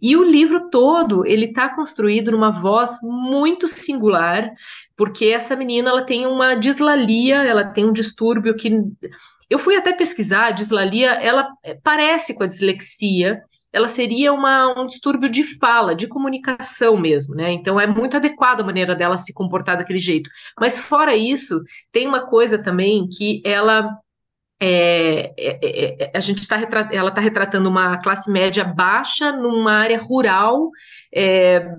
E 0.00 0.16
o 0.16 0.22
livro 0.22 0.70
todo, 0.70 1.26
ele 1.26 1.46
está 1.46 1.68
construído 1.68 2.30
numa 2.30 2.52
voz 2.52 3.00
muito 3.02 3.66
singular, 3.66 4.48
porque 4.96 5.26
essa 5.26 5.56
menina, 5.56 5.90
ela 5.90 6.04
tem 6.04 6.28
uma 6.28 6.54
dislalia, 6.54 7.38
ela 7.42 7.64
tem 7.64 7.84
um 7.84 7.92
distúrbio 7.92 8.54
que... 8.54 8.70
Eu 9.50 9.58
fui 9.58 9.74
até 9.74 9.92
pesquisar, 9.92 10.46
a 10.46 10.50
dislalia, 10.52 11.10
ela 11.14 11.48
parece 11.82 12.36
com 12.36 12.44
a 12.44 12.46
dislexia, 12.46 13.42
ela 13.72 13.88
seria 13.88 14.32
uma, 14.32 14.80
um 14.80 14.86
distúrbio 14.86 15.28
de 15.28 15.44
fala, 15.58 15.94
de 15.94 16.08
comunicação 16.08 16.96
mesmo, 16.96 17.34
né? 17.34 17.52
Então 17.52 17.78
é 17.78 17.86
muito 17.86 18.16
adequada 18.16 18.62
a 18.62 18.66
maneira 18.66 18.94
dela 18.94 19.16
se 19.16 19.32
comportar 19.32 19.76
daquele 19.76 19.98
jeito. 19.98 20.30
Mas 20.58 20.80
fora 20.80 21.14
isso, 21.14 21.62
tem 21.92 22.06
uma 22.06 22.26
coisa 22.26 22.62
também 22.62 23.08
que 23.08 23.42
ela 23.44 23.98
é, 24.60 25.32
é, 25.38 26.04
é, 26.04 26.10
a 26.14 26.20
gente 26.20 26.40
está 26.40 26.56
ela 26.92 27.10
está 27.10 27.20
retratando 27.20 27.68
uma 27.68 27.98
classe 28.02 28.30
média 28.30 28.64
baixa 28.64 29.30
numa 29.32 29.72
área 29.72 29.98
rural, 29.98 30.70
é, 31.14 31.76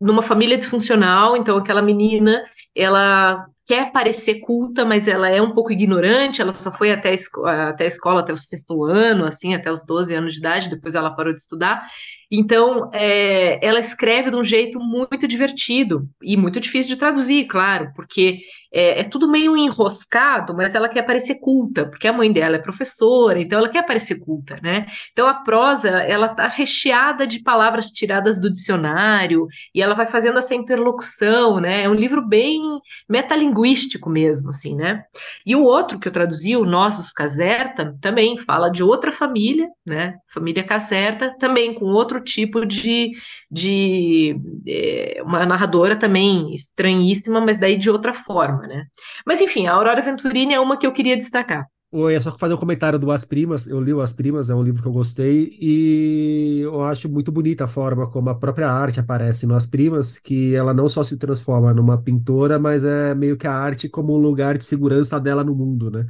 numa 0.00 0.22
família 0.22 0.56
disfuncional. 0.56 1.36
Então 1.36 1.56
aquela 1.58 1.82
menina, 1.82 2.44
ela 2.74 3.46
quer 3.66 3.90
parecer 3.90 4.40
culta, 4.40 4.84
mas 4.84 5.08
ela 5.08 5.28
é 5.28 5.42
um 5.42 5.52
pouco 5.52 5.72
ignorante, 5.72 6.40
ela 6.40 6.54
só 6.54 6.70
foi 6.70 6.92
até 6.92 7.12
a, 7.44 7.68
até 7.70 7.84
a 7.84 7.88
escola 7.88 8.20
até 8.20 8.32
o 8.32 8.36
sexto 8.36 8.84
ano, 8.84 9.24
assim, 9.24 9.54
até 9.54 9.70
os 9.70 9.84
12 9.84 10.14
anos 10.14 10.34
de 10.34 10.38
idade, 10.38 10.70
depois 10.70 10.94
ela 10.94 11.10
parou 11.10 11.34
de 11.34 11.40
estudar. 11.40 11.82
Então, 12.30 12.90
é, 12.92 13.64
ela 13.66 13.80
escreve 13.80 14.30
de 14.30 14.36
um 14.36 14.44
jeito 14.44 14.78
muito 14.78 15.26
divertido 15.26 16.08
e 16.22 16.36
muito 16.36 16.60
difícil 16.60 16.94
de 16.94 16.98
traduzir, 16.98 17.46
claro, 17.46 17.92
porque 17.94 18.40
é, 18.72 19.00
é, 19.00 19.04
tudo 19.04 19.28
meio 19.28 19.56
enroscado, 19.56 20.54
mas 20.54 20.74
ela 20.74 20.88
quer 20.88 21.02
parecer 21.02 21.36
culta, 21.40 21.86
porque 21.86 22.08
a 22.08 22.12
mãe 22.12 22.32
dela 22.32 22.56
é 22.56 22.60
professora, 22.60 23.40
então 23.40 23.58
ela 23.58 23.68
quer 23.68 23.84
parecer 23.84 24.20
culta, 24.20 24.58
né? 24.62 24.86
Então 25.12 25.26
a 25.26 25.34
prosa, 25.34 25.88
ela 25.88 26.28
tá 26.28 26.48
recheada 26.48 27.26
de 27.26 27.42
palavras 27.42 27.88
tiradas 27.88 28.40
do 28.40 28.50
dicionário, 28.50 29.46
e 29.74 29.82
ela 29.82 29.94
vai 29.94 30.06
fazendo 30.06 30.38
essa 30.38 30.54
interlocução, 30.54 31.60
né? 31.60 31.82
É 31.84 31.88
um 31.88 31.94
livro 31.94 32.26
bem 32.26 32.60
metalinguístico 33.08 34.10
mesmo, 34.10 34.50
assim, 34.50 34.74
né? 34.74 35.04
E 35.44 35.54
o 35.54 35.62
outro 35.62 35.98
que 35.98 36.08
eu 36.08 36.12
traduzi, 36.12 36.56
o 36.56 36.64
Nossos 36.64 37.12
Caserta, 37.12 37.96
também 38.00 38.38
fala 38.38 38.68
de 38.68 38.82
outra 38.82 39.12
família, 39.12 39.68
né? 39.86 40.14
Família 40.32 40.64
Caserta, 40.64 41.34
também 41.38 41.74
com 41.74 41.86
outro 41.86 42.20
tipo 42.20 42.64
de, 42.64 43.12
de 43.50 44.36
é, 44.66 45.22
uma 45.24 45.46
narradora 45.46 45.96
também 45.96 46.52
estranhíssima, 46.54 47.40
mas 47.40 47.58
daí 47.58 47.76
de 47.76 47.90
outra 47.90 48.12
forma, 48.12 48.66
né? 48.66 48.84
Mas 49.26 49.40
enfim, 49.40 49.66
a 49.66 49.72
Aurora 49.72 50.02
Venturini 50.02 50.54
é 50.54 50.60
uma 50.60 50.78
que 50.78 50.86
eu 50.86 50.92
queria 50.92 51.16
destacar. 51.16 51.66
Oi, 51.92 52.14
é 52.14 52.20
só 52.20 52.36
fazer 52.36 52.52
um 52.52 52.58
comentário 52.58 52.98
do 52.98 53.10
As 53.12 53.24
Primas. 53.24 53.66
Eu 53.66 53.80
li 53.80 53.92
o 53.94 54.00
As 54.00 54.12
Primas, 54.12 54.50
é 54.50 54.54
um 54.54 54.62
livro 54.62 54.82
que 54.82 54.88
eu 54.88 54.92
gostei 54.92 55.56
e 55.60 56.60
eu 56.62 56.82
acho 56.82 57.08
muito 57.08 57.30
bonita 57.30 57.64
a 57.64 57.68
forma 57.68 58.10
como 58.10 58.28
a 58.28 58.34
própria 58.34 58.68
arte 58.68 58.98
aparece 58.98 59.46
no 59.46 59.54
As 59.54 59.66
Primas, 59.66 60.18
que 60.18 60.54
ela 60.54 60.74
não 60.74 60.88
só 60.88 61.04
se 61.04 61.16
transforma 61.16 61.72
numa 61.72 61.96
pintora, 61.96 62.58
mas 62.58 62.84
é 62.84 63.14
meio 63.14 63.36
que 63.36 63.46
a 63.46 63.52
arte 63.52 63.88
como 63.88 64.14
um 64.14 64.18
lugar 64.20 64.58
de 64.58 64.64
segurança 64.64 65.18
dela 65.20 65.44
no 65.44 65.54
mundo, 65.54 65.90
né? 65.90 66.06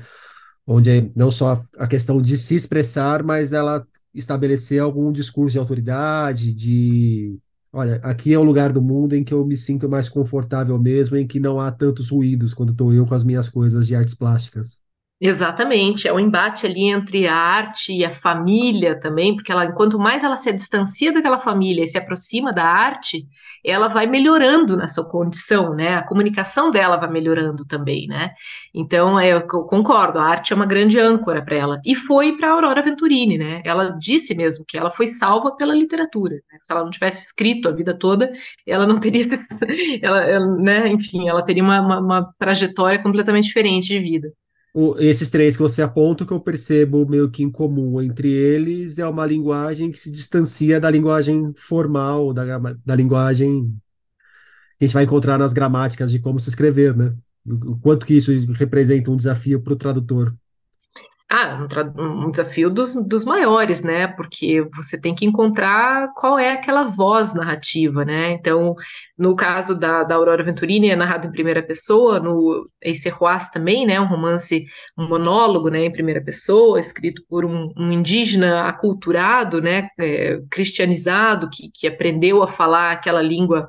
Onde 0.67 1.11
não 1.15 1.31
só 1.31 1.63
a 1.79 1.87
questão 1.87 2.21
de 2.21 2.37
se 2.37 2.57
expressar, 2.57 3.23
mas 3.23 3.53
ela 3.53 3.87
estabelecer 4.15 4.81
algum 4.81 5.13
discurso 5.13 5.53
de 5.53 5.59
autoridade, 5.59 6.53
de 6.53 7.39
olha, 7.73 7.97
aqui 8.03 8.33
é 8.33 8.39
o 8.39 8.43
lugar 8.43 8.73
do 8.73 8.83
mundo 8.83 9.15
em 9.15 9.23
que 9.23 9.35
eu 9.35 9.45
me 9.47 9.57
sinto 9.57 9.89
mais 9.89 10.09
confortável 10.09 10.79
mesmo, 10.79 11.17
em 11.17 11.27
que 11.27 11.39
não 11.39 11.61
há 11.61 11.71
tantos 11.71 12.11
ruídos 12.11 12.55
quando 12.55 12.73
estou 12.73 12.93
eu 12.93 13.07
com 13.07 13.15
as 13.15 13.25
minhas 13.25 13.49
coisas 13.49 13.87
de 13.87 13.95
artes 13.95 14.15
plásticas. 14.15 14.81
Exatamente, 15.19 16.07
é 16.07 16.13
um 16.13 16.21
embate 16.21 16.67
ali 16.67 16.91
entre 16.91 17.27
a 17.27 17.35
arte 17.35 17.91
e 17.91 18.05
a 18.05 18.11
família 18.11 19.01
também, 19.01 19.35
porque 19.35 19.51
ela, 19.51 19.73
quanto 19.73 19.99
mais 19.99 20.23
ela 20.23 20.37
se 20.37 20.53
distancia 20.53 21.11
daquela 21.11 21.39
família 21.39 21.83
e 21.83 21.87
se 21.87 21.97
aproxima 21.97 22.53
da 22.53 22.65
arte, 22.67 23.27
ela 23.65 23.89
vai 23.89 24.07
melhorando 24.07 24.77
na 24.77 24.89
sua 24.89 25.09
condição, 25.09 25.75
né? 25.75 25.95
A 25.97 26.03
comunicação 26.07 26.71
dela 26.71 26.99
vai 26.99 27.11
melhorando 27.11 27.65
também, 27.67 28.07
né? 28.07 28.33
Então, 28.75 29.19
é, 29.19 29.33
eu 29.33 29.47
concordo, 29.47 30.19
a 30.19 30.25
arte 30.25 30.53
é 30.53 30.57
uma 30.57 30.67
grande 30.67 31.01
âncora 31.01 31.43
para 31.43 31.57
ela. 31.57 31.81
E 31.85 31.95
foi 31.95 32.37
para 32.37 32.51
Aurora 32.51 32.83
Venturini, 32.83 33.39
né? 33.39 33.63
Ela 33.65 33.97
disse 33.99 34.35
mesmo 34.35 34.67
que 34.69 34.77
ela 34.77 34.91
foi 34.91 35.07
salva 35.07 35.57
pela 35.57 35.75
literatura. 35.75 36.35
Né? 36.35 36.59
Se 36.61 36.71
ela 36.73 36.85
não 36.85 36.91
tivesse 36.91 37.25
escrito 37.25 37.69
a 37.71 37.73
vida 37.73 37.99
toda, 37.99 38.31
ela 38.67 38.87
não 38.87 39.01
teria, 39.01 39.25
ela, 40.03 40.21
ela 40.25 40.47
né? 40.59 40.89
Enfim, 40.89 41.27
ela 41.27 41.43
teria 41.43 41.63
uma, 41.63 41.81
uma, 41.81 42.01
uma 42.01 42.35
trajetória 42.39 43.03
completamente 43.03 43.47
diferente 43.47 43.89
de 43.89 43.99
vida 43.99 44.29
esses 44.99 45.31
três 45.31 45.57
que 45.57 45.63
você 45.63 45.83
aponta, 45.83 46.27
que 46.27 46.33
eu 46.33 46.41
percebo 46.41 47.09
meio 47.09 47.31
que 47.31 47.43
em 47.43 47.51
comum 47.51 48.01
entre 48.03 48.31
eles 48.31 48.99
é 48.99 49.07
uma 49.07 49.25
linguagem 49.25 49.91
que 49.91 49.99
se 49.99 50.11
distancia 50.11 50.79
da 50.79 50.91
linguagem 50.91 51.55
formal, 51.57 52.33
da, 52.35 52.59
da 52.59 52.95
linguagem 52.95 53.75
que 54.79 54.85
a 54.85 54.87
gente 54.87 54.95
vai 54.95 55.05
encontrar 55.05 55.39
nas 55.39 55.53
gramáticas 55.53 56.11
de 56.11 56.19
como 56.19 56.39
se 56.39 56.49
escrever, 56.49 56.97
né? 56.97 57.15
O 57.47 57.79
quanto 57.79 58.05
que 58.05 58.15
isso 58.15 58.33
representa 58.55 59.11
um 59.11 59.17
desafio 59.17 59.61
para 59.63 59.73
o 59.73 59.77
tradutor. 59.77 60.35
Ah, 61.29 61.59
um, 61.99 62.27
um 62.27 62.31
desafio 62.31 62.71
dos, 62.71 62.95
dos 62.95 63.25
maiores, 63.25 63.83
né? 63.83 64.07
Porque 64.07 64.63
você 64.73 65.01
tem 65.01 65.13
que 65.13 65.27
encontrar 65.27 66.13
qual 66.15 66.39
é 66.39 66.53
aquela 66.53 66.85
voz 66.85 67.35
narrativa, 67.35 68.05
né? 68.05 68.31
Então, 68.31 68.77
no 69.19 69.35
caso 69.35 69.79
da, 69.79 70.05
da 70.05 70.15
Aurora 70.15 70.45
Venturini, 70.45 70.89
é 70.89 70.95
narrado 70.95 71.27
em 71.27 71.33
primeira 71.33 71.65
pessoa, 71.65 72.21
no 72.21 72.71
Ace 72.81 73.09
Ruas 73.09 73.51
também, 73.51 73.85
né? 73.85 74.01
Um 74.01 74.07
romance, 74.07 74.67
um 74.97 75.09
monólogo, 75.09 75.69
né? 75.69 75.87
Em 75.87 75.93
primeira 75.93 76.23
pessoa, 76.23 76.79
escrito 76.79 77.21
por 77.29 77.45
um, 77.45 77.73
um 77.77 77.91
indígena 77.91 78.69
aculturado, 78.69 79.61
né? 79.61 79.89
É, 79.99 80.41
cristianizado, 80.49 81.51
que, 81.51 81.71
que 81.75 81.89
aprendeu 81.89 82.41
a 82.41 82.47
falar 82.47 82.93
aquela 82.93 83.21
língua 83.21 83.69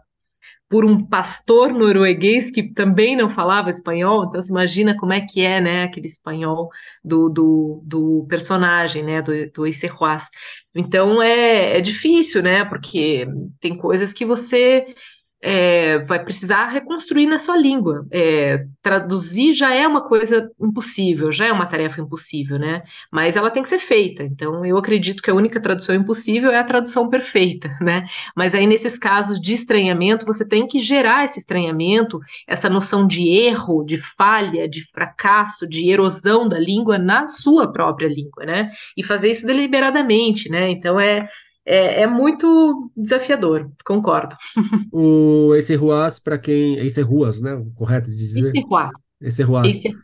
por 0.70 0.84
um 0.84 1.05
pastor 1.05 1.72
norueguês 1.74 2.51
que 2.51 2.74
também 2.74 3.15
não 3.15 3.30
falava 3.30 3.70
espanhol, 3.70 4.26
então 4.26 4.41
você 4.41 4.51
imagina 4.51 4.97
como 4.97 5.13
é 5.13 5.22
que 5.22 5.41
é, 5.41 5.61
né, 5.61 5.84
aquele 5.84 6.07
espanhol 6.07 6.70
do, 7.03 7.30
do, 7.30 7.82
do 7.86 8.26
personagem, 8.28 9.03
né, 9.03 9.22
do, 9.22 9.32
do 9.51 9.65
Ace 9.65 9.89
Então 10.76 11.22
é, 11.22 11.78
é 11.78 11.82
difícil, 11.82 12.43
né, 12.43 12.65
porque 12.65 13.26
tem 13.61 13.76
coisas 13.78 14.11
que 14.11 14.26
você 14.26 14.93
é, 15.42 16.00
vai 16.00 16.24
precisar 16.24 16.68
reconstruir 16.68 17.28
na 17.28 17.38
sua 17.38 17.58
língua. 17.58 18.06
É, 18.12 18.66
traduzir 18.82 19.54
já 19.54 19.74
é 19.74 19.88
uma 19.88 20.08
coisa 20.08 20.50
impossível, 20.60 21.32
já 21.32 21.46
é 21.46 21.52
uma 21.52 21.66
tarefa 21.66 22.02
impossível, 22.02 22.58
né? 22.58 22.84
Mas 23.12 23.36
ela 23.36 23.52
tem 23.52 23.62
que 23.62 23.70
ser 23.70 23.80
feita. 23.80 24.24
Então, 24.24 24.66
eu 24.66 24.78
acredito 24.78 25.22
que 25.22 25.30
a 25.30 25.36
única 25.36 25.62
tradução 25.62 25.96
impossível 25.96 26.52
é 26.52 26.58
a 26.58 26.64
tradução 26.64 27.10
perfeita, 27.10 27.70
né? 27.82 28.06
Mas 28.36 28.56
aí, 28.56 28.66
nesses 28.66 28.98
casos 28.98 29.40
de 29.40 29.54
estranhamento, 29.54 30.26
você 30.26 30.48
tem 30.48 30.66
que 30.68 30.80
gerar 30.80 31.26
esse 31.26 31.40
estranhamento, 31.40 32.20
essa 32.48 32.70
noção 32.70 33.06
de 33.06 33.30
erro, 33.30 33.84
de 33.84 33.98
falha, 33.98 34.68
de 34.68 34.90
fracasso, 34.92 35.68
de 35.68 35.90
erosão 35.90 36.48
da 36.48 36.60
língua 36.60 36.98
na 36.98 37.28
sua 37.28 37.72
própria 37.72 38.08
língua, 38.08 38.46
né? 38.46 38.72
E 38.96 39.04
fazer 39.04 39.30
isso 39.30 39.46
deliberadamente, 39.46 40.50
né? 40.50 40.70
Então, 40.72 41.00
é 41.00 41.28
é, 41.68 42.03
é 42.03 42.07
muito 42.07 42.89
desafiador, 42.95 43.70
concordo. 43.86 44.36
O 44.91 45.53
esse 45.55 45.76
Ruas, 45.76 46.18
para 46.18 46.38
quem. 46.38 46.80
Esse 46.80 47.01
Ruas, 47.01 47.41
né? 47.41 47.61
Correto 47.76 48.09
de 48.09 48.18
dizer? 48.18 48.51
Esse 48.55 48.65
Ruas. 48.65 48.91
Esse 49.22 49.43
Ruas. 49.43 49.68
Esse... 49.68 49.97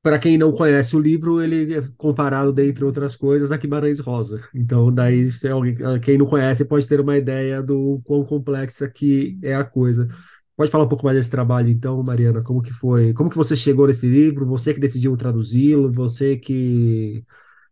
Para 0.00 0.18
quem 0.18 0.38
não 0.38 0.52
conhece 0.52 0.96
o 0.96 1.00
livro, 1.00 1.40
ele 1.40 1.74
é 1.74 1.82
comparado, 1.96 2.52
dentre 2.52 2.84
outras 2.84 3.14
coisas, 3.14 3.52
a 3.52 3.56
Guimarães 3.56 4.00
Rosa. 4.00 4.42
Então, 4.52 4.92
daí, 4.92 5.30
se 5.30 5.48
alguém, 5.48 5.76
quem 6.02 6.18
não 6.18 6.26
conhece 6.26 6.64
pode 6.64 6.88
ter 6.88 7.00
uma 7.00 7.16
ideia 7.16 7.62
do 7.62 8.00
quão 8.04 8.24
complexa 8.24 8.88
que 8.88 9.38
é 9.42 9.54
a 9.54 9.62
coisa. 9.62 10.08
Pode 10.56 10.72
falar 10.72 10.84
um 10.84 10.88
pouco 10.88 11.04
mais 11.04 11.16
desse 11.16 11.30
trabalho, 11.30 11.68
então, 11.68 12.02
Mariana? 12.02 12.42
Como 12.42 12.62
que 12.62 12.72
foi? 12.72 13.12
Como 13.12 13.30
que 13.30 13.36
você 13.36 13.54
chegou 13.54 13.86
nesse 13.86 14.08
livro? 14.08 14.44
Você 14.46 14.74
que 14.74 14.80
decidiu 14.80 15.16
traduzi-lo? 15.16 15.92
Você 15.92 16.36
que 16.36 17.24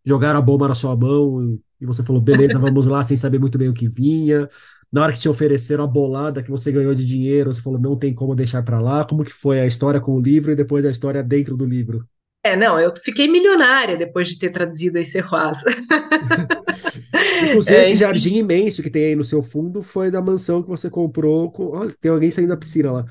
jogaram 0.05 0.39
a 0.39 0.43
bomba 0.43 0.69
na 0.69 0.75
sua 0.75 0.97
mão 0.97 1.59
e 1.81 1.87
você 1.87 2.03
falou, 2.03 2.21
beleza, 2.21 2.59
vamos 2.59 2.87
lá, 2.87 3.03
sem 3.03 3.17
saber 3.17 3.39
muito 3.39 3.59
bem 3.59 3.69
o 3.69 3.75
que 3.75 3.89
vinha. 3.89 4.49
Na 4.93 5.03
hora 5.03 5.13
que 5.13 5.21
te 5.21 5.29
ofereceram 5.29 5.85
a 5.85 5.87
bolada 5.87 6.43
que 6.43 6.51
você 6.51 6.73
ganhou 6.73 6.95
de 6.95 7.07
dinheiro, 7.07 7.53
você 7.53 7.61
falou, 7.63 7.81
não 7.81 7.97
tem 7.97 8.13
como 8.13 8.35
deixar 8.35 8.63
para 8.63 8.81
lá. 8.81 9.05
Como 9.05 9.25
que 9.25 9.33
foi 9.33 9.61
a 9.61 9.67
história 9.67 10.01
com 10.01 10.13
o 10.13 10.21
livro 10.21 10.51
e 10.51 10.57
depois 10.57 10.85
a 10.85 10.91
história 10.91 11.23
dentro 11.23 11.57
do 11.57 11.65
livro? 11.65 12.05
É, 12.43 12.57
não, 12.57 12.81
eu 12.81 12.93
fiquei 13.05 13.29
milionária 13.29 13.99
depois 13.99 14.29
de 14.29 14.39
ter 14.39 14.51
traduzido 14.51 14.99
a 14.99 15.05
Serroasa. 15.05 15.69
Inclusive, 17.49 17.77
é, 17.77 17.81
esse 17.81 17.97
jardim 17.97 18.37
imenso 18.37 18.83
que 18.83 18.91
tem 18.91 19.05
aí 19.07 19.17
no 19.17 19.23
seu 19.23 19.43
fundo 19.43 19.83
foi 19.83 20.11
da 20.11 20.23
mansão 20.23 20.63
que 20.63 20.69
você 20.69 20.89
comprou. 20.89 21.51
Com... 21.51 21.77
Olha, 21.77 21.95
tem 22.01 22.11
alguém 22.11 22.31
saindo 22.31 22.49
da 22.49 22.57
piscina 22.57 22.93
lá. 22.93 23.05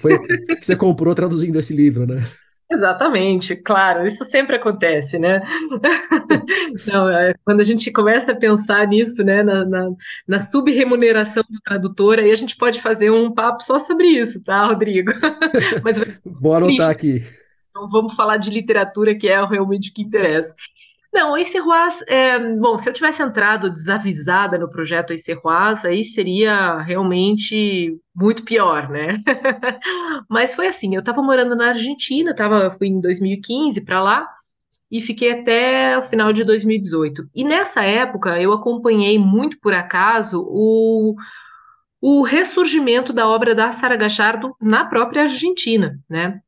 Foi 0.00 0.18
que 0.56 0.64
você 0.64 0.76
comprou 0.76 1.14
traduzindo 1.14 1.58
esse 1.58 1.74
livro, 1.74 2.06
né? 2.06 2.24
Exatamente, 2.72 3.56
claro, 3.56 4.06
isso 4.06 4.24
sempre 4.24 4.54
acontece, 4.54 5.18
né? 5.18 5.42
Não, 6.86 7.10
é, 7.10 7.34
quando 7.44 7.60
a 7.60 7.64
gente 7.64 7.90
começa 7.90 8.30
a 8.30 8.36
pensar 8.36 8.86
nisso, 8.86 9.24
né, 9.24 9.42
na, 9.42 9.64
na, 9.64 9.90
na 10.26 10.48
sub-remuneração 10.48 11.42
do 11.50 11.60
tradutor, 11.60 12.20
aí 12.20 12.30
a 12.30 12.36
gente 12.36 12.56
pode 12.56 12.80
fazer 12.80 13.10
um 13.10 13.32
papo 13.32 13.64
só 13.64 13.80
sobre 13.80 14.06
isso, 14.06 14.44
tá, 14.44 14.66
Rodrigo? 14.66 15.10
Mas, 15.82 15.98
Vou 16.24 16.54
anotar 16.54 16.90
aqui. 16.90 17.24
Então 17.70 17.88
vamos 17.88 18.14
falar 18.14 18.36
de 18.36 18.50
literatura, 18.50 19.16
que 19.16 19.28
é 19.28 19.44
realmente 19.44 19.90
o 19.90 19.94
que 19.94 20.02
interessa. 20.02 20.54
Não, 21.12 21.36
esse 21.36 21.58
Ruas, 21.58 22.00
é, 22.06 22.38
bom, 22.56 22.78
se 22.78 22.88
eu 22.88 22.92
tivesse 22.92 23.20
entrado 23.20 23.72
desavisada 23.72 24.56
no 24.56 24.70
projeto 24.70 25.12
Ruas, 25.42 25.84
aí 25.84 26.04
seria 26.04 26.78
realmente 26.82 27.98
muito 28.14 28.44
pior, 28.44 28.88
né? 28.88 29.14
Mas 30.30 30.54
foi 30.54 30.68
assim, 30.68 30.94
eu 30.94 31.00
estava 31.00 31.20
morando 31.20 31.56
na 31.56 31.70
Argentina, 31.70 32.34
tava, 32.34 32.70
fui 32.70 32.86
em 32.86 33.00
2015 33.00 33.84
para 33.84 34.00
lá 34.00 34.28
e 34.90 35.00
fiquei 35.00 35.32
até 35.32 35.98
o 35.98 36.02
final 36.02 36.32
de 36.32 36.44
2018. 36.44 37.28
E 37.34 37.42
nessa 37.42 37.82
época 37.82 38.40
eu 38.40 38.52
acompanhei 38.52 39.18
muito 39.18 39.58
por 39.60 39.74
acaso 39.74 40.44
o, 40.48 41.16
o 42.00 42.22
ressurgimento 42.22 43.12
da 43.12 43.28
obra 43.28 43.54
da 43.54 43.72
Sara 43.72 43.96
Gachardo 43.96 44.54
na 44.60 44.84
própria 44.84 45.22
Argentina, 45.22 45.98
né? 46.08 46.40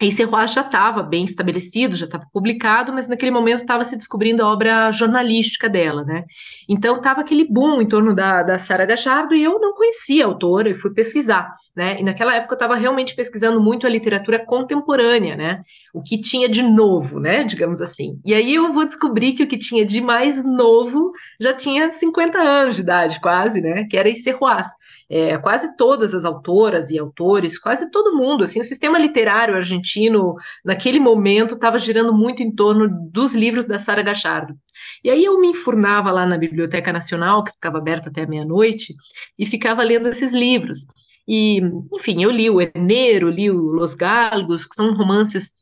Aí 0.00 0.12
Serrois 0.12 0.52
já 0.52 0.60
estava 0.60 1.02
bem 1.02 1.24
estabelecido, 1.24 1.96
já 1.96 2.06
estava 2.06 2.24
publicado, 2.32 2.92
mas 2.92 3.08
naquele 3.08 3.32
momento 3.32 3.62
estava 3.62 3.82
se 3.82 3.96
descobrindo 3.96 4.44
a 4.44 4.52
obra 4.52 4.92
jornalística 4.92 5.68
dela, 5.68 6.04
né? 6.04 6.24
Então 6.68 6.98
estava 6.98 7.20
aquele 7.20 7.44
boom 7.44 7.82
em 7.82 7.88
torno 7.88 8.14
da, 8.14 8.44
da 8.44 8.58
Sara 8.60 8.86
Gachardo 8.86 9.34
e 9.34 9.42
eu 9.42 9.58
não 9.58 9.74
conhecia 9.74 10.24
a 10.24 10.28
autora 10.28 10.70
e 10.70 10.74
fui 10.74 10.92
pesquisar, 10.94 11.52
né? 11.74 11.98
E 11.98 12.04
naquela 12.04 12.32
época 12.32 12.52
eu 12.52 12.56
estava 12.56 12.76
realmente 12.76 13.12
pesquisando 13.16 13.60
muito 13.60 13.88
a 13.88 13.90
literatura 13.90 14.38
contemporânea, 14.38 15.34
né? 15.34 15.64
O 15.92 16.00
que 16.00 16.20
tinha 16.20 16.48
de 16.48 16.62
novo, 16.62 17.18
né? 17.18 17.42
Digamos 17.42 17.82
assim. 17.82 18.20
E 18.24 18.32
aí 18.32 18.54
eu 18.54 18.72
vou 18.72 18.86
descobrir 18.86 19.32
que 19.32 19.42
o 19.42 19.48
que 19.48 19.58
tinha 19.58 19.84
de 19.84 20.00
mais 20.00 20.44
novo 20.44 21.10
já 21.40 21.52
tinha 21.52 21.90
50 21.90 22.38
anos 22.38 22.76
de 22.76 22.82
idade, 22.82 23.20
quase, 23.20 23.60
né? 23.60 23.84
Que 23.90 23.96
era 23.96 24.14
Serrois 24.14 24.68
é, 25.10 25.38
quase 25.38 25.76
todas 25.76 26.14
as 26.14 26.24
autoras 26.24 26.90
e 26.90 26.98
autores, 26.98 27.58
quase 27.58 27.90
todo 27.90 28.16
mundo, 28.16 28.44
assim, 28.44 28.60
o 28.60 28.64
sistema 28.64 28.98
literário 28.98 29.56
argentino 29.56 30.34
naquele 30.64 31.00
momento 31.00 31.54
estava 31.54 31.78
girando 31.78 32.12
muito 32.12 32.42
em 32.42 32.54
torno 32.54 32.88
dos 33.10 33.34
livros 33.34 33.64
da 33.64 33.78
Sara 33.78 34.02
Gachardo. 34.02 34.54
E 35.02 35.10
aí 35.10 35.24
eu 35.24 35.40
me 35.40 35.48
enfurnava 35.48 36.10
lá 36.10 36.26
na 36.26 36.36
Biblioteca 36.36 36.92
Nacional, 36.92 37.42
que 37.42 37.52
ficava 37.52 37.78
aberta 37.78 38.10
até 38.10 38.26
meia-noite, 38.26 38.94
e 39.38 39.46
ficava 39.46 39.82
lendo 39.82 40.08
esses 40.08 40.34
livros. 40.34 40.86
E, 41.26 41.60
enfim, 41.92 42.22
eu 42.22 42.30
li 42.30 42.48
o 42.48 42.60
Enero, 42.60 43.28
li 43.28 43.50
o 43.50 43.56
Los 43.56 43.94
Galgos, 43.94 44.66
que 44.66 44.74
são 44.74 44.94
romances 44.94 45.57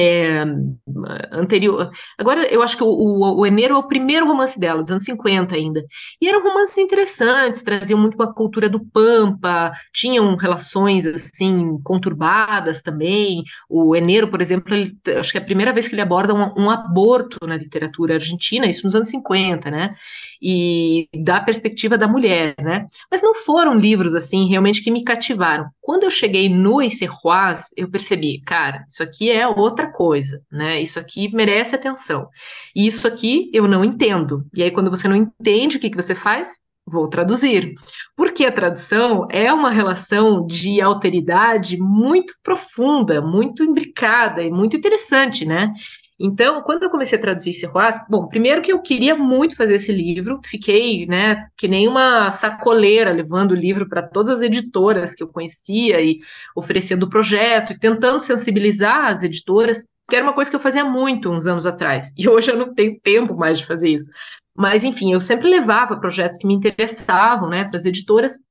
é, 0.00 0.44
anterior. 1.32 1.90
Agora, 2.16 2.46
eu 2.52 2.62
acho 2.62 2.76
que 2.76 2.82
o, 2.82 2.88
o, 2.88 3.40
o 3.40 3.46
Enero 3.46 3.74
é 3.74 3.78
o 3.78 3.88
primeiro 3.88 4.26
romance 4.26 4.58
dela, 4.58 4.82
dos 4.82 4.90
anos 4.90 5.04
50 5.04 5.54
ainda. 5.54 5.82
E 6.20 6.28
eram 6.28 6.42
romances 6.42 6.78
interessantes, 6.78 7.62
traziam 7.62 7.98
muito 7.98 8.14
uma 8.14 8.32
cultura 8.32 8.68
do 8.68 8.84
Pampa, 8.84 9.72
tinham 9.92 10.36
relações, 10.36 11.06
assim, 11.06 11.78
conturbadas 11.82 12.82
também. 12.82 13.42
O 13.68 13.96
Enero, 13.96 14.28
por 14.28 14.40
exemplo, 14.40 14.74
ele, 14.74 14.96
acho 15.18 15.32
que 15.32 15.38
é 15.38 15.40
a 15.40 15.44
primeira 15.44 15.72
vez 15.72 15.88
que 15.88 15.94
ele 15.94 16.02
aborda 16.02 16.34
um, 16.34 16.64
um 16.64 16.70
aborto 16.70 17.38
na 17.46 17.56
literatura 17.56 18.14
argentina, 18.14 18.66
isso 18.66 18.84
nos 18.84 18.94
anos 18.94 19.10
50, 19.10 19.70
né? 19.70 19.94
E 20.40 21.08
da 21.14 21.40
perspectiva 21.40 21.98
da 21.98 22.08
mulher, 22.08 22.54
né? 22.62 22.86
Mas 23.10 23.22
não 23.22 23.34
foram 23.34 23.74
livros 23.74 24.14
assim 24.14 24.48
realmente 24.48 24.82
que 24.82 24.90
me 24.90 25.04
cativaram. 25.04 25.66
Quando 25.80 26.04
eu 26.04 26.10
cheguei 26.10 26.48
no 26.48 26.80
Encerrois, 26.80 27.70
eu 27.76 27.90
percebi, 27.90 28.40
cara, 28.42 28.84
isso 28.88 29.02
aqui 29.02 29.30
é 29.30 29.46
outra 29.46 29.90
coisa, 29.90 30.42
né? 30.50 30.80
Isso 30.80 30.98
aqui 30.98 31.34
merece 31.34 31.74
atenção. 31.74 32.28
E 32.74 32.86
isso 32.86 33.06
aqui 33.06 33.50
eu 33.52 33.66
não 33.66 33.84
entendo. 33.84 34.44
E 34.54 34.62
aí 34.62 34.70
quando 34.70 34.90
você 34.90 35.08
não 35.08 35.16
entende, 35.16 35.76
o 35.76 35.80
que 35.80 35.90
que 35.90 35.96
você 35.96 36.14
faz? 36.14 36.68
Vou 36.86 37.08
traduzir. 37.08 37.74
Porque 38.16 38.46
a 38.46 38.52
tradução 38.52 39.26
é 39.30 39.52
uma 39.52 39.70
relação 39.70 40.46
de 40.46 40.80
alteridade 40.80 41.76
muito 41.78 42.32
profunda, 42.42 43.20
muito 43.20 43.62
imbricada 43.62 44.42
e 44.42 44.50
muito 44.50 44.76
interessante, 44.76 45.44
né? 45.44 45.72
Então, 46.20 46.62
quando 46.62 46.82
eu 46.82 46.90
comecei 46.90 47.16
a 47.16 47.20
traduzir 47.20 47.52
Serrois, 47.52 47.96
bom, 48.08 48.26
primeiro 48.26 48.60
que 48.60 48.72
eu 48.72 48.82
queria 48.82 49.14
muito 49.14 49.54
fazer 49.54 49.76
esse 49.76 49.92
livro, 49.92 50.40
fiquei, 50.44 51.06
né, 51.06 51.46
que 51.56 51.68
nem 51.68 51.86
uma 51.86 52.30
sacoleira 52.32 53.12
levando 53.12 53.52
o 53.52 53.56
livro 53.56 53.88
para 53.88 54.02
todas 54.02 54.30
as 54.30 54.42
editoras 54.42 55.14
que 55.14 55.22
eu 55.22 55.28
conhecia 55.28 56.00
e 56.00 56.18
oferecendo 56.56 57.04
o 57.04 57.08
projeto 57.08 57.72
e 57.72 57.78
tentando 57.78 58.20
sensibilizar 58.20 59.06
as 59.06 59.22
editoras, 59.22 59.88
que 60.08 60.16
era 60.16 60.24
uma 60.24 60.34
coisa 60.34 60.50
que 60.50 60.56
eu 60.56 60.60
fazia 60.60 60.84
muito 60.84 61.30
uns 61.30 61.46
anos 61.46 61.66
atrás. 61.66 62.12
E 62.18 62.28
hoje 62.28 62.50
eu 62.50 62.56
não 62.58 62.74
tenho 62.74 62.98
tempo 63.00 63.36
mais 63.36 63.58
de 63.60 63.66
fazer 63.66 63.90
isso. 63.90 64.10
Mas, 64.56 64.82
enfim, 64.82 65.12
eu 65.12 65.20
sempre 65.20 65.48
levava 65.48 66.00
projetos 66.00 66.36
que 66.36 66.46
me 66.46 66.54
interessavam, 66.54 67.48
né, 67.48 67.62
para 67.62 67.76
as 67.76 67.86
editoras, 67.86 68.44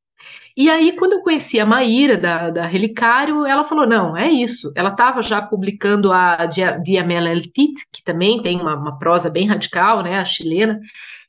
e 0.58 0.72
aí, 0.72 0.94
quando 0.94 1.14
eu 1.14 1.22
conheci 1.22 1.60
a 1.60 1.66
Maíra, 1.68 2.18
da, 2.18 2.50
da 2.50 2.66
Relicário, 2.66 3.46
ela 3.46 3.64
falou: 3.64 3.86
não, 3.86 4.18
é 4.18 4.28
isso. 4.28 4.72
Ela 4.76 4.90
estava 4.90 5.22
já 5.22 5.40
publicando 5.40 6.12
a 6.12 6.48
Diamela 6.48 7.30
El 7.30 7.42
Tit, 7.42 7.76
que 7.94 8.04
também 8.04 8.42
tem 8.42 8.60
uma, 8.60 8.76
uma, 8.76 8.98
prosa 8.98 9.30
bem 9.30 9.46
radical, 9.46 10.02
né, 10.02 10.18
a 10.18 10.26
chilena, 10.26 10.80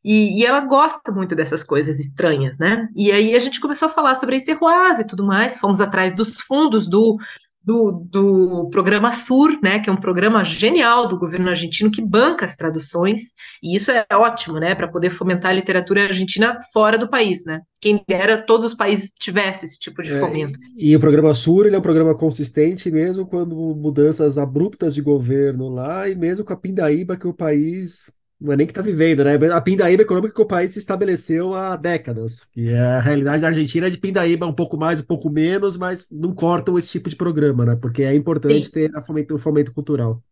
e, 0.03 0.41
e, 0.41 0.47
ela 0.47 0.61
gosta 0.63 1.13
muito 1.13 1.35
dessas 1.35 1.63
coisas 1.63 2.01
estranhas, 2.01 2.57
né? 2.57 2.89
E 2.97 3.13
aí 3.13 3.37
a 3.37 3.39
gente 3.39 3.61
começou 3.61 3.89
a 3.89 3.93
falar 3.93 4.15
sobre 4.15 4.37
a 4.37 4.41
Cerroise 4.41 5.03
e 5.03 5.07
tudo 5.07 5.27
mais, 5.27 5.59
fomos 5.59 5.83
atrás 5.83 6.17
dos 6.17 6.41
fundos 6.41 6.89
do 6.89 7.19
do, 7.63 8.07
do 8.11 8.69
programa 8.71 9.13
SUR, 9.13 9.59
né, 9.63 9.79
que 9.79 9.91
é 9.91 9.93
um 9.93 10.01
programa 10.01 10.43
genial 10.43 11.07
do 11.07 11.19
governo 11.19 11.49
argentino 11.49 11.91
que 11.91 12.01
banca 12.01 12.45
as 12.45 12.57
traduções, 12.57 13.33
e 13.63 13.75
isso 13.75 13.91
é 13.91 14.07
ótimo, 14.13 14.59
né, 14.59 14.75
para 14.75 14.89
poder 14.89 15.11
fomentar 15.11 15.51
a 15.51 15.55
literatura 15.55 16.05
argentina 16.05 16.59
fora 16.73 16.97
do 16.97 17.11
país, 17.11 17.45
né? 17.45 17.61
Quem 17.81 18.03
dera 18.09 18.45
todos 18.45 18.67
os 18.67 18.75
países 18.75 19.13
tivessem 19.19 19.67
esse 19.67 19.79
tipo 19.79 20.03
de 20.03 20.13
é, 20.13 20.19
fomento. 20.19 20.59
E 20.77 20.97
o 20.97 21.01
programa 21.01 21.35
SUR 21.35 21.67
ele 21.67 21.77
é 21.77 21.79
um 21.79 21.83
programa 21.83 22.17
consistente 22.17 22.91
mesmo 22.91 23.27
quando 23.27 23.55
mudanças 23.55 24.39
abruptas 24.39 24.95
de 24.95 25.03
governo 25.03 25.69
lá, 25.69 26.09
e 26.09 26.15
mesmo 26.15 26.45
com 26.45 26.53
a 26.53 26.57
pindaíba 26.57 27.17
que 27.17 27.29
o 27.29 27.35
país 27.35 28.11
não 28.41 28.53
é 28.53 28.57
nem 28.57 28.67
que 28.67 28.71
está 28.71 28.83
vivendo, 28.83 29.25
né? 29.25 29.35
A 29.53 29.61
pindaíba 29.61 30.03
econômica 30.03 30.35
que 30.35 30.41
o 30.41 30.47
país 30.47 30.73
se 30.73 30.79
estabeleceu 30.79 31.55
há 31.55 31.75
décadas. 31.77 32.45
Que 32.53 32.69
é 32.71 32.79
a 32.79 33.01
realidade 33.01 33.43
da 33.43 33.49
Argentina 33.49 33.89
é 33.89 33.91
de 33.91 33.99
pindaíba 33.99 34.47
um 34.47 34.53
pouco 34.53 34.77
mais, 34.77 35.01
um 35.01 35.05
pouco 35.05 35.29
menos, 35.29 35.77
mas 35.77 36.09
não 36.11 36.35
cortam 36.35 36.79
esse 36.79 36.89
tipo 36.89 37.09
de 37.09 37.17
programa, 37.17 37.65
né? 37.65 37.77
Porque 37.77 38.03
é 38.03 38.15
importante 38.15 38.67
Sim. 38.67 38.73
ter 38.73 39.05
fomento, 39.05 39.35
o 39.35 39.39
fomento 39.39 39.73
cultural. 39.73 40.23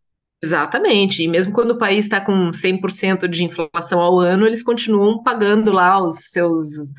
Exatamente, 0.43 1.23
e 1.23 1.29
mesmo 1.29 1.53
quando 1.53 1.71
o 1.71 1.79
país 1.79 2.05
está 2.05 2.21
com 2.21 2.51
100% 2.53 3.27
de 3.27 3.43
inflação 3.43 4.01
ao 4.01 4.19
ano, 4.21 4.47
eles 4.47 4.63
continuam 4.63 5.23
pagando 5.23 5.73
lá 5.73 6.01
os 6.01 6.31
seus 6.31 6.93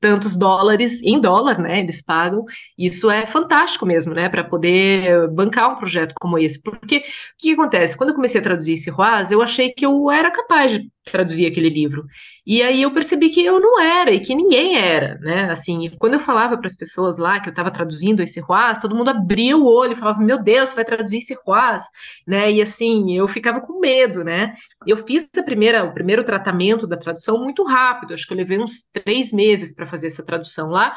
tantos 0.00 0.36
dólares 0.36 1.02
em 1.02 1.20
dólar, 1.20 1.58
né? 1.58 1.80
Eles 1.80 2.02
pagam. 2.02 2.44
Isso 2.76 3.10
é 3.10 3.26
fantástico 3.26 3.86
mesmo, 3.86 4.14
né? 4.14 4.28
Para 4.28 4.44
poder 4.44 5.28
bancar 5.30 5.72
um 5.72 5.76
projeto 5.76 6.14
como 6.20 6.38
esse. 6.38 6.62
Porque 6.62 6.98
o 6.98 7.02
que 7.38 7.52
acontece? 7.52 7.96
Quando 7.96 8.10
eu 8.10 8.16
comecei 8.16 8.40
a 8.40 8.44
traduzir 8.44 8.74
esse 8.74 8.90
Roaz, 8.90 9.30
eu 9.30 9.42
achei 9.42 9.72
que 9.72 9.84
eu 9.86 10.10
era 10.10 10.30
capaz 10.30 10.72
de 10.72 10.90
traduzir 11.10 11.46
aquele 11.46 11.68
livro. 11.68 12.04
E 12.46 12.62
aí 12.62 12.82
eu 12.82 12.92
percebi 12.92 13.28
que 13.30 13.44
eu 13.44 13.60
não 13.60 13.80
era 13.80 14.10
e 14.12 14.20
que 14.20 14.34
ninguém 14.34 14.76
era, 14.78 15.18
né? 15.18 15.50
Assim, 15.50 15.90
quando 15.98 16.14
eu 16.14 16.20
falava 16.20 16.56
para 16.56 16.66
as 16.66 16.74
pessoas 16.76 17.18
lá 17.18 17.40
que 17.40 17.48
eu 17.48 17.50
estava 17.50 17.70
traduzindo 17.70 18.22
esse 18.22 18.40
Roaz, 18.40 18.80
todo 18.80 18.94
mundo 18.96 19.10
abria 19.10 19.56
o 19.56 19.66
olho 19.66 19.92
e 19.92 19.96
falava: 19.96 20.20
"Meu 20.22 20.42
Deus, 20.42 20.72
vai 20.74 20.84
traduzir 20.84 21.18
esse 21.18 21.34
Roaz", 21.46 21.84
né? 22.26 22.50
E 22.52 22.62
assim, 22.62 23.12
eu 23.16 23.28
ficava 23.28 23.60
com 23.60 23.78
medo, 23.80 24.24
né? 24.24 24.54
Eu 24.86 24.96
fiz 24.96 25.28
a 25.36 25.42
primeira, 25.42 25.84
o 25.84 25.92
primeiro 25.92 26.24
tratamento 26.24 26.86
da 26.86 26.96
tradução 26.96 27.38
muito 27.42 27.62
rápido, 27.64 28.14
acho 28.14 28.26
que 28.26 28.32
eu 28.32 28.36
levei 28.38 28.58
uns 28.58 28.88
três 28.92 29.32
meses 29.32 29.74
para 29.74 29.86
fazer 29.86 30.06
essa 30.06 30.24
tradução 30.24 30.68
lá, 30.70 30.96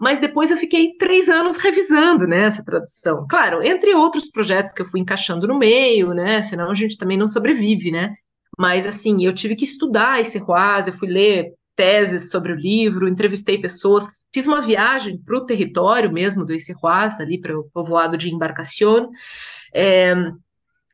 mas 0.00 0.20
depois 0.20 0.50
eu 0.50 0.56
fiquei 0.56 0.96
três 0.98 1.28
anos 1.28 1.56
revisando, 1.56 2.26
né, 2.26 2.44
essa 2.44 2.64
tradução. 2.64 3.26
Claro, 3.28 3.62
entre 3.62 3.94
outros 3.94 4.30
projetos 4.30 4.72
que 4.72 4.82
eu 4.82 4.86
fui 4.86 5.00
encaixando 5.00 5.46
no 5.46 5.58
meio, 5.58 6.08
né? 6.10 6.42
Senão 6.42 6.70
a 6.70 6.74
gente 6.74 6.96
também 6.98 7.16
não 7.18 7.28
sobrevive, 7.28 7.90
né? 7.90 8.14
Mas, 8.58 8.86
assim, 8.86 9.24
eu 9.24 9.32
tive 9.32 9.56
que 9.56 9.64
estudar 9.64 10.20
esse 10.20 10.38
Roaz, 10.38 10.86
eu 10.86 10.92
fui 10.92 11.08
ler 11.08 11.54
teses 11.74 12.30
sobre 12.30 12.52
o 12.52 12.56
livro, 12.56 13.08
entrevistei 13.08 13.58
pessoas, 13.58 14.06
fiz 14.32 14.46
uma 14.46 14.60
viagem 14.60 15.18
para 15.18 15.36
o 15.36 15.46
território 15.46 16.12
mesmo 16.12 16.44
do 16.44 16.54
Roaz, 16.76 17.18
ali 17.20 17.40
para 17.40 17.58
o 17.58 17.64
povoado 17.72 18.16
de 18.16 18.32
Embarcación, 18.32 19.08
é, 19.74 20.14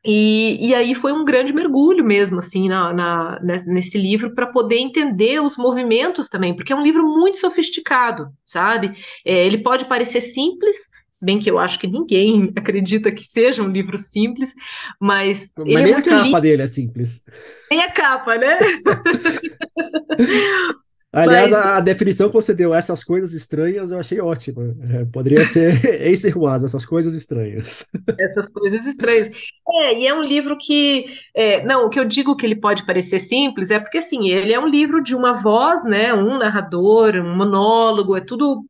e, 0.04 0.68
e, 0.68 0.74
aí 0.74 0.94
foi 0.94 1.12
um 1.12 1.24
grande 1.24 1.52
mergulho 1.52 2.04
mesmo, 2.04 2.38
assim, 2.38 2.68
na, 2.68 2.92
na 2.92 3.40
nesse 3.66 3.98
livro, 3.98 4.32
para 4.34 4.46
poder 4.46 4.78
entender 4.78 5.40
os 5.42 5.56
movimentos 5.56 6.28
também, 6.28 6.54
porque 6.54 6.72
é 6.72 6.76
um 6.76 6.82
livro 6.82 7.02
muito 7.02 7.38
sofisticado, 7.38 8.28
sabe? 8.44 8.94
É, 9.24 9.44
ele 9.44 9.58
pode 9.58 9.86
parecer 9.86 10.20
simples, 10.20 10.88
se 11.10 11.24
bem 11.24 11.38
que 11.38 11.50
eu 11.50 11.58
acho 11.58 11.78
que 11.78 11.86
ninguém 11.86 12.52
acredita 12.56 13.10
que 13.10 13.24
seja 13.24 13.62
um 13.62 13.68
livro 13.68 13.98
simples, 13.98 14.54
mas. 15.00 15.52
Mas 15.56 15.66
nem 15.66 15.92
é 15.92 15.96
a 15.96 16.02
capa 16.02 16.40
dele 16.40 16.62
é 16.62 16.66
simples. 16.66 17.22
Nem 17.70 17.82
a 17.82 17.90
capa, 17.90 18.36
né? 18.36 18.58
Aliás, 21.10 21.50
Mas... 21.50 21.66
a 21.66 21.80
definição 21.80 22.28
que 22.28 22.34
você 22.34 22.52
deu, 22.52 22.74
essas 22.74 23.02
coisas 23.02 23.32
estranhas, 23.32 23.90
eu 23.90 23.98
achei 23.98 24.20
ótima. 24.20 24.76
É, 24.90 25.06
poderia 25.06 25.44
ser 25.46 26.02
Ace 26.02 26.28
Ruaz, 26.28 26.62
essas 26.62 26.84
coisas 26.84 27.14
estranhas. 27.14 27.86
Essas 28.18 28.52
coisas 28.52 28.86
estranhas. 28.86 29.30
É, 29.68 29.98
e 29.98 30.06
é 30.06 30.14
um 30.14 30.22
livro 30.22 30.56
que. 30.58 31.06
É, 31.34 31.64
não, 31.64 31.86
o 31.86 31.88
que 31.88 31.98
eu 31.98 32.04
digo 32.04 32.36
que 32.36 32.44
ele 32.44 32.56
pode 32.56 32.84
parecer 32.84 33.18
simples 33.18 33.70
é 33.70 33.80
porque, 33.80 33.98
assim, 33.98 34.28
ele 34.28 34.52
é 34.52 34.60
um 34.60 34.68
livro 34.68 35.02
de 35.02 35.14
uma 35.14 35.40
voz, 35.40 35.82
né? 35.84 36.12
Um 36.12 36.38
narrador, 36.38 37.14
um 37.16 37.34
monólogo, 37.34 38.14
é 38.14 38.20
tudo 38.20 38.66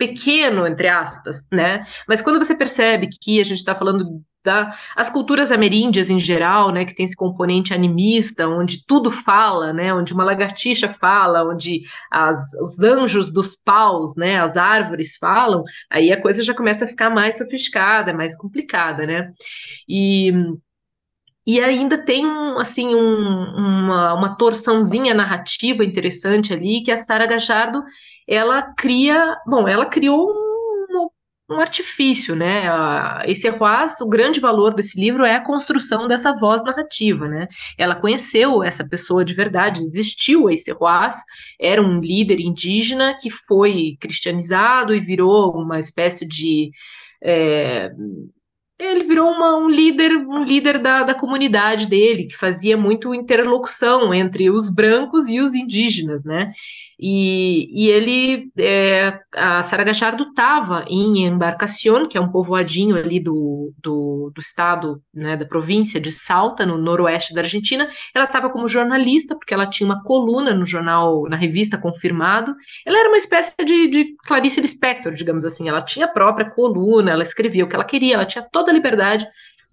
pequeno, 0.00 0.66
entre 0.66 0.88
aspas, 0.88 1.46
né? 1.52 1.86
Mas 2.08 2.22
quando 2.22 2.38
você 2.38 2.54
percebe 2.54 3.10
que 3.20 3.38
a 3.38 3.44
gente 3.44 3.58
está 3.58 3.74
falando 3.74 4.24
da 4.42 4.74
as 4.96 5.10
culturas 5.10 5.52
ameríndias 5.52 6.08
em 6.08 6.18
geral, 6.18 6.72
né, 6.72 6.86
que 6.86 6.94
tem 6.94 7.04
esse 7.04 7.14
componente 7.14 7.74
animista, 7.74 8.48
onde 8.48 8.86
tudo 8.86 9.10
fala, 9.10 9.70
né, 9.70 9.92
onde 9.92 10.14
uma 10.14 10.24
lagartixa 10.24 10.88
fala, 10.88 11.44
onde 11.46 11.82
as, 12.10 12.54
os 12.62 12.82
anjos 12.82 13.30
dos 13.30 13.54
paus, 13.54 14.16
né, 14.16 14.40
as 14.40 14.56
árvores 14.56 15.18
falam, 15.18 15.62
aí 15.90 16.10
a 16.10 16.22
coisa 16.22 16.42
já 16.42 16.54
começa 16.54 16.86
a 16.86 16.88
ficar 16.88 17.10
mais 17.10 17.36
sofisticada, 17.36 18.14
mais 18.14 18.34
complicada, 18.34 19.06
né? 19.06 19.30
E 19.86 20.32
e 21.46 21.58
ainda 21.58 21.98
tem 22.04 22.26
um, 22.26 22.58
assim 22.58 22.94
um, 22.94 23.42
uma, 23.56 24.14
uma 24.14 24.36
torçãozinha 24.36 25.14
narrativa 25.14 25.84
interessante 25.84 26.52
ali 26.52 26.82
que 26.82 26.92
a 26.92 26.96
Sara 26.96 27.26
Gajardo 27.26 27.82
ela 28.30 28.62
cria, 28.74 29.36
bom, 29.44 29.66
ela 29.66 29.86
criou 29.86 30.30
um, 30.30 31.08
um 31.50 31.58
artifício, 31.58 32.36
né? 32.36 32.62
Esse 33.26 33.48
Roas, 33.48 34.00
o 34.00 34.08
grande 34.08 34.38
valor 34.38 34.72
desse 34.72 34.98
livro 35.00 35.24
é 35.24 35.34
a 35.34 35.44
construção 35.44 36.06
dessa 36.06 36.32
voz 36.36 36.62
narrativa, 36.62 37.26
né? 37.26 37.48
Ela 37.76 37.96
conheceu 37.96 38.62
essa 38.62 38.88
pessoa 38.88 39.24
de 39.24 39.34
verdade, 39.34 39.80
existiu 39.80 40.48
esse 40.48 40.70
Roas, 40.70 41.16
era 41.60 41.82
um 41.82 41.98
líder 41.98 42.38
indígena 42.38 43.16
que 43.20 43.30
foi 43.30 43.96
cristianizado 44.00 44.94
e 44.94 45.00
virou 45.00 45.52
uma 45.56 45.80
espécie 45.80 46.24
de 46.24 46.70
é, 47.22 47.90
ele 48.80 49.04
virou 49.04 49.30
uma, 49.30 49.56
um 49.58 49.68
líder, 49.68 50.16
um 50.16 50.42
líder 50.42 50.80
da, 50.80 51.02
da 51.02 51.14
comunidade 51.14 51.86
dele, 51.86 52.26
que 52.26 52.36
fazia 52.36 52.76
muito 52.76 53.14
interlocução 53.14 54.14
entre 54.14 54.50
os 54.50 54.72
brancos 54.72 55.28
e 55.28 55.40
os 55.40 55.54
indígenas, 55.54 56.24
né? 56.24 56.52
E, 57.02 57.68
e 57.72 57.88
ele, 57.88 58.52
é, 58.58 59.18
a 59.34 59.62
Sara 59.62 59.84
Gachardo 59.84 60.24
estava 60.24 60.84
em 60.86 61.24
Embarcación, 61.24 62.06
que 62.06 62.18
é 62.18 62.20
um 62.20 62.30
povoadinho 62.30 62.94
ali 62.94 63.18
do, 63.18 63.72
do, 63.82 64.30
do 64.34 64.40
estado, 64.40 65.02
né, 65.14 65.34
da 65.34 65.46
província 65.46 65.98
de 65.98 66.12
Salta, 66.12 66.66
no 66.66 66.76
noroeste 66.76 67.32
da 67.32 67.40
Argentina. 67.40 67.88
Ela 68.14 68.26
estava 68.26 68.50
como 68.50 68.68
jornalista, 68.68 69.34
porque 69.34 69.54
ela 69.54 69.66
tinha 69.66 69.86
uma 69.86 70.02
coluna 70.02 70.52
no 70.52 70.66
jornal, 70.66 71.26
na 71.26 71.36
revista 71.36 71.78
Confirmado. 71.78 72.54
Ela 72.84 72.98
era 72.98 73.08
uma 73.08 73.16
espécie 73.16 73.56
de, 73.64 73.88
de 73.88 74.14
Clarice 74.26 74.60
Lispector, 74.60 75.12
digamos 75.12 75.46
assim. 75.46 75.70
Ela 75.70 75.80
tinha 75.80 76.04
a 76.04 76.10
própria 76.10 76.50
coluna, 76.50 77.12
ela 77.12 77.22
escrevia 77.22 77.64
o 77.64 77.68
que 77.68 77.74
ela 77.74 77.84
queria, 77.84 78.14
ela 78.14 78.26
tinha 78.26 78.46
toda 78.52 78.70
a 78.70 78.74
liberdade 78.74 79.26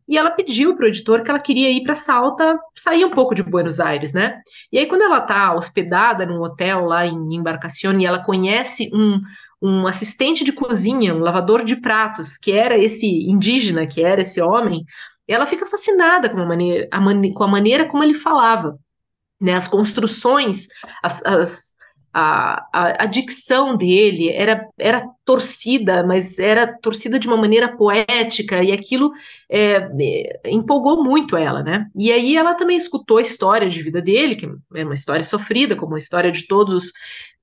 e 0.08 0.18
ela 0.18 0.32
pediu 0.32 0.76
para 0.76 0.86
o 0.86 0.88
editor 0.88 1.22
que 1.22 1.30
ela 1.30 1.40
queria 1.40 1.70
ir 1.70 1.84
para 1.84 1.94
Salta, 1.94 2.58
sair 2.76 3.04
um 3.04 3.10
pouco 3.12 3.36
de 3.36 3.44
Buenos 3.44 3.80
Aires, 3.80 4.14
né? 4.14 4.42
E 4.72 4.80
aí, 4.80 4.86
quando 4.86 5.02
ela 5.02 5.20
está 5.20 5.54
hospedada 5.54 6.26
num 6.26 6.42
hotel 6.42 6.86
lá 6.86 7.06
em 7.06 7.36
Embarcación 7.36 8.00
e 8.00 8.06
ela 8.06 8.24
conhece 8.24 8.90
um, 8.94 9.20
um 9.62 9.86
assistente 9.86 10.44
de 10.44 10.54
cozinha, 10.54 11.14
um 11.14 11.20
lavador 11.20 11.64
de 11.64 11.76
pratos, 11.76 12.38
que 12.38 12.52
era 12.52 12.78
esse 12.78 13.08
indígena, 13.30 13.86
que 13.86 14.02
era 14.02 14.22
esse 14.22 14.42
homem, 14.42 14.86
ela 15.28 15.46
fica 15.46 15.66
fascinada 15.66 16.30
com 16.30 16.40
a 16.40 16.46
maneira, 16.46 16.88
a 16.90 17.00
com 17.34 17.44
a 17.44 17.48
maneira 17.48 17.86
como 17.86 18.04
ele 18.04 18.14
falava. 18.14 18.80
Né, 19.40 19.54
as 19.54 19.68
construções, 19.68 20.68
as, 21.04 21.24
as 21.24 21.77
a, 22.20 22.68
a, 22.74 23.04
a, 23.04 23.06
dicção 23.06 23.78
dele 23.78 24.32
era, 24.32 24.68
era 24.76 25.08
torcida, 25.24 26.04
mas 26.04 26.40
era 26.40 26.66
torcida 26.80 27.20
de 27.20 27.28
uma 27.28 27.38
maneira 27.38 27.78
poética, 27.78 28.64
e 28.64 28.72
aquilo 28.72 29.12
é, 29.48 29.88
empolgou 30.46 31.04
muito 31.04 31.38
ela, 31.38 31.62
né? 31.62 31.86
E 31.96 32.12
aí 32.12 32.36
ela 32.36 32.56
também 32.56 32.76
escutou 32.76 33.20
a 33.20 33.22
história 33.22 33.70
de 33.70 33.84
vida 33.84 34.02
dele, 34.02 34.36
que 34.36 34.50
é 34.74 34.84
uma 34.84 34.96
história 34.96 35.24
sofrida, 35.24 35.76
como 35.76 35.94
a 35.94 36.00
história 36.00 36.32
de 36.32 36.48
todos 36.48 36.92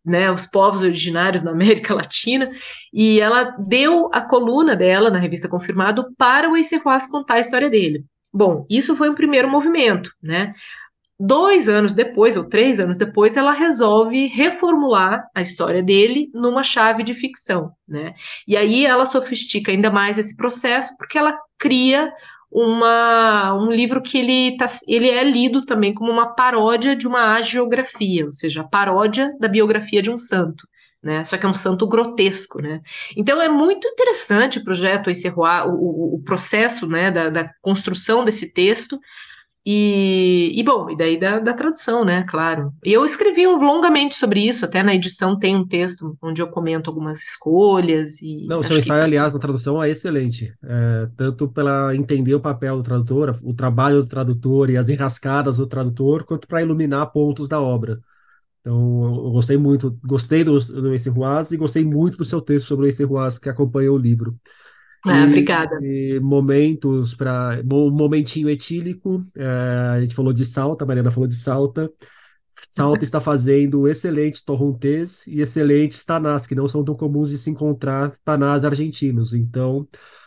né, 0.05 0.29
os 0.29 0.45
povos 0.45 0.83
originários 0.83 1.45
na 1.45 1.53
América 1.53 1.95
Latina, 1.95 2.51
e 2.93 3.21
ela 3.21 3.55
deu 3.57 4.11
a 4.13 4.23
coluna 4.23 4.75
dela 4.75 5.09
na 5.09 5.21
revista 5.21 5.49
Confirmado 5.49 6.09
para 6.19 6.51
o 6.51 6.57
Ace 6.57 6.81
contar 7.09 7.35
a 7.35 7.41
história 7.41 7.71
dele. 7.71 8.05
Bom, 8.33 8.67
isso 8.69 8.97
foi 8.97 9.09
um 9.09 9.15
primeiro 9.15 9.49
movimento, 9.49 10.11
né? 10.21 10.53
Dois 11.19 11.69
anos 11.69 11.95
depois, 11.95 12.37
ou 12.37 12.49
três 12.49 12.81
anos 12.81 12.99
depois, 12.99 13.37
ela 13.37 13.53
resolve 13.53 14.27
reformular 14.27 15.25
a 15.33 15.41
história 15.41 15.81
dele 15.81 16.29
numa 16.35 16.65
chave 16.65 17.05
de 17.05 17.15
ficção, 17.15 17.73
né? 17.87 18.15
E 18.49 18.57
aí 18.57 18.85
ela 18.85 19.07
sofistica 19.07 19.71
ainda 19.71 19.91
mais 19.93 20.19
esse 20.19 20.37
processo, 20.37 20.97
porque 20.99 21.17
ela 21.17 21.39
cria 21.57 22.13
uma, 22.51 23.55
um 23.55 23.71
livro 23.71 24.01
que 24.01 24.19
ele, 24.19 24.57
tá, 24.57 24.67
ele 24.89 25.09
é 25.09 25.25
lido 25.25 25.65
também 25.65 25.93
como 25.93 26.11
uma 26.11 26.35
paródia 26.35 26.95
de 26.95 27.07
uma 27.07 27.35
agiografia, 27.35 28.25
ou 28.25 28.33
seja, 28.33 28.61
a 28.61 28.69
paródia 28.69 29.33
da 29.41 29.49
biografia 29.49 30.01
de 30.01 30.11
um 30.11 30.19
santo. 30.19 30.67
Né? 31.03 31.25
Só 31.25 31.37
que 31.37 31.45
é 31.45 31.49
um 31.49 31.55
santo 31.55 31.87
grotesco, 31.87 32.63
né? 32.63 32.81
Então 33.15 33.43
é 33.43 33.49
muito 33.49 33.87
interessante 33.87 34.59
o 34.59 34.65
projeto 34.65 35.11
esse 35.11 35.29
o, 35.29 35.35
o, 35.35 36.15
o 36.15 36.23
processo 36.25 36.89
né, 36.89 37.11
da, 37.11 37.29
da 37.29 37.51
construção 37.61 38.25
desse 38.25 38.55
texto, 38.55 38.99
e, 39.67 40.53
e, 40.61 40.63
bom, 40.63 40.91
e 40.91 40.97
daí 40.97 41.19
da, 41.19 41.39
da, 41.39 41.55
tradução, 41.55 42.05
né? 42.05 42.25
Claro. 42.29 42.71
E 42.85 42.93
eu 42.93 43.03
escrevi 43.03 43.47
longamente 43.47 44.15
sobre 44.15 44.47
isso, 44.47 44.67
até 44.67 44.83
na 44.83 44.95
edição 44.95 45.39
tem 45.39 45.57
um 45.57 45.67
texto 45.67 46.19
onde 46.21 46.43
eu 46.43 46.49
comento 46.49 46.91
algumas 46.91 47.23
escolhas. 47.23 48.21
E 48.21 48.47
Não, 48.47 48.61
o 48.61 48.63
seu 48.63 48.79
ensaio, 48.79 49.01
que... 49.01 49.07
aliás, 49.07 49.33
na 49.33 49.39
tradução 49.39 49.83
é 49.83 49.89
excelente. 49.89 50.53
É, 50.63 51.09
tanto 51.17 51.49
para 51.49 51.97
entender 51.97 52.35
o 52.35 52.41
papel 52.41 52.77
do 52.77 52.83
tradutor, 52.83 53.39
o 53.43 53.55
trabalho 53.55 54.03
do 54.03 54.09
tradutor 54.09 54.69
e 54.69 54.77
as 54.77 54.91
enrascadas 54.91 55.57
do 55.57 55.67
tradutor, 55.67 56.25
quanto 56.25 56.47
para 56.47 56.61
iluminar 56.61 57.11
pontos 57.11 57.49
da 57.49 57.59
obra. 57.59 57.99
Então, 58.61 59.25
eu 59.25 59.31
gostei 59.31 59.57
muito, 59.57 59.99
gostei 60.05 60.45
do, 60.45 60.59
do 60.59 60.93
Ace 60.95 61.09
Ruaz 61.09 61.53
e 61.53 61.57
gostei 61.57 61.85
muito 61.85 62.19
do 62.19 62.25
seu 62.25 62.41
texto 62.41 62.67
sobre 62.67 62.85
o 62.85 62.89
Ace 62.89 63.05
Ruaz, 63.05 63.39
que 63.39 63.49
acompanha 63.49 63.91
o 63.91 63.97
livro. 63.97 64.39
Ah, 65.07 65.21
e, 65.21 65.27
obrigada. 65.27 65.79
E 65.83 66.21
momentos 66.21 67.15
para 67.15 67.61
um 67.71 67.91
momentinho 67.91 68.49
etílico. 68.49 69.25
É, 69.37 69.47
a 69.97 70.01
gente 70.01 70.15
falou 70.15 70.33
de 70.33 70.45
Salta, 70.45 70.85
a 70.85 70.87
Mariana 70.87 71.11
falou 71.11 71.29
de 71.29 71.37
Salta. 71.37 71.91
Salta 72.71 73.05
está 73.05 73.21
fazendo 73.21 73.87
excelentes 73.87 74.43
torrontés 74.43 75.27
e 75.27 75.41
excelentes 75.41 76.05
tanás, 76.05 76.47
que 76.47 76.55
não 76.55 76.67
são 76.67 76.85
tão 76.85 76.95
comuns 76.95 77.31
de 77.31 77.39
se 77.39 77.51
encontrar 77.51 78.13
tanás 78.25 78.65
argentinos. 78.65 79.35
Então, 79.35 79.87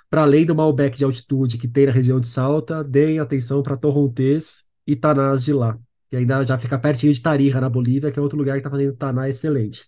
para 0.09 0.21
além 0.21 0.45
do 0.45 0.55
Malbec 0.55 0.97
de 0.97 1.03
altitude 1.03 1.57
que 1.57 1.67
tem 1.67 1.88
na 1.88 1.91
região 1.91 2.19
de 2.19 2.28
Salta, 2.28 2.84
deem 2.84 3.19
atenção 3.19 3.61
para 3.61 3.75
torrontés 3.75 4.65
e 4.86 4.95
tanás 4.95 5.43
de 5.43 5.53
lá. 5.53 5.78
Que 6.09 6.15
ainda 6.15 6.45
já 6.45 6.57
fica 6.57 6.80
pertinho 6.80 7.13
de 7.13 7.21
Tarija, 7.21 7.59
na 7.59 7.69
Bolívia, 7.69 8.11
que 8.11 8.19
é 8.19 8.21
outro 8.21 8.38
lugar 8.38 8.53
que 8.53 8.59
está 8.59 8.69
fazendo 8.69 8.95
taná 8.95 9.28
excelente. 9.28 9.86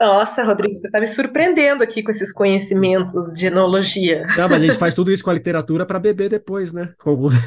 Nossa, 0.00 0.44
Rodrigo, 0.44 0.76
você 0.76 0.86
está 0.86 1.00
me 1.00 1.08
surpreendendo 1.08 1.82
aqui 1.82 2.02
com 2.02 2.10
esses 2.10 2.32
conhecimentos 2.32 3.32
de 3.34 3.46
enologia. 3.46 4.24
Não, 4.36 4.48
mas 4.48 4.62
a 4.62 4.66
gente 4.66 4.78
faz 4.78 4.94
tudo 4.94 5.10
isso 5.10 5.24
com 5.24 5.30
a 5.30 5.34
literatura 5.34 5.84
para 5.84 5.98
beber 5.98 6.30
depois, 6.30 6.72
né? 6.72 6.94
Como... 6.98 7.28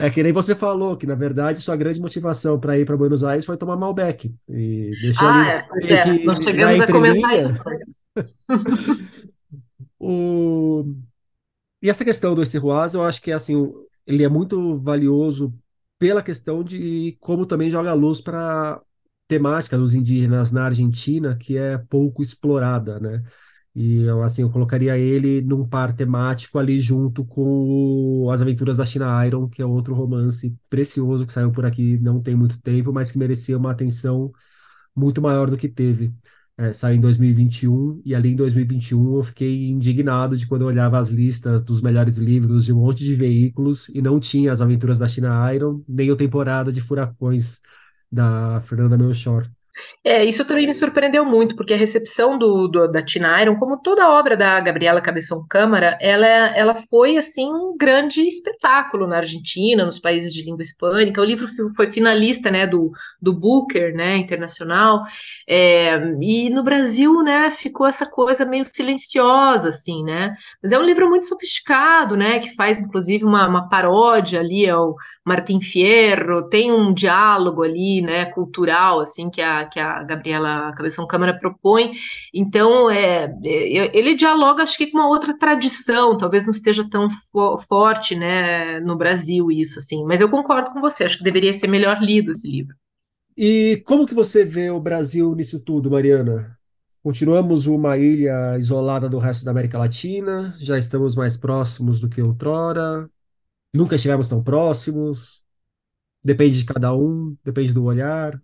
É 0.00 0.08
que 0.08 0.22
nem 0.22 0.32
você 0.32 0.54
falou, 0.54 0.96
que 0.96 1.08
na 1.08 1.16
verdade 1.16 1.60
sua 1.60 1.74
grande 1.74 2.00
motivação 2.00 2.58
para 2.58 2.78
ir 2.78 2.86
para 2.86 2.96
Buenos 2.96 3.24
Aires 3.24 3.44
foi 3.44 3.56
tomar 3.56 3.76
Malbec. 3.76 4.32
E 4.48 4.92
deixou 5.02 5.26
ah, 5.26 5.66
ali, 5.72 5.92
é, 5.92 5.92
é, 5.92 6.02
que, 6.04 6.24
nós 6.24 6.44
chegamos 6.44 6.80
a 6.80 6.86
comentar 6.86 7.44
isso. 7.44 7.62
o... 9.98 10.84
E 11.82 11.90
essa 11.90 12.04
questão 12.04 12.32
do 12.32 12.44
Ruaz, 12.60 12.94
eu 12.94 13.02
acho 13.02 13.20
que 13.20 13.32
assim, 13.32 13.72
ele 14.06 14.22
é 14.22 14.28
muito 14.28 14.76
valioso 14.76 15.52
pela 15.98 16.22
questão 16.22 16.62
de 16.62 17.16
como 17.18 17.44
também 17.44 17.68
joga 17.68 17.92
luz 17.92 18.20
para 18.20 18.80
temática 19.28 19.78
dos 19.78 19.94
indígenas 19.94 20.50
na 20.52 20.64
Argentina 20.66 21.36
que 21.36 21.56
é 21.56 21.78
pouco 21.78 22.22
explorada, 22.22 22.98
né? 23.00 23.24
E 23.74 24.08
assim, 24.24 24.42
eu 24.42 24.50
colocaria 24.50 24.98
ele 24.98 25.40
num 25.42 25.64
par 25.68 25.94
temático 25.94 26.58
ali 26.58 26.80
junto 26.80 27.24
com 27.24 27.42
o 28.24 28.30
As 28.30 28.42
Aventuras 28.42 28.76
da 28.78 28.84
China 28.84 29.24
Iron, 29.26 29.48
que 29.48 29.62
é 29.62 29.66
outro 29.66 29.94
romance 29.94 30.56
precioso 30.68 31.26
que 31.26 31.32
saiu 31.32 31.52
por 31.52 31.64
aqui 31.64 31.98
não 32.00 32.20
tem 32.20 32.34
muito 32.34 32.60
tempo, 32.60 32.92
mas 32.92 33.12
que 33.12 33.18
merecia 33.18 33.56
uma 33.56 33.70
atenção 33.70 34.32
muito 34.94 35.20
maior 35.22 35.50
do 35.50 35.56
que 35.56 35.68
teve. 35.68 36.12
É, 36.56 36.72
saiu 36.72 36.96
em 36.96 37.00
2021 37.00 38.02
e 38.04 38.14
ali 38.14 38.30
em 38.30 38.36
2021 38.36 39.16
eu 39.16 39.22
fiquei 39.22 39.68
indignado 39.68 40.36
de 40.36 40.46
quando 40.46 40.62
eu 40.62 40.68
olhava 40.68 40.98
as 40.98 41.10
listas 41.10 41.62
dos 41.62 41.80
melhores 41.80 42.16
livros 42.18 42.64
de 42.64 42.72
um 42.72 42.78
monte 42.80 43.04
de 43.04 43.14
veículos 43.14 43.88
e 43.90 44.02
não 44.02 44.18
tinha 44.18 44.52
As 44.52 44.60
Aventuras 44.60 44.98
da 44.98 45.06
China 45.06 45.54
Iron, 45.54 45.84
nem 45.88 46.10
o 46.10 46.16
Temporada 46.16 46.72
de 46.72 46.80
Furacões 46.80 47.60
da 48.10 48.60
Fernanda 48.62 48.96
Melchor. 48.98 49.50
É, 50.04 50.24
isso 50.24 50.44
também 50.44 50.66
me 50.66 50.74
surpreendeu 50.74 51.24
muito, 51.24 51.54
porque 51.54 51.74
a 51.74 51.76
recepção 51.76 52.38
do, 52.38 52.68
do, 52.68 52.88
da 52.88 53.02
Tina 53.02 53.40
Iron, 53.42 53.56
como 53.56 53.80
toda 53.80 54.04
a 54.04 54.10
obra 54.18 54.36
da 54.36 54.60
Gabriela 54.60 55.00
Cabeção 55.00 55.44
Câmara, 55.48 55.98
ela, 56.00 56.26
ela 56.26 56.74
foi, 56.88 57.16
assim, 57.16 57.46
um 57.46 57.76
grande 57.76 58.26
espetáculo 58.26 59.06
na 59.06 59.16
Argentina, 59.16 59.84
nos 59.84 59.98
países 59.98 60.32
de 60.32 60.42
língua 60.42 60.62
hispânica. 60.62 61.20
O 61.20 61.24
livro 61.24 61.48
foi 61.76 61.92
finalista, 61.92 62.50
né, 62.50 62.66
do, 62.66 62.90
do 63.20 63.32
Booker, 63.32 63.94
né, 63.94 64.16
internacional, 64.16 65.02
é, 65.46 65.96
e 66.20 66.50
no 66.50 66.62
Brasil, 66.62 67.22
né, 67.22 67.50
ficou 67.50 67.86
essa 67.86 68.06
coisa 68.06 68.44
meio 68.44 68.64
silenciosa, 68.64 69.68
assim, 69.68 70.02
né, 70.04 70.34
mas 70.62 70.72
é 70.72 70.78
um 70.78 70.84
livro 70.84 71.08
muito 71.08 71.26
sofisticado, 71.26 72.16
né, 72.16 72.38
que 72.38 72.54
faz, 72.54 72.80
inclusive, 72.80 73.24
uma, 73.24 73.46
uma 73.46 73.68
paródia 73.68 74.40
ali 74.40 74.68
ao, 74.68 74.96
Martin 75.28 75.60
Fierro, 75.60 76.48
tem 76.48 76.72
um 76.72 76.94
diálogo 76.94 77.62
ali, 77.62 78.00
né, 78.00 78.24
cultural, 78.32 79.00
assim, 79.00 79.28
que 79.28 79.42
a, 79.42 79.57
que 79.66 79.78
a 79.80 80.02
Gabriela 80.02 80.72
Cabeção 80.74 81.06
Câmara 81.06 81.38
propõe. 81.38 81.92
Então, 82.32 82.90
é, 82.90 83.24
é, 83.44 83.98
ele 83.98 84.14
dialoga, 84.14 84.62
acho 84.62 84.76
que 84.76 84.90
com 84.90 84.98
uma 84.98 85.08
outra 85.08 85.36
tradição, 85.38 86.16
talvez 86.16 86.44
não 86.44 86.52
esteja 86.52 86.88
tão 86.88 87.08
fo 87.10 87.58
forte, 87.58 88.14
né, 88.14 88.80
no 88.80 88.96
Brasil 88.96 89.50
isso, 89.50 89.78
assim. 89.78 90.04
Mas 90.04 90.20
eu 90.20 90.28
concordo 90.28 90.70
com 90.70 90.80
você, 90.80 91.04
acho 91.04 91.18
que 91.18 91.24
deveria 91.24 91.52
ser 91.52 91.68
melhor 91.68 92.00
lido 92.00 92.30
esse 92.30 92.48
livro. 92.48 92.74
E 93.36 93.82
como 93.86 94.06
que 94.06 94.14
você 94.14 94.44
vê 94.44 94.70
o 94.70 94.80
Brasil 94.80 95.34
nisso 95.34 95.60
tudo, 95.60 95.90
Mariana? 95.90 96.56
Continuamos 97.02 97.66
uma 97.66 97.96
ilha 97.96 98.58
isolada 98.58 99.08
do 99.08 99.18
resto 99.18 99.44
da 99.44 99.52
América 99.52 99.78
Latina, 99.78 100.54
já 100.58 100.76
estamos 100.76 101.14
mais 101.14 101.36
próximos 101.36 102.00
do 102.00 102.08
que 102.08 102.20
outrora, 102.20 103.08
Nunca 103.74 103.96
estivemos 103.96 104.28
tão 104.28 104.42
próximos. 104.42 105.44
Depende 106.22 106.58
de 106.58 106.64
cada 106.64 106.94
um, 106.94 107.36
depende 107.44 107.72
do 107.72 107.84
olhar. 107.84 108.40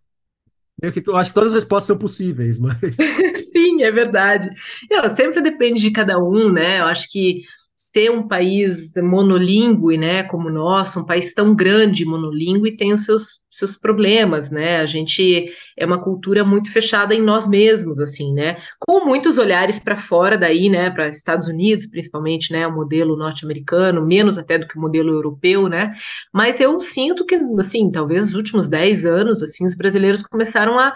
Eu, 0.80 0.88
acho 1.16 1.30
que 1.30 1.34
todas 1.34 1.52
as 1.52 1.54
respostas 1.54 1.86
são 1.86 1.98
possíveis, 1.98 2.60
mas. 2.60 2.76
Sim, 3.52 3.82
é 3.82 3.90
verdade. 3.90 4.50
Eu, 4.90 5.08
sempre 5.08 5.40
depende 5.40 5.80
de 5.80 5.90
cada 5.90 6.18
um, 6.18 6.50
né? 6.52 6.80
Eu 6.80 6.86
acho 6.86 7.10
que 7.10 7.42
ser 7.76 8.10
um 8.10 8.26
país 8.28 8.94
monolíngue, 8.96 9.98
né, 9.98 10.22
como 10.24 10.48
o 10.48 10.52
nosso, 10.52 11.00
um 11.00 11.04
país 11.04 11.34
tão 11.34 11.54
grande 11.54 12.04
monolíngue, 12.04 12.76
tem 12.76 12.92
os 12.92 13.04
seus, 13.04 13.40
seus 13.50 13.76
problemas, 13.76 14.50
né? 14.50 14.78
A 14.78 14.86
gente 14.86 15.52
é 15.76 15.84
uma 15.84 16.00
cultura 16.00 16.44
muito 16.44 16.72
fechada 16.72 17.14
em 17.14 17.22
nós 17.22 17.48
mesmos, 17.48 17.98
assim, 17.98 18.32
né? 18.32 18.58
Com 18.78 19.04
muitos 19.04 19.38
olhares 19.38 19.80
para 19.80 19.96
fora 19.96 20.38
daí, 20.38 20.68
né, 20.68 20.90
para 20.90 21.08
Estados 21.08 21.48
Unidos, 21.48 21.86
principalmente, 21.86 22.52
né, 22.52 22.66
o 22.66 22.74
modelo 22.74 23.16
norte-americano, 23.16 24.06
menos 24.06 24.38
até 24.38 24.56
do 24.56 24.68
que 24.68 24.78
o 24.78 24.80
modelo 24.80 25.12
europeu, 25.12 25.68
né? 25.68 25.94
Mas 26.32 26.60
eu 26.60 26.80
sinto 26.80 27.26
que, 27.26 27.34
assim, 27.58 27.90
talvez 27.90 28.26
nos 28.26 28.34
últimos 28.34 28.68
10 28.68 29.04
anos, 29.04 29.42
assim, 29.42 29.66
os 29.66 29.74
brasileiros 29.74 30.22
começaram 30.22 30.78
a 30.78 30.94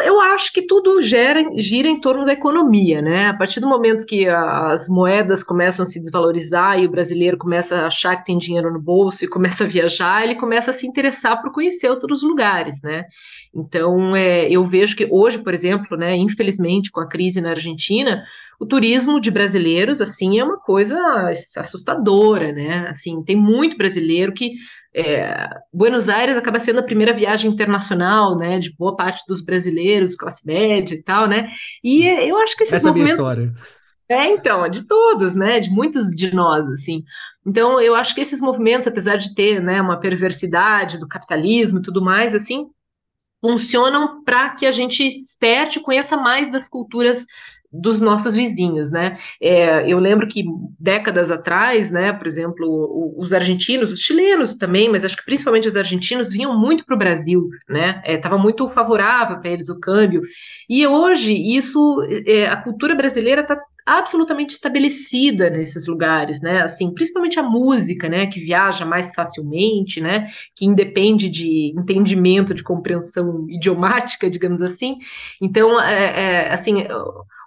eu 0.00 0.20
acho 0.20 0.52
que 0.52 0.62
tudo 0.62 1.02
gera, 1.02 1.44
gira 1.56 1.88
em 1.88 2.00
torno 2.00 2.24
da 2.24 2.32
economia, 2.32 3.02
né? 3.02 3.26
A 3.26 3.34
partir 3.34 3.60
do 3.60 3.68
momento 3.68 4.06
que 4.06 4.26
as 4.26 4.88
moedas 4.88 5.44
começam 5.44 5.82
a 5.82 5.86
se 5.86 6.00
desvalorizar 6.00 6.80
e 6.80 6.86
o 6.86 6.90
brasileiro 6.90 7.36
começa 7.36 7.76
a 7.76 7.86
achar 7.88 8.16
que 8.16 8.24
tem 8.24 8.38
dinheiro 8.38 8.72
no 8.72 8.80
bolso 8.80 9.24
e 9.24 9.28
começa 9.30 9.64
a 9.64 9.66
viajar, 9.66 10.24
ele 10.24 10.36
começa 10.36 10.70
a 10.70 10.74
se 10.74 10.86
interessar 10.86 11.42
por 11.42 11.52
conhecer 11.52 11.90
outros 11.90 12.22
lugares, 12.22 12.80
né? 12.82 13.04
Então, 13.54 14.16
é, 14.16 14.48
eu 14.50 14.64
vejo 14.64 14.96
que 14.96 15.06
hoje, 15.10 15.38
por 15.38 15.52
exemplo, 15.52 15.96
né, 15.96 16.16
infelizmente, 16.16 16.90
com 16.90 17.00
a 17.00 17.08
crise 17.08 17.40
na 17.40 17.50
Argentina, 17.50 18.24
o 18.58 18.64
turismo 18.64 19.20
de 19.20 19.30
brasileiros, 19.30 20.00
assim, 20.00 20.38
é 20.38 20.44
uma 20.44 20.58
coisa 20.58 20.96
assustadora, 21.56 22.52
né? 22.52 22.86
Assim, 22.88 23.22
tem 23.22 23.36
muito 23.36 23.76
brasileiro 23.76 24.32
que 24.32 24.52
é, 24.94 25.48
Buenos 25.72 26.08
Aires 26.08 26.36
acaba 26.36 26.58
sendo 26.58 26.80
a 26.80 26.84
primeira 26.84 27.12
viagem 27.12 27.50
internacional, 27.50 28.36
né, 28.36 28.58
de 28.58 28.74
boa 28.76 28.94
parte 28.94 29.22
dos 29.26 29.42
brasileiros, 29.42 30.14
classe 30.14 30.46
média 30.46 30.94
e 30.94 31.02
tal, 31.02 31.26
né, 31.26 31.50
e 31.82 32.06
eu 32.06 32.36
acho 32.38 32.56
que 32.56 32.62
esses 32.62 32.74
Essa 32.74 32.88
movimentos... 32.88 33.18
é 33.18 33.20
a 33.20 33.34
minha 33.34 33.46
história. 33.46 33.54
É, 34.08 34.26
então, 34.26 34.68
de 34.68 34.86
todos, 34.86 35.34
né, 35.34 35.58
de 35.58 35.70
muitos 35.70 36.08
de 36.08 36.34
nós, 36.34 36.66
assim. 36.68 37.02
Então, 37.46 37.80
eu 37.80 37.94
acho 37.94 38.14
que 38.14 38.20
esses 38.20 38.42
movimentos, 38.42 38.86
apesar 38.86 39.16
de 39.16 39.34
ter, 39.34 39.62
né, 39.62 39.80
uma 39.80 39.98
perversidade 39.98 40.98
do 40.98 41.08
capitalismo 41.08 41.78
e 41.78 41.82
tudo 41.82 42.02
mais, 42.02 42.34
assim, 42.34 42.68
funcionam 43.40 44.22
para 44.22 44.50
que 44.50 44.66
a 44.66 44.70
gente 44.70 45.02
desperte 45.18 45.78
e 45.78 45.82
conheça 45.82 46.16
mais 46.16 46.52
das 46.52 46.68
culturas 46.68 47.26
dos 47.72 48.00
nossos 48.00 48.34
vizinhos, 48.34 48.90
né? 48.90 49.18
É, 49.40 49.90
eu 49.90 49.98
lembro 49.98 50.28
que 50.28 50.44
décadas 50.78 51.30
atrás, 51.30 51.90
né, 51.90 52.12
por 52.12 52.26
exemplo, 52.26 53.14
os 53.16 53.32
argentinos, 53.32 53.92
os 53.92 54.00
chilenos 54.00 54.54
também, 54.54 54.90
mas 54.90 55.04
acho 55.04 55.16
que 55.16 55.24
principalmente 55.24 55.66
os 55.68 55.76
argentinos 55.76 56.30
vinham 56.30 56.58
muito 56.58 56.84
para 56.84 56.94
o 56.94 56.98
Brasil, 56.98 57.48
né? 57.68 58.02
Estava 58.04 58.36
é, 58.36 58.38
muito 58.38 58.68
favorável 58.68 59.38
para 59.40 59.50
eles 59.50 59.68
o 59.68 59.80
câmbio. 59.80 60.22
E 60.68 60.86
hoje 60.86 61.32
isso, 61.32 62.02
é, 62.26 62.46
a 62.46 62.56
cultura 62.56 62.94
brasileira 62.94 63.40
está 63.40 63.58
absolutamente 63.86 64.50
estabelecida 64.50 65.50
nesses 65.50 65.86
lugares, 65.86 66.40
né? 66.40 66.62
Assim, 66.62 66.92
principalmente 66.92 67.38
a 67.38 67.42
música, 67.42 68.08
né? 68.08 68.26
Que 68.26 68.40
viaja 68.40 68.84
mais 68.84 69.12
facilmente, 69.14 70.00
né? 70.00 70.28
Que 70.54 70.64
independe 70.64 71.28
de 71.28 71.72
entendimento, 71.76 72.54
de 72.54 72.62
compreensão 72.62 73.46
idiomática, 73.48 74.30
digamos 74.30 74.62
assim. 74.62 74.98
Então, 75.40 75.80
é, 75.80 76.46
é, 76.46 76.52
assim, 76.52 76.86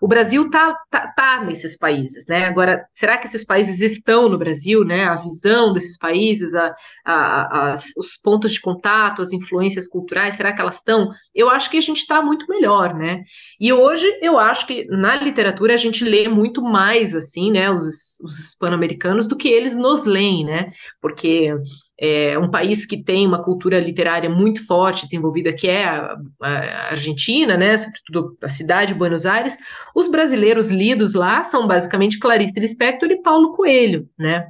o 0.01 0.07
Brasil 0.07 0.49
tá, 0.49 0.77
tá, 0.89 1.07
tá, 1.15 1.43
nesses 1.43 1.77
países, 1.77 2.27
né? 2.27 2.45
Agora, 2.45 2.85
será 2.91 3.17
que 3.17 3.27
esses 3.27 3.43
países 3.43 3.81
estão 3.81 4.29
no 4.29 4.37
Brasil, 4.37 4.83
né? 4.83 5.05
A 5.05 5.15
visão 5.15 5.73
desses 5.73 5.97
países, 5.97 6.53
a, 6.53 6.75
a, 7.05 7.71
as, 7.71 7.95
os 7.97 8.17
pontos 8.17 8.53
de 8.53 8.61
contato, 8.61 9.21
as 9.21 9.31
influências 9.31 9.87
culturais, 9.87 10.35
será 10.35 10.53
que 10.53 10.61
elas 10.61 10.75
estão? 10.75 11.09
Eu 11.33 11.49
acho 11.49 11.69
que 11.69 11.77
a 11.77 11.81
gente 11.81 11.97
está 11.97 12.21
muito 12.21 12.45
melhor, 12.47 12.93
né? 12.93 13.23
E 13.59 13.71
hoje 13.71 14.05
eu 14.21 14.37
acho 14.37 14.67
que 14.67 14.85
na 14.89 15.15
literatura 15.15 15.73
a 15.73 15.77
gente 15.77 16.03
lê 16.03 16.24
muito 16.29 16.61
mais 16.61 17.15
assim, 17.15 17.51
né? 17.51 17.69
Os, 17.69 18.19
os 18.21 18.39
hispano-americanos 18.39 19.27
do 19.27 19.35
que 19.35 19.47
eles 19.47 19.75
nos 19.75 20.05
leem, 20.05 20.45
né? 20.45 20.71
Porque 21.01 21.53
é, 21.99 22.37
um 22.37 22.49
país 22.51 22.85
que 22.85 23.01
tem 23.01 23.25
uma 23.25 23.43
cultura 23.43 23.79
literária 23.79 24.29
muito 24.29 24.65
forte, 24.65 25.05
desenvolvida, 25.05 25.53
que 25.53 25.67
é 25.67 25.85
a, 25.85 26.17
a, 26.41 26.91
Argentina, 26.91 27.55
né, 27.55 27.77
sobretudo 27.77 28.37
a 28.41 28.49
cidade 28.49 28.91
de 28.93 28.99
Buenos 28.99 29.25
Aires, 29.25 29.57
os 29.95 30.09
brasileiros 30.09 30.69
lidos 30.69 31.13
lá 31.13 31.43
são 31.43 31.67
basicamente 31.67 32.19
Clarice 32.19 32.59
Lispector 32.59 33.09
e 33.11 33.21
Paulo 33.21 33.53
Coelho, 33.53 34.09
né, 34.19 34.45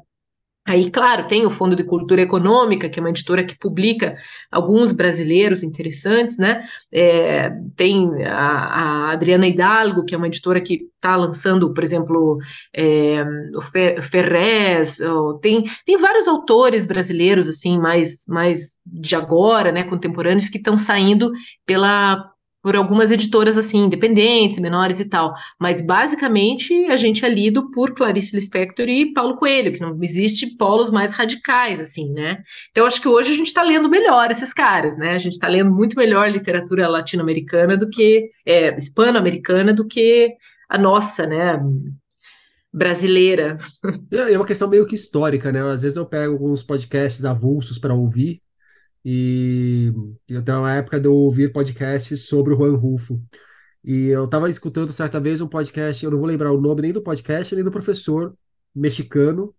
Aí, 0.68 0.90
claro, 0.90 1.28
tem 1.28 1.46
o 1.46 1.52
Fundo 1.52 1.76
de 1.76 1.84
Cultura 1.84 2.24
Econômica, 2.24 2.90
que 2.90 3.00
é 3.00 3.02
uma 3.02 3.12
editora 3.12 3.44
que 3.44 3.56
publica 3.56 4.18
alguns 4.52 4.92
brasileiros 4.92 5.62
interessantes, 5.62 6.40
né? 6.40 6.68
É, 6.92 7.52
tem 7.76 8.24
a, 8.26 8.32
a, 8.32 9.12
Adriana 9.12 9.46
Hidalgo, 9.46 10.04
que 10.04 10.16
é 10.16 10.18
uma 10.18 10.26
editora 10.26 10.60
que 10.60 10.90
está 10.96 11.16
lançando, 11.16 11.72
por 11.72 11.84
exemplo, 11.84 12.40
é, 12.76 13.24
o 13.56 13.62
Ferrez, 13.62 14.98
tem, 15.40 15.66
tem 15.86 15.98
vários 16.00 16.28
autores 16.28 16.88
brasileiros, 16.88 17.48
assim, 17.48 17.78
mais, 17.78 18.26
mais 18.28 18.80
de 18.84 19.16
agora, 19.16 19.72
né, 19.72 19.84
contemporâneos, 19.84 20.50
que 20.50 20.58
estão 20.58 20.76
saindo 20.76 21.32
pela, 21.64 22.35
por 22.66 22.76
algumas 22.76 23.12
editoras 23.12 23.60
assim, 23.60 23.84
independentes, 23.84 24.58
menores 24.58 25.00
e 25.00 25.08
tal. 25.08 25.36
Mas 25.60 25.82
basicamente 25.82 26.74
a 26.88 26.98
gente 26.98 27.24
é 27.24 27.30
lido 27.30 27.70
por 27.70 27.94
Clarice 27.94 28.36
Lispector 28.36 28.90
e 28.90 29.14
Paulo 29.14 29.38
Coelho, 29.38 29.72
que 29.72 29.80
não 29.80 29.96
existe 30.02 30.58
polos 30.58 30.90
mais 30.90 31.14
radicais, 31.14 31.80
assim, 31.80 32.12
né? 32.12 32.42
Então 32.72 32.88
acho 32.88 33.00
que 33.00 33.08
hoje 33.08 33.30
a 33.30 33.36
gente 33.36 33.46
está 33.46 33.62
lendo 33.62 33.88
melhor 33.88 34.32
esses 34.32 34.52
caras, 34.52 34.98
né? 34.98 35.12
A 35.12 35.20
gente 35.20 35.34
está 35.34 35.48
lendo 35.48 35.70
muito 35.72 35.96
melhor 35.96 36.28
literatura 36.32 36.88
latino-americana 36.88 37.78
do 37.78 37.88
que 37.88 38.32
é, 38.44 38.76
hispano-americana 38.76 39.72
do 39.72 39.86
que 39.86 40.34
a 40.68 40.76
nossa, 40.76 41.28
né? 41.28 41.62
Brasileira. 42.74 43.60
É, 44.12 44.34
é 44.34 44.38
uma 44.40 44.46
questão 44.46 44.68
meio 44.68 44.88
que 44.88 44.96
histórica, 44.96 45.52
né? 45.52 45.62
Às 45.72 45.84
vezes 45.84 45.98
eu 45.98 46.06
pego 46.08 46.34
alguns 46.34 46.64
podcasts 46.64 47.26
avulsos 47.26 47.78
para 47.78 47.94
ouvir 47.94 48.42
e 49.06 49.94
tenho 50.28 50.60
uma 50.60 50.74
época 50.74 51.00
de 51.00 51.08
eu 51.08 51.14
ouvir 51.14 51.54
podcasts 51.54 52.28
sobre 52.28 52.54
o 52.54 52.58
Juan 52.58 52.76
Rufo. 52.76 53.22
E 53.84 54.08
eu 54.08 54.26
estava 54.26 54.50
escutando 54.50 54.92
certa 54.92 55.20
vez 55.20 55.40
um 55.42 55.48
podcast, 55.48 56.04
eu 56.04 56.10
não 56.10 56.18
vou 56.18 56.28
lembrar 56.28 56.52
o 56.52 56.60
nome 56.60 56.82
nem 56.82 56.92
do 56.92 57.04
podcast, 57.04 57.54
nem 57.54 57.64
do 57.64 57.72
professor 57.72 58.36
mexicano, 58.74 59.54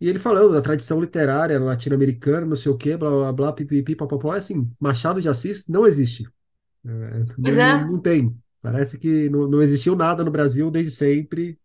e 0.00 0.08
ele 0.08 0.18
falando 0.18 0.52
da 0.52 0.60
tradição 0.60 1.00
literária 1.00 1.60
latino-americana, 1.60 2.46
não 2.46 2.56
sei 2.56 2.72
o 2.72 2.76
quê, 2.76 2.96
blá 2.96 3.08
blá 3.08 3.32
blá, 3.32 3.52
pipipi, 3.52 3.94
papapó, 3.94 4.34
é 4.34 4.38
assim, 4.38 4.68
Machado 4.80 5.20
de 5.20 5.28
Assis 5.28 5.68
não 5.68 5.86
existe. 5.86 6.28
É, 6.84 7.24
pois 7.40 7.56
não, 7.56 7.62
é. 7.62 7.84
não, 7.84 8.00
tem. 8.00 8.36
Parece 8.60 8.98
que 8.98 9.30
não, 9.30 9.48
não 9.48 9.62
existiu 9.62 9.94
nada 9.94 10.24
no 10.24 10.30
Brasil 10.30 10.72
desde 10.72 10.90
sempre. 10.90 11.56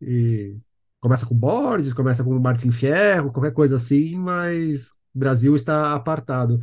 E 0.00 0.56
começa 1.00 1.26
com 1.26 1.34
Borges, 1.34 1.92
começa 1.92 2.24
com 2.24 2.36
Martin 2.40 2.72
Fierro, 2.72 3.32
qualquer 3.32 3.52
coisa 3.52 3.76
assim, 3.76 4.18
mas 4.18 4.90
Brasil 5.14 5.54
está 5.56 5.94
apartado. 5.94 6.60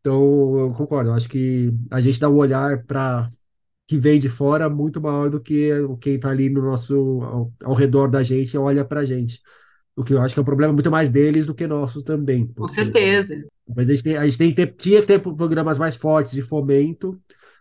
Então, 0.00 0.58
eu 0.58 0.72
concordo, 0.74 1.10
eu 1.10 1.14
acho 1.14 1.28
que 1.28 1.72
a 1.90 2.00
gente 2.00 2.20
dá 2.20 2.28
um 2.28 2.36
olhar 2.36 2.84
para 2.84 3.28
que 3.86 3.96
vem 3.98 4.20
de 4.20 4.28
fora 4.28 4.68
muito 4.68 5.00
maior 5.00 5.30
do 5.30 5.40
que 5.40 5.70
quem 6.00 6.16
está 6.16 6.30
ali 6.30 6.50
no 6.50 6.62
nosso 6.62 7.22
ao, 7.22 7.52
ao, 7.64 7.74
redor 7.74 8.08
da 8.08 8.22
gente 8.22 8.56
olha 8.56 8.84
para 8.84 9.00
a 9.00 9.04
gente. 9.04 9.40
O 9.96 10.04
que 10.04 10.14
eu 10.14 10.20
acho 10.20 10.34
que 10.34 10.40
é 10.40 10.42
um 10.42 10.44
problema 10.44 10.72
muito 10.72 10.90
mais 10.90 11.10
deles 11.10 11.46
do 11.46 11.54
que 11.54 11.66
nossos 11.66 12.02
também. 12.02 12.46
Porque, 12.46 12.60
Com 12.60 12.68
certeza. 12.68 13.34
Mas 13.74 13.88
a 13.88 13.92
gente, 13.92 14.04
tem, 14.04 14.16
a 14.16 14.24
gente 14.24 14.38
tem 14.38 14.50
que 14.50 14.56
ter, 14.56 14.66
tinha 14.76 15.00
que 15.00 15.06
ter 15.06 15.18
programas 15.18 15.78
mais 15.78 15.96
fortes 15.96 16.32
de 16.32 16.42
fomento, 16.42 17.18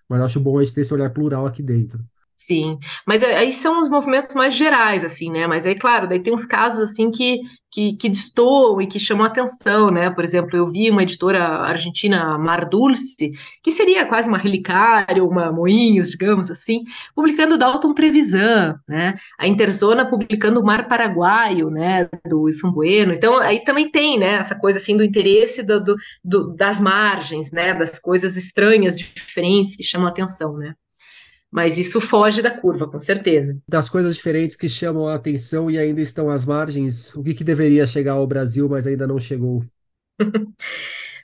mas 0.08 0.22
acho 0.22 0.40
bom 0.40 0.60
a 0.60 0.64
gente 0.64 0.76
ter 0.76 0.82
esse 0.82 0.94
olhar 0.94 1.10
plural 1.10 1.46
aqui 1.46 1.64
dentro. 1.64 2.00
Sim, 2.40 2.78
mas 3.06 3.24
aí 3.24 3.52
são 3.52 3.82
os 3.82 3.90
movimentos 3.90 4.36
mais 4.36 4.54
gerais, 4.54 5.04
assim, 5.04 5.32
né? 5.32 5.48
Mas 5.48 5.66
aí, 5.66 5.76
claro, 5.78 6.08
daí 6.08 6.22
tem 6.22 6.32
uns 6.32 6.46
casos, 6.46 6.82
assim, 6.82 7.10
que, 7.10 7.40
que, 7.72 7.98
que 7.98 8.08
destoam 8.10 8.80
e 8.80 8.86
que 8.88 9.00
chamam 9.00 9.26
atenção, 9.26 9.90
né? 9.90 10.12
Por 10.12 10.24
exemplo, 10.24 10.56
eu 10.56 10.72
vi 10.72 10.90
uma 10.92 11.02
editora 11.02 11.44
argentina, 11.44 12.38
Mar 12.38 12.70
Dulce, 12.70 13.32
que 13.64 13.72
seria 13.72 14.06
quase 14.06 14.30
uma 14.30 14.38
relicária, 14.38 15.24
uma 15.24 15.52
Moinhos, 15.52 16.12
digamos 16.12 16.52
assim, 16.52 16.84
publicando 17.16 17.58
Dalton 17.58 17.94
Trevisan, 17.94 18.76
né? 18.88 19.16
A 19.40 19.48
Interzona 19.48 20.08
publicando 20.08 20.60
o 20.60 20.64
Mar 20.64 20.88
Paraguaio, 20.88 21.72
né? 21.72 22.08
Do 22.30 22.48
Isumbueno. 22.48 23.14
Então, 23.14 23.36
aí 23.38 23.64
também 23.64 23.90
tem, 23.90 24.20
né? 24.20 24.36
Essa 24.36 24.54
coisa, 24.58 24.78
assim, 24.78 24.96
do 24.96 25.04
interesse 25.04 25.64
do, 25.64 25.84
do, 25.84 25.96
do 26.24 26.54
das 26.56 26.80
margens, 26.80 27.52
né? 27.52 27.74
Das 27.74 28.00
coisas 28.00 28.38
estranhas, 28.38 28.96
diferentes, 28.98 29.76
que 29.76 29.84
chamam 29.84 30.08
atenção, 30.08 30.56
né? 30.56 30.76
Mas 31.52 31.78
isso 31.78 32.02
foge 32.02 32.42
da 32.42 32.52
curva, 32.52 32.88
com 32.88 33.00
certeza. 33.00 33.58
Das 33.68 33.90
coisas 33.90 34.16
diferentes 34.16 34.56
que 34.56 34.68
chamam 34.68 35.08
a 35.08 35.16
atenção 35.16 35.72
e 35.72 35.78
ainda 35.78 36.02
estão 36.02 36.30
às 36.30 36.46
margens, 36.46 37.16
o 37.16 37.24
que, 37.24 37.34
que 37.34 37.44
deveria 37.44 37.88
chegar 37.88 38.14
ao 38.14 38.28
Brasil, 38.28 38.68
mas 38.68 38.86
ainda 38.86 39.08
não 39.08 39.20
chegou? 39.20 39.64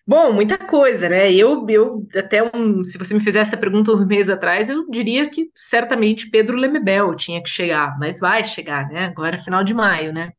Bom, 0.05 0.34
muita 0.34 0.57
coisa, 0.57 1.07
né? 1.07 1.32
Eu, 1.32 1.65
eu 1.69 2.05
até 2.13 2.43
um, 2.53 2.84
se 2.84 2.97
você 2.97 3.13
me 3.13 3.21
fizesse 3.21 3.51
essa 3.51 3.57
pergunta 3.57 3.89
uns 3.89 4.05
meses 4.05 4.30
atrás, 4.30 4.69
eu 4.69 4.89
diria 4.89 5.30
que 5.30 5.49
certamente 5.55 6.30
Pedro 6.30 6.57
Lemebel 6.57 7.15
tinha 7.15 7.41
que 7.41 7.49
chegar, 7.49 7.97
mas 7.97 8.19
vai 8.19 8.43
chegar, 8.43 8.89
né? 8.89 9.05
Agora 9.05 9.36
é 9.36 9.39
final 9.41 9.63
de 9.63 9.74
maio, 9.74 10.11
né? 10.11 10.34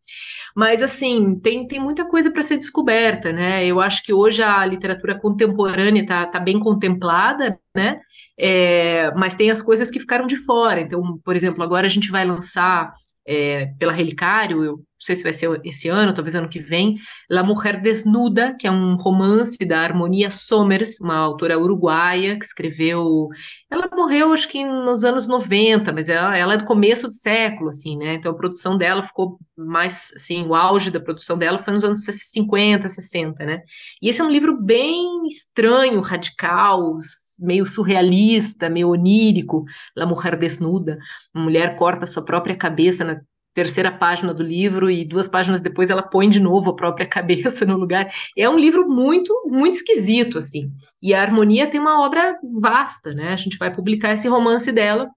Mas, 0.54 0.82
assim, 0.82 1.38
tem, 1.40 1.66
tem 1.66 1.80
muita 1.80 2.04
coisa 2.04 2.30
para 2.30 2.42
ser 2.42 2.58
descoberta, 2.58 3.32
né? 3.32 3.66
Eu 3.66 3.80
acho 3.80 4.04
que 4.04 4.12
hoje 4.12 4.42
a 4.42 4.64
literatura 4.66 5.18
contemporânea 5.18 6.02
está 6.02 6.26
tá 6.26 6.38
bem 6.38 6.60
contemplada, 6.60 7.58
né? 7.74 8.00
É, 8.38 9.12
mas 9.12 9.34
tem 9.36 9.50
as 9.50 9.62
coisas 9.62 9.90
que 9.90 10.00
ficaram 10.00 10.26
de 10.26 10.36
fora. 10.36 10.80
Então, 10.80 11.18
por 11.24 11.36
exemplo, 11.36 11.62
agora 11.62 11.86
a 11.86 11.90
gente 11.90 12.10
vai 12.10 12.24
lançar 12.26 12.92
é, 13.26 13.66
pela 13.78 13.92
Relicário, 13.92 14.64
eu 14.64 14.80
não 14.94 15.06
sei 15.06 15.16
se 15.16 15.24
vai 15.24 15.32
ser 15.32 15.60
esse 15.64 15.88
ano, 15.88 16.14
talvez 16.14 16.36
ano 16.36 16.48
que 16.48 16.60
vem, 16.60 16.96
La 17.28 17.42
Mujer 17.42 17.80
Desnuda, 17.80 18.56
que 18.58 18.66
é 18.66 18.70
um 18.70 18.94
romance 18.94 19.58
da 19.66 19.80
Harmonia 19.80 20.30
Somers, 20.30 21.00
uma 21.00 21.16
autora 21.16 21.58
uruguaia 21.58 22.38
que 22.38 22.44
escreveu. 22.44 23.28
Ela 23.70 23.88
morreu, 23.92 24.32
acho 24.32 24.48
que 24.48 24.64
nos 24.64 25.04
anos 25.04 25.26
90, 25.26 25.92
mas 25.92 26.08
ela, 26.08 26.36
ela 26.36 26.54
é 26.54 26.56
do 26.56 26.64
começo 26.64 27.08
do 27.08 27.12
século, 27.12 27.70
assim, 27.70 27.98
né? 27.98 28.14
Então 28.14 28.32
a 28.32 28.36
produção 28.36 28.78
dela 28.78 29.02
ficou 29.02 29.38
mais, 29.56 30.12
assim, 30.14 30.46
o 30.46 30.54
auge 30.54 30.90
da 30.90 31.00
produção 31.00 31.36
dela 31.36 31.58
foi 31.58 31.74
nos 31.74 31.84
anos 31.84 32.04
50, 32.04 32.88
60, 32.88 33.44
né? 33.44 33.62
E 34.00 34.08
esse 34.08 34.20
é 34.20 34.24
um 34.24 34.30
livro 34.30 34.56
bem 34.62 35.26
estranho, 35.26 36.00
radical, 36.00 36.98
meio 37.40 37.66
surrealista, 37.66 38.70
meio 38.70 38.90
onírico, 38.90 39.64
La 39.96 40.06
Mujer 40.06 40.36
Desnuda. 40.38 40.98
Uma 41.34 41.44
mulher 41.44 41.76
corta 41.76 42.06
sua 42.06 42.24
própria 42.24 42.56
cabeça 42.56 43.04
na 43.04 43.20
terceira 43.54 43.92
página 43.92 44.34
do 44.34 44.42
livro 44.42 44.90
e 44.90 45.04
duas 45.04 45.28
páginas 45.28 45.60
depois 45.60 45.88
ela 45.88 46.02
põe 46.02 46.28
de 46.28 46.40
novo 46.40 46.70
a 46.70 46.76
própria 46.76 47.06
cabeça 47.08 47.64
no 47.64 47.76
lugar. 47.76 48.10
É 48.36 48.48
um 48.48 48.58
livro 48.58 48.88
muito, 48.88 49.32
muito 49.46 49.76
esquisito, 49.76 50.38
assim. 50.38 50.70
E 51.00 51.14
a 51.14 51.22
Harmonia 51.22 51.70
tem 51.70 51.80
uma 51.80 52.04
obra 52.04 52.36
vasta, 52.60 53.14
né? 53.14 53.32
A 53.32 53.36
gente 53.36 53.56
vai 53.56 53.72
publicar 53.72 54.12
esse 54.12 54.28
romance 54.28 54.70
dela 54.72 55.08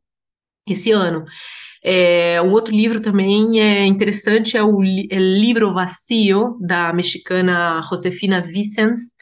esse 0.68 0.92
ano. 0.92 1.26
É, 1.84 2.42
um 2.42 2.52
outro 2.52 2.76
livro 2.76 3.00
também 3.00 3.62
é 3.62 3.86
interessante 3.86 4.58
é 4.58 4.64
o 4.64 4.84
é 4.84 5.16
Livro 5.16 5.74
Vacío, 5.74 6.58
da 6.60 6.92
mexicana 6.92 7.82
Josefina 7.88 8.42
Vicens, 8.42 9.16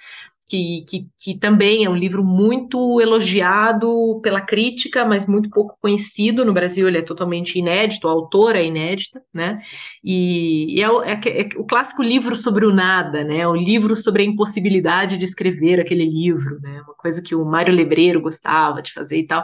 que, 0.47 0.85
que, 0.87 1.07
que, 1.17 1.39
também 1.39 1.85
é 1.85 1.89
um 1.89 1.95
livro 1.95 2.23
muito 2.23 3.01
elogiado 3.01 4.19
pela 4.21 4.39
crítica, 4.39 5.03
mas 5.03 5.27
muito 5.27 5.49
pouco 5.49 5.75
conhecido. 5.81 6.45
No 6.45 6.53
Brasil 6.53 6.87
ele 6.87 6.99
é 6.99 7.01
totalmente 7.01 7.57
inédito, 7.57 8.07
a 8.07 8.11
autora 8.11 8.59
é 8.59 8.65
inédita, 8.65 9.23
né? 9.35 9.59
E, 10.03 10.77
e 10.79 10.83
é, 10.83 10.87
é, 10.87 11.41
é, 11.41 11.49
o 11.57 11.65
clássico 11.65 12.03
livro 12.03 12.35
sobre 12.35 12.63
o 12.65 12.73
nada, 12.73 13.23
né? 13.23 13.47
O 13.47 13.55
livro 13.55 13.95
sobre 13.95 14.21
a 14.21 14.25
impossibilidade 14.25 15.17
de 15.17 15.25
escrever 15.25 15.79
aquele 15.79 16.05
livro, 16.05 16.59
né? 16.61 16.81
Uma 16.81 16.95
coisa 16.95 17.23
que 17.23 17.33
o 17.33 17.43
Mário 17.43 17.73
Lebreiro 17.73 18.21
gostava 18.21 18.83
de 18.83 18.93
fazer 18.93 19.17
e 19.17 19.25
tal. 19.25 19.43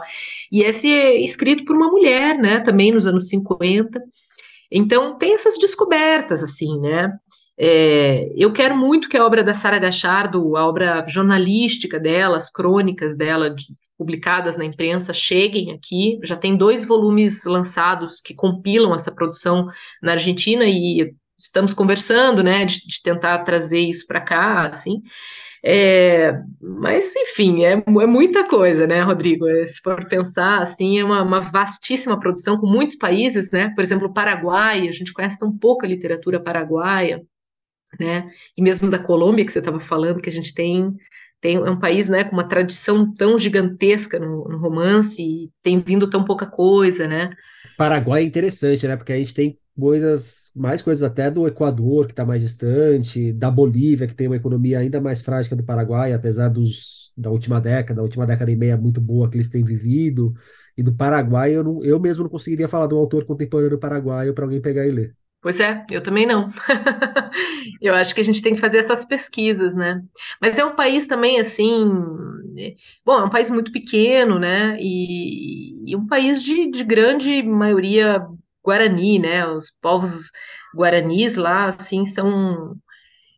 E 0.52 0.62
esse 0.62 0.88
é 0.88 1.20
escrito 1.20 1.64
por 1.64 1.74
uma 1.74 1.90
mulher, 1.90 2.38
né? 2.38 2.60
Também 2.60 2.92
nos 2.92 3.06
anos 3.06 3.28
50. 3.28 4.00
Então 4.72 5.18
tem 5.18 5.34
essas 5.34 5.58
descobertas, 5.58 6.42
assim, 6.42 6.80
né? 6.80 7.12
É, 7.58 8.32
eu 8.34 8.52
quero 8.52 8.76
muito 8.76 9.08
que 9.08 9.16
a 9.16 9.24
obra 9.24 9.44
da 9.44 9.52
Sara 9.52 9.78
Gachardo, 9.78 10.56
a 10.56 10.66
obra 10.66 11.04
jornalística 11.06 12.00
dela, 12.00 12.36
as 12.36 12.50
crônicas 12.50 13.16
dela, 13.16 13.50
de, 13.50 13.66
publicadas 13.98 14.56
na 14.56 14.64
imprensa, 14.64 15.12
cheguem 15.12 15.72
aqui. 15.72 16.18
Já 16.24 16.36
tem 16.36 16.56
dois 16.56 16.84
volumes 16.84 17.44
lançados 17.44 18.20
que 18.20 18.34
compilam 18.34 18.94
essa 18.94 19.12
produção 19.12 19.68
na 20.02 20.12
Argentina 20.12 20.64
e 20.64 21.14
estamos 21.38 21.74
conversando, 21.74 22.42
né, 22.42 22.64
de, 22.64 22.86
de 22.86 23.02
tentar 23.02 23.44
trazer 23.44 23.80
isso 23.80 24.06
para 24.06 24.20
cá, 24.20 24.68
assim. 24.68 25.02
É, 25.64 26.32
mas, 26.60 27.14
enfim, 27.14 27.64
é, 27.64 27.72
é, 27.74 28.06
muita 28.06 28.48
coisa, 28.48 28.86
né, 28.86 29.00
Rodrigo? 29.02 29.46
É, 29.48 29.64
se 29.64 29.80
for 29.80 30.06
pensar, 30.08 30.60
assim, 30.60 30.98
é 30.98 31.04
uma, 31.04 31.22
uma, 31.22 31.40
vastíssima 31.40 32.18
produção 32.18 32.58
com 32.58 32.66
muitos 32.66 32.96
países, 32.96 33.50
né? 33.52 33.72
Por 33.74 33.82
exemplo, 33.82 34.08
o 34.08 34.12
Paraguai, 34.12 34.88
a 34.88 34.92
gente 34.92 35.12
conhece 35.12 35.38
tão 35.38 35.56
pouca 35.56 35.86
literatura 35.86 36.40
paraguaia 36.42 37.22
né? 37.98 38.26
E 38.56 38.62
mesmo 38.62 38.90
da 38.90 38.98
Colômbia 38.98 39.44
que 39.44 39.52
você 39.52 39.58
estava 39.58 39.80
falando, 39.80 40.20
que 40.20 40.30
a 40.30 40.32
gente 40.32 40.54
tem 40.54 40.94
tem 41.40 41.56
é 41.56 41.70
um 41.70 41.78
país, 41.78 42.08
né, 42.08 42.22
com 42.22 42.36
uma 42.36 42.48
tradição 42.48 43.12
tão 43.14 43.36
gigantesca 43.36 44.16
no, 44.16 44.44
no, 44.44 44.58
romance 44.58 45.20
e 45.20 45.50
tem 45.60 45.80
vindo 45.80 46.08
tão 46.08 46.24
pouca 46.24 46.46
coisa, 46.46 47.08
né? 47.08 47.30
Paraguai 47.76 48.22
é 48.22 48.26
interessante, 48.26 48.86
né? 48.86 48.94
Porque 48.96 49.12
a 49.12 49.16
gente 49.16 49.34
tem 49.34 49.58
coisas, 49.78 50.50
mais 50.54 50.82
coisas 50.82 51.02
até 51.02 51.30
do 51.30 51.46
Equador, 51.46 52.06
que 52.06 52.12
está 52.12 52.24
mais 52.24 52.42
distante, 52.42 53.32
da 53.32 53.50
Bolívia, 53.50 54.06
que 54.06 54.14
tem 54.14 54.26
uma 54.26 54.36
economia 54.36 54.78
ainda 54.78 55.00
mais 55.00 55.22
frágil 55.22 55.48
que 55.48 55.54
a 55.54 55.56
do 55.56 55.64
Paraguai, 55.64 56.12
apesar 56.12 56.48
dos, 56.48 57.12
da 57.16 57.30
última 57.30 57.60
década, 57.60 57.96
da 57.96 58.02
última 58.02 58.26
década 58.26 58.50
e 58.50 58.56
meia 58.56 58.76
muito 58.76 59.00
boa 59.00 59.28
que 59.30 59.36
eles 59.36 59.50
têm 59.50 59.64
vivido. 59.64 60.34
E 60.76 60.82
do 60.82 60.94
Paraguai, 60.94 61.52
eu, 61.54 61.64
não, 61.64 61.84
eu 61.84 62.00
mesmo 62.00 62.24
não 62.24 62.30
conseguiria 62.30 62.68
falar 62.68 62.86
de 62.86 62.94
um 62.94 62.98
autor 62.98 63.24
contemporâneo 63.24 63.78
paraguaio 63.78 64.34
para 64.34 64.44
alguém 64.44 64.60
pegar 64.60 64.86
e 64.86 64.90
ler. 64.90 65.16
Pois 65.42 65.58
é, 65.58 65.84
eu 65.90 66.00
também 66.02 66.24
não. 66.24 66.48
eu 67.82 67.94
acho 67.94 68.14
que 68.14 68.20
a 68.20 68.24
gente 68.24 68.40
tem 68.40 68.54
que 68.54 68.60
fazer 68.60 68.78
essas 68.78 69.04
pesquisas, 69.04 69.74
né? 69.74 70.00
Mas 70.40 70.56
é 70.56 70.64
um 70.64 70.76
país 70.76 71.04
também, 71.06 71.40
assim. 71.40 71.84
Bom, 73.04 73.18
é 73.18 73.24
um 73.24 73.30
país 73.30 73.50
muito 73.50 73.72
pequeno, 73.72 74.38
né? 74.38 74.76
E, 74.80 75.90
e 75.90 75.96
um 75.96 76.06
país 76.06 76.40
de, 76.40 76.70
de 76.70 76.84
grande 76.84 77.42
maioria 77.42 78.24
guarani, 78.64 79.18
né? 79.18 79.46
Os 79.46 79.70
povos 79.70 80.30
guaranis 80.74 81.36
lá, 81.36 81.66
assim, 81.66 82.06
são 82.06 82.76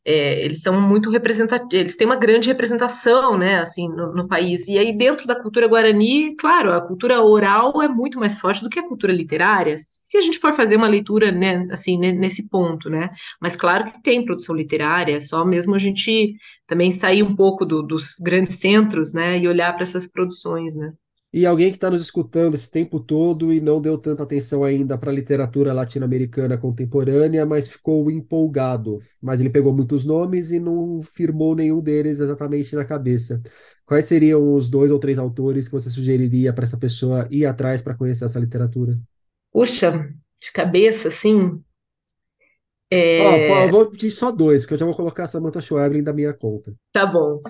é, 0.07 0.45
eles 0.45 0.61
são 0.61 0.79
muito 0.81 1.11
representativos, 1.11 1.73
eles 1.73 1.97
têm 1.97 2.07
uma 2.07 2.17
grande 2.17 2.49
representação, 2.49 3.39
né, 3.39 3.61
assim, 3.61 3.89
no, 3.89 4.15
no, 4.15 4.29
país. 4.29 4.69
E 4.69 4.79
aí, 4.79 4.97
dentro 4.97 5.27
da 5.27 5.35
cultura 5.41 5.67
guarani, 5.67 6.37
claro, 6.37 6.73
a 6.73 6.87
cultura 6.87 7.23
oral 7.23 7.81
é 7.81 7.89
muito 7.89 8.19
mais 8.19 8.39
forte 8.39 8.63
do 8.63 8.69
que 8.69 8.79
a 8.79 8.87
cultura 8.87 9.13
literária, 9.13 9.75
se 9.79 10.19
a 10.19 10.21
gente 10.21 10.39
for 10.39 10.55
fazer 10.55 10.77
uma 10.77 10.89
leitura, 10.89 11.33
né, 11.33 11.67
assim, 11.71 11.97
nesse 11.99 12.49
ponto, 12.51 12.91
né. 12.91 13.11
Mas 13.41 13.57
claro 13.57 13.87
que 13.87 14.03
tem 14.03 14.25
produção 14.25 14.55
literária, 14.55 15.17
é 15.17 15.21
só 15.21 15.45
mesmo 15.45 15.75
a 15.75 15.79
gente 15.79 16.35
também 16.67 16.93
sair 16.93 17.23
um 17.23 17.35
pouco 17.35 17.65
do, 17.65 17.83
dos 17.83 18.17
grandes 18.23 18.59
centros, 18.59 19.15
né, 19.15 19.39
e 19.39 19.49
olhar 19.49 19.73
para 19.73 19.85
essas 19.85 20.07
produções, 20.07 20.77
né. 20.77 20.93
E 21.37 21.45
alguém 21.45 21.69
que 21.71 21.77
está 21.77 21.91
nos 21.91 22.01
escutando 22.01 22.55
esse 22.55 22.71
tempo 22.71 23.01
todo 23.01 23.53
e 23.53 23.61
não 23.61 23.81
deu 23.81 23.99
tanta 23.99 24.23
atenção 24.23 24.63
ainda 24.63 24.97
para 24.97 25.11
a 25.11 25.13
literatura 25.13 25.73
latino-americana 25.73 26.57
contemporânea, 26.57 27.45
mas 27.45 27.67
ficou 27.67 28.09
empolgado. 28.09 29.01
Mas 29.21 29.41
ele 29.41 29.51
pegou 29.51 29.73
muitos 29.73 30.05
nomes 30.05 30.53
e 30.53 30.61
não 30.61 31.03
firmou 31.03 31.57
nenhum 31.57 31.81
deles 31.81 32.21
exatamente 32.21 32.77
na 32.77 32.85
cabeça. 32.85 33.43
Quais 33.85 34.05
seriam 34.05 34.55
os 34.55 34.71
dois 34.71 34.93
ou 34.93 34.99
três 35.01 35.19
autores 35.19 35.67
que 35.67 35.75
você 35.75 35.91
sugeriria 35.91 36.53
para 36.53 36.63
essa 36.63 36.77
pessoa 36.77 37.27
ir 37.29 37.47
atrás 37.47 37.83
para 37.83 37.97
conhecer 37.97 38.27
essa 38.27 38.39
literatura? 38.39 38.97
Puxa, 39.51 40.09
de 40.41 40.53
cabeça, 40.53 41.09
assim. 41.09 41.61
É... 42.89 43.67
Vou 43.73 43.91
pedir 43.91 44.13
só 44.13 44.31
dois, 44.31 44.63
porque 44.63 44.75
eu 44.75 44.79
já 44.79 44.87
vou 44.87 44.95
colocar 44.95 45.25
a 45.25 45.27
Samantha 45.27 45.61
Schweblin 45.61 46.05
da 46.05 46.13
minha 46.13 46.33
conta. 46.33 46.73
Tá 46.93 47.05
bom. 47.05 47.41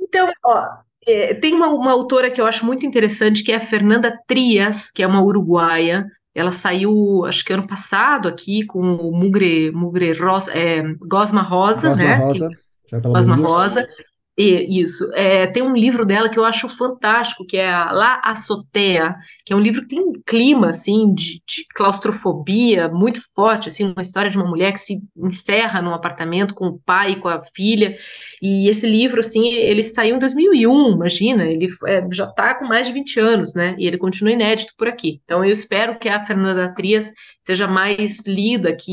Então, 0.00 0.32
ó, 0.46 0.78
é, 1.06 1.34
tem 1.34 1.54
uma, 1.54 1.68
uma 1.68 1.92
autora 1.92 2.30
que 2.30 2.40
eu 2.40 2.46
acho 2.46 2.64
muito 2.64 2.86
interessante, 2.86 3.42
que 3.42 3.52
é 3.52 3.56
a 3.56 3.60
Fernanda 3.60 4.18
Trias, 4.26 4.90
que 4.90 5.02
é 5.02 5.06
uma 5.06 5.22
uruguaia. 5.22 6.06
Ela 6.34 6.52
saiu, 6.52 7.24
acho 7.26 7.44
que 7.44 7.52
ano 7.52 7.66
passado, 7.66 8.28
aqui 8.28 8.64
com 8.64 8.80
o 8.80 9.12
Mugre, 9.16 9.70
Mugre 9.70 10.12
Rosa, 10.12 10.52
é, 10.52 10.82
Gosma 11.06 11.42
Rosa, 11.42 11.90
Gosma 11.90 12.04
né? 12.04 12.14
Rosa. 12.16 12.48
Que, 12.88 13.00
Gosma 13.00 13.36
Rosa. 13.36 13.88
E, 14.36 14.80
isso. 14.82 15.08
É, 15.14 15.46
tem 15.46 15.62
um 15.62 15.76
livro 15.76 16.04
dela 16.04 16.28
que 16.28 16.38
eu 16.38 16.44
acho 16.44 16.68
fantástico, 16.68 17.46
que 17.46 17.56
é 17.56 17.70
a 17.70 17.92
La 17.92 18.20
Azotea, 18.24 19.14
que 19.44 19.52
é 19.52 19.56
um 19.56 19.60
livro 19.60 19.82
que 19.82 19.88
tem 19.88 20.00
um 20.00 20.12
clima, 20.26 20.70
assim, 20.70 21.14
de, 21.14 21.40
de, 21.46 21.64
claustrofobia 21.72 22.88
muito 22.88 23.20
forte, 23.34 23.68
assim, 23.68 23.92
uma 23.92 24.02
história 24.02 24.30
de 24.30 24.36
uma 24.36 24.48
mulher 24.48 24.72
que 24.72 24.80
se 24.80 24.96
encerra 25.16 25.80
num 25.80 25.94
apartamento 25.94 26.54
com 26.54 26.66
o 26.66 26.78
pai 26.80 27.12
e 27.12 27.16
com 27.20 27.28
a 27.28 27.42
filha, 27.54 27.96
e 28.42 28.68
esse 28.68 28.88
livro, 28.88 29.20
assim, 29.20 29.52
ele 29.52 29.82
saiu 29.82 30.16
em 30.16 30.18
2001, 30.18 30.92
imagina, 30.92 31.44
ele 31.44 31.68
é, 31.86 32.04
já 32.10 32.24
está 32.24 32.54
com 32.54 32.64
mais 32.64 32.88
de 32.88 32.92
20 32.92 33.20
anos, 33.20 33.54
né, 33.54 33.76
e 33.78 33.86
ele 33.86 33.98
continua 33.98 34.32
inédito 34.32 34.72
por 34.76 34.88
aqui. 34.88 35.20
Então, 35.24 35.44
eu 35.44 35.52
espero 35.52 35.98
que 35.98 36.08
a 36.08 36.24
Fernanda 36.24 36.74
Trias 36.74 37.10
seja 37.44 37.66
mais 37.66 38.26
lida 38.26 38.70
aqui 38.70 38.88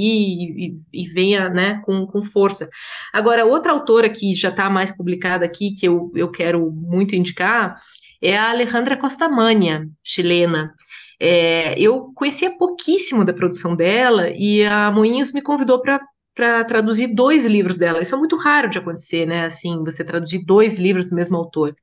e, 0.58 0.76
e, 0.93 1.08
venha, 1.08 1.49
né, 1.49 1.82
com, 1.86 2.06
com 2.06 2.22
força. 2.22 2.70
Agora, 3.14 3.45
outra 3.45 3.72
autora 3.72 4.10
que 4.10 4.36
já 4.36 4.49
está 4.49 4.70
mais 4.70 4.95
publicada 4.95 5.45
aqui, 5.45 5.74
que 5.74 5.88
eu, 5.88 6.12
eu 6.14 6.30
quero 6.30 6.70
muito 6.70 7.16
indicar, 7.16 7.82
é 8.22 8.38
a 8.38 8.49
Alejandra 8.49 8.97
Costamania, 8.97 9.88
chilena. 10.04 10.74
É, 11.18 11.80
eu 11.80 12.12
conhecia 12.14 12.58
pouquíssimo 12.58 13.24
da 13.24 13.34
produção 13.34 13.76
dela 13.76 14.30
e 14.30 14.66
a 14.66 14.91
Moinhos 14.91 15.32
me 15.32 15.41
convidou 15.41 15.80
para 15.80 16.02
para 16.34 16.63
traduzir 16.63 17.13
dois 17.13 17.45
livros 17.45 17.77
dela. 17.77 18.01
Isso 18.01 18.15
é 18.15 18.17
muito 18.17 18.36
raro 18.38 18.69
de 18.69 18.77
acontecer, 18.77 19.25
né? 19.25 19.45
Assim, 19.45 19.84
você 19.84 20.03
traduzir 20.03 20.45
dois 20.45 20.77
livros 20.79 21.09
do 21.09 21.15
mesmo 21.15 21.38
autor. 21.38 21.75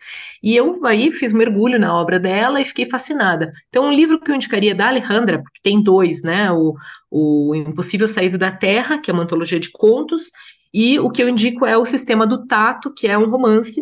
E 0.42 0.56
eu 0.56 0.84
aí 0.86 1.12
fiz 1.12 1.32
mergulho 1.32 1.78
na 1.78 1.94
obra 1.94 2.18
dela 2.18 2.60
e 2.60 2.64
fiquei 2.64 2.88
fascinada. 2.88 3.52
Então, 3.68 3.86
um 3.86 3.92
livro 3.92 4.20
que 4.20 4.30
eu 4.30 4.34
indicaria 4.34 4.74
da 4.74 4.88
Alejandra, 4.88 5.42
porque 5.42 5.60
tem 5.62 5.82
dois, 5.82 6.22
né? 6.22 6.50
O, 6.52 6.74
o 7.10 7.54
Impossível 7.54 8.08
Saída 8.08 8.38
da 8.38 8.50
Terra, 8.50 8.98
que 8.98 9.10
é 9.10 9.14
uma 9.14 9.24
antologia 9.24 9.60
de 9.60 9.70
contos, 9.70 10.30
e 10.72 10.98
o 10.98 11.10
que 11.10 11.22
eu 11.22 11.28
indico 11.28 11.64
é 11.66 11.76
O 11.76 11.84
Sistema 11.84 12.26
do 12.26 12.46
Tato, 12.46 12.92
que 12.94 13.06
é 13.06 13.16
um 13.16 13.30
romance 13.30 13.80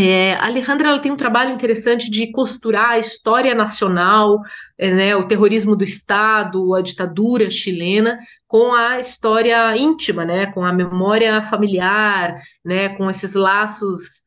É, 0.00 0.34
a 0.34 0.46
Alejandra 0.46 0.88
ela 0.88 1.00
tem 1.00 1.10
um 1.10 1.16
trabalho 1.16 1.52
interessante 1.52 2.08
de 2.08 2.30
costurar 2.30 2.90
a 2.90 2.98
história 2.98 3.52
nacional, 3.52 4.40
é, 4.78 4.94
né, 4.94 5.16
o 5.16 5.26
terrorismo 5.26 5.74
do 5.74 5.82
Estado, 5.82 6.72
a 6.72 6.80
ditadura 6.80 7.50
chilena, 7.50 8.16
com 8.46 8.72
a 8.72 9.00
história 9.00 9.76
íntima, 9.76 10.24
né, 10.24 10.52
com 10.52 10.64
a 10.64 10.72
memória 10.72 11.42
familiar, 11.42 12.40
né, 12.64 12.90
com 12.96 13.10
esses 13.10 13.34
laços 13.34 14.22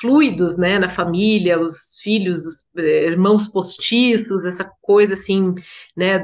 fluidos, 0.00 0.56
né, 0.56 0.78
na 0.78 0.88
família, 0.88 1.58
os 1.60 1.98
filhos, 2.02 2.46
os 2.46 2.70
eh, 2.76 3.06
irmãos 3.06 3.48
postiços, 3.48 4.44
essa 4.44 4.70
coisa 4.80 5.14
assim, 5.14 5.54
né, 5.96 6.20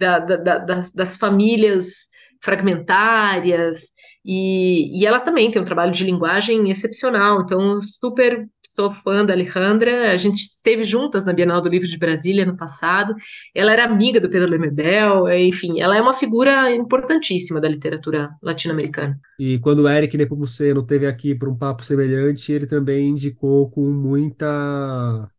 da, 0.00 0.18
da, 0.18 0.36
da, 0.36 0.84
das 0.92 1.16
famílias 1.16 2.08
fragmentárias, 2.42 3.92
e, 4.28 5.00
e, 5.00 5.06
ela 5.06 5.20
também 5.20 5.48
tem 5.52 5.62
um 5.62 5.64
trabalho 5.64 5.92
de 5.92 6.04
linguagem 6.04 6.68
excepcional, 6.68 7.42
então 7.42 7.80
super 7.80 8.48
sou 8.64 8.90
fã 8.90 9.24
da 9.24 9.32
Alejandra, 9.32 10.10
a 10.10 10.16
gente 10.16 10.38
esteve 10.38 10.82
juntas 10.82 11.24
na 11.24 11.32
Bienal 11.32 11.60
do 11.60 11.68
Livro 11.68 11.86
de 11.86 11.96
Brasília 11.96 12.44
no 12.44 12.56
passado, 12.56 13.14
ela 13.54 13.72
era 13.72 13.84
amiga 13.84 14.20
do 14.20 14.28
Pedro 14.28 14.50
Lemebel, 14.50 15.28
enfim, 15.28 15.80
ela 15.80 15.96
é 15.96 16.02
uma 16.02 16.12
figura 16.12 16.74
importantíssima 16.74 17.60
da 17.60 17.68
literatura 17.68 18.30
latino-americana. 18.42 19.16
E 19.38 19.60
quando 19.60 19.84
o 19.84 19.88
Eric 19.88 20.16
Nepomuceno 20.16 20.82
teve 20.82 21.06
aqui 21.06 21.32
para 21.32 21.48
um 21.48 21.56
papo 21.56 21.84
semelhante, 21.84 22.50
ele 22.50 22.66
também 22.66 23.10
indicou 23.10 23.70
com 23.70 23.88
muita, 23.88 25.30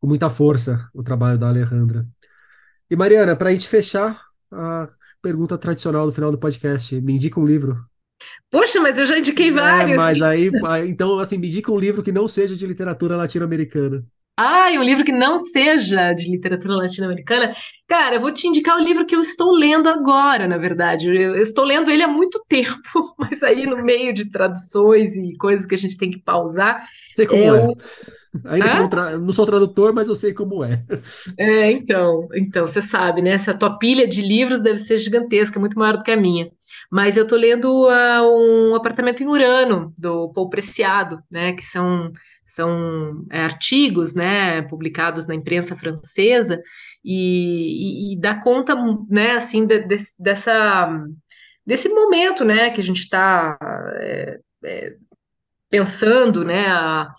com 0.00 0.06
muita 0.06 0.30
força 0.30 0.88
o 0.94 1.02
trabalho 1.02 1.38
da 1.38 1.48
Alejandra. 1.48 2.06
E 2.90 2.96
Mariana, 2.96 3.36
para 3.36 3.50
a 3.50 3.52
gente 3.52 3.68
fechar 3.68 4.22
a 4.50 4.88
pergunta 5.20 5.58
tradicional 5.58 6.06
do 6.06 6.12
final 6.12 6.30
do 6.30 6.38
podcast, 6.38 6.98
me 7.00 7.12
indica 7.12 7.38
um 7.38 7.44
livro. 7.44 7.84
Poxa, 8.50 8.80
mas 8.80 8.98
eu 8.98 9.06
já 9.06 9.18
indiquei 9.18 9.48
é, 9.48 9.52
vários. 9.52 9.92
É, 9.92 9.96
mas 9.96 10.22
aí, 10.22 10.50
então, 10.86 11.18
assim, 11.18 11.38
me 11.38 11.48
indica 11.48 11.72
um 11.72 11.78
livro 11.78 12.02
que 12.02 12.12
não 12.12 12.28
seja 12.28 12.56
de 12.56 12.66
literatura 12.66 13.16
latino-americana. 13.16 14.04
Ah, 14.38 14.68
um 14.72 14.82
livro 14.82 15.02
que 15.02 15.12
não 15.12 15.38
seja 15.38 16.12
de 16.12 16.30
literatura 16.30 16.76
latino-americana? 16.76 17.54
Cara, 17.88 18.16
eu 18.16 18.20
vou 18.20 18.30
te 18.30 18.46
indicar 18.46 18.76
o 18.76 18.82
livro 18.82 19.06
que 19.06 19.16
eu 19.16 19.20
estou 19.20 19.50
lendo 19.50 19.88
agora, 19.88 20.46
na 20.46 20.58
verdade. 20.58 21.08
Eu, 21.08 21.36
eu, 21.36 21.42
estou 21.42 21.64
lendo 21.64 21.90
ele 21.90 22.02
há 22.02 22.08
muito 22.08 22.44
tempo, 22.46 22.76
mas 23.18 23.42
aí 23.42 23.66
no 23.66 23.82
meio 23.82 24.12
de 24.12 24.30
traduções 24.30 25.16
e 25.16 25.34
coisas 25.38 25.64
que 25.64 25.74
a 25.74 25.78
gente 25.78 25.96
tem 25.96 26.10
que 26.10 26.18
pausar. 26.18 26.86
Sei 27.14 27.26
como 27.26 27.42
é. 27.42 27.46
é. 27.46 27.72
Ainda 28.44 28.68
que 28.68 28.96
não, 28.96 29.18
não, 29.20 29.32
sou 29.32 29.46
tradutor, 29.46 29.94
mas 29.94 30.08
eu 30.08 30.14
sei 30.14 30.34
como 30.34 30.62
é. 30.62 30.84
É, 31.38 31.72
então, 31.72 32.28
então, 32.34 32.66
você 32.66 32.82
sabe, 32.82 33.22
né? 33.22 33.30
Essa 33.30 33.54
tua 33.54 33.78
pilha 33.78 34.06
de 34.06 34.20
livros 34.20 34.62
deve 34.62 34.78
ser 34.78 34.98
gigantesca, 34.98 35.58
muito 35.58 35.78
maior 35.78 35.96
do 35.96 36.02
que 36.02 36.10
a 36.10 36.16
minha. 36.16 36.50
Mas 36.90 37.16
eu 37.16 37.24
estou 37.24 37.38
lendo 37.38 37.86
uh, 37.86 38.70
um 38.70 38.74
apartamento 38.74 39.22
em 39.22 39.26
Urano, 39.26 39.92
do 39.96 40.30
Paul 40.32 40.48
Preciado, 40.48 41.22
né? 41.30 41.52
Que 41.52 41.62
são, 41.62 42.12
são 42.44 43.24
é, 43.30 43.40
artigos, 43.42 44.14
né? 44.14 44.62
Publicados 44.62 45.26
na 45.26 45.34
imprensa 45.34 45.76
francesa 45.76 46.60
e, 47.04 48.12
e, 48.12 48.14
e 48.14 48.20
dá 48.20 48.40
conta, 48.40 48.74
né? 49.08 49.32
Assim, 49.32 49.66
de, 49.66 49.84
de, 49.86 49.96
dessa 50.18 50.88
desse 51.66 51.88
momento, 51.88 52.44
né? 52.44 52.70
Que 52.70 52.80
a 52.80 52.84
gente 52.84 53.00
está 53.00 53.58
é, 54.00 54.38
é, 54.64 54.94
pensando, 55.68 56.44
né? 56.44 56.66
A, 56.68 57.12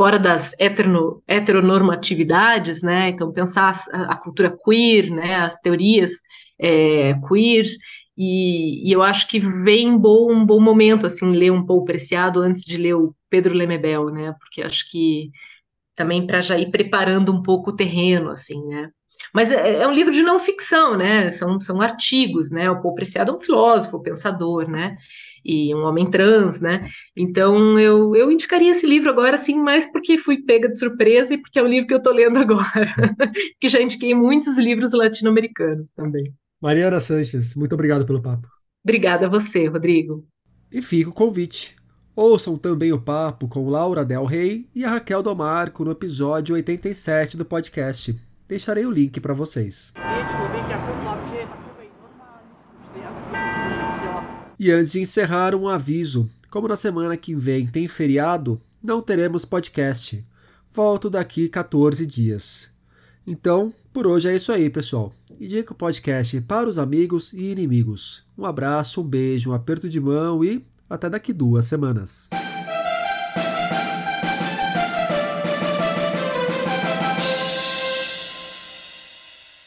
fora 0.00 0.18
das 0.18 0.54
heterono, 0.58 1.22
heteronormatividades, 1.28 2.82
né? 2.82 3.10
Então 3.10 3.30
pensar 3.30 3.74
a, 3.92 4.14
a, 4.14 4.16
cultura 4.16 4.56
queer, 4.64 5.10
né? 5.10 5.34
As 5.36 5.60
teorias 5.60 6.12
é, 6.58 7.12
queers 7.28 7.76
e, 8.16 8.88
e, 8.88 8.92
eu 8.92 9.02
acho 9.02 9.28
que 9.28 9.38
vem 9.38 9.96
bom, 9.96 10.32
um 10.32 10.44
bom 10.44 10.60
momento 10.60 11.06
assim 11.06 11.32
ler 11.32 11.50
um 11.50 11.64
pouco 11.64 11.86
Preciado 11.86 12.40
antes 12.40 12.64
de 12.64 12.76
ler 12.76 12.94
o 12.94 13.14
Pedro 13.30 13.54
Lemebel, 13.54 14.10
né? 14.10 14.34
Porque 14.38 14.62
acho 14.62 14.90
que 14.90 15.30
também 15.96 16.26
para 16.26 16.40
já 16.40 16.58
ir 16.58 16.70
preparando 16.70 17.32
um 17.32 17.42
pouco 17.42 17.70
o 17.70 17.76
terreno, 17.76 18.30
assim, 18.30 18.62
né? 18.68 18.90
Mas 19.34 19.50
é, 19.50 19.82
é, 19.82 19.88
um 19.88 19.92
livro 19.92 20.12
de 20.12 20.22
não 20.22 20.38
ficção, 20.38 20.96
né? 20.96 21.30
São, 21.30 21.60
são 21.60 21.80
artigos, 21.80 22.50
né? 22.50 22.70
O 22.70 22.80
Paul 22.82 22.94
Preciado 22.94 23.32
é 23.32 23.34
um 23.36 23.40
filósofo, 23.40 24.02
pensador, 24.02 24.68
né? 24.68 24.96
e 25.44 25.74
um 25.74 25.84
homem 25.84 26.08
trans, 26.10 26.60
né? 26.60 26.88
Então 27.16 27.78
eu, 27.78 28.14
eu 28.14 28.30
indicaria 28.30 28.70
esse 28.70 28.86
livro 28.86 29.10
agora, 29.10 29.34
assim, 29.34 29.60
mais 29.60 29.90
porque 29.90 30.18
fui 30.18 30.42
pega 30.42 30.68
de 30.68 30.78
surpresa 30.78 31.34
e 31.34 31.38
porque 31.38 31.58
é 31.58 31.62
o 31.62 31.66
livro 31.66 31.86
que 31.86 31.94
eu 31.94 31.98
estou 31.98 32.12
lendo 32.12 32.38
agora, 32.38 32.92
que 33.60 33.68
já 33.68 33.80
indiquei 33.80 34.14
muitos 34.14 34.58
livros 34.58 34.92
latino-americanos 34.92 35.90
também. 35.92 36.32
Mariana 36.60 37.00
Sanches, 37.00 37.54
muito 37.54 37.72
obrigado 37.72 38.04
pelo 38.04 38.20
papo. 38.20 38.46
Obrigada 38.84 39.26
a 39.26 39.28
você, 39.30 39.66
Rodrigo. 39.66 40.26
E 40.70 40.82
fica 40.82 41.08
o 41.08 41.12
convite. 41.12 41.76
Ouçam 42.14 42.58
também 42.58 42.92
o 42.92 43.00
papo 43.00 43.48
com 43.48 43.68
Laura 43.68 44.04
Del 44.04 44.24
Rey 44.26 44.68
e 44.74 44.84
a 44.84 44.90
Raquel 44.90 45.22
Domarco 45.22 45.84
no 45.84 45.90
episódio 45.90 46.54
87 46.54 47.36
do 47.36 47.44
podcast. 47.44 48.14
Deixarei 48.46 48.84
o 48.84 48.90
link 48.90 49.20
para 49.20 49.32
vocês. 49.32 49.94
E 54.58 54.70
antes 54.70 54.92
de 54.92 55.00
encerrar, 55.00 55.54
um 55.54 55.66
aviso: 55.66 56.28
como 56.50 56.68
na 56.68 56.76
semana 56.76 57.16
que 57.16 57.34
vem 57.34 57.66
tem 57.66 57.88
feriado, 57.88 58.60
não 58.82 59.00
teremos 59.00 59.46
podcast. 59.46 60.22
Volto 60.72 61.08
daqui 61.08 61.48
14 61.48 62.06
dias. 62.06 62.69
Então, 63.26 63.72
por 63.92 64.06
hoje 64.06 64.28
é 64.28 64.34
isso 64.34 64.52
aí, 64.52 64.70
pessoal. 64.70 65.12
Indica 65.40 65.72
o 65.72 65.76
podcast 65.76 66.40
para 66.42 66.68
os 66.68 66.78
amigos 66.78 67.32
e 67.32 67.50
inimigos. 67.50 68.24
Um 68.36 68.44
abraço, 68.44 69.00
um 69.00 69.04
beijo, 69.04 69.50
um 69.50 69.54
aperto 69.54 69.88
de 69.88 70.00
mão 70.00 70.44
e 70.44 70.64
até 70.88 71.08
daqui 71.08 71.32
duas 71.32 71.66
semanas. 71.66 72.28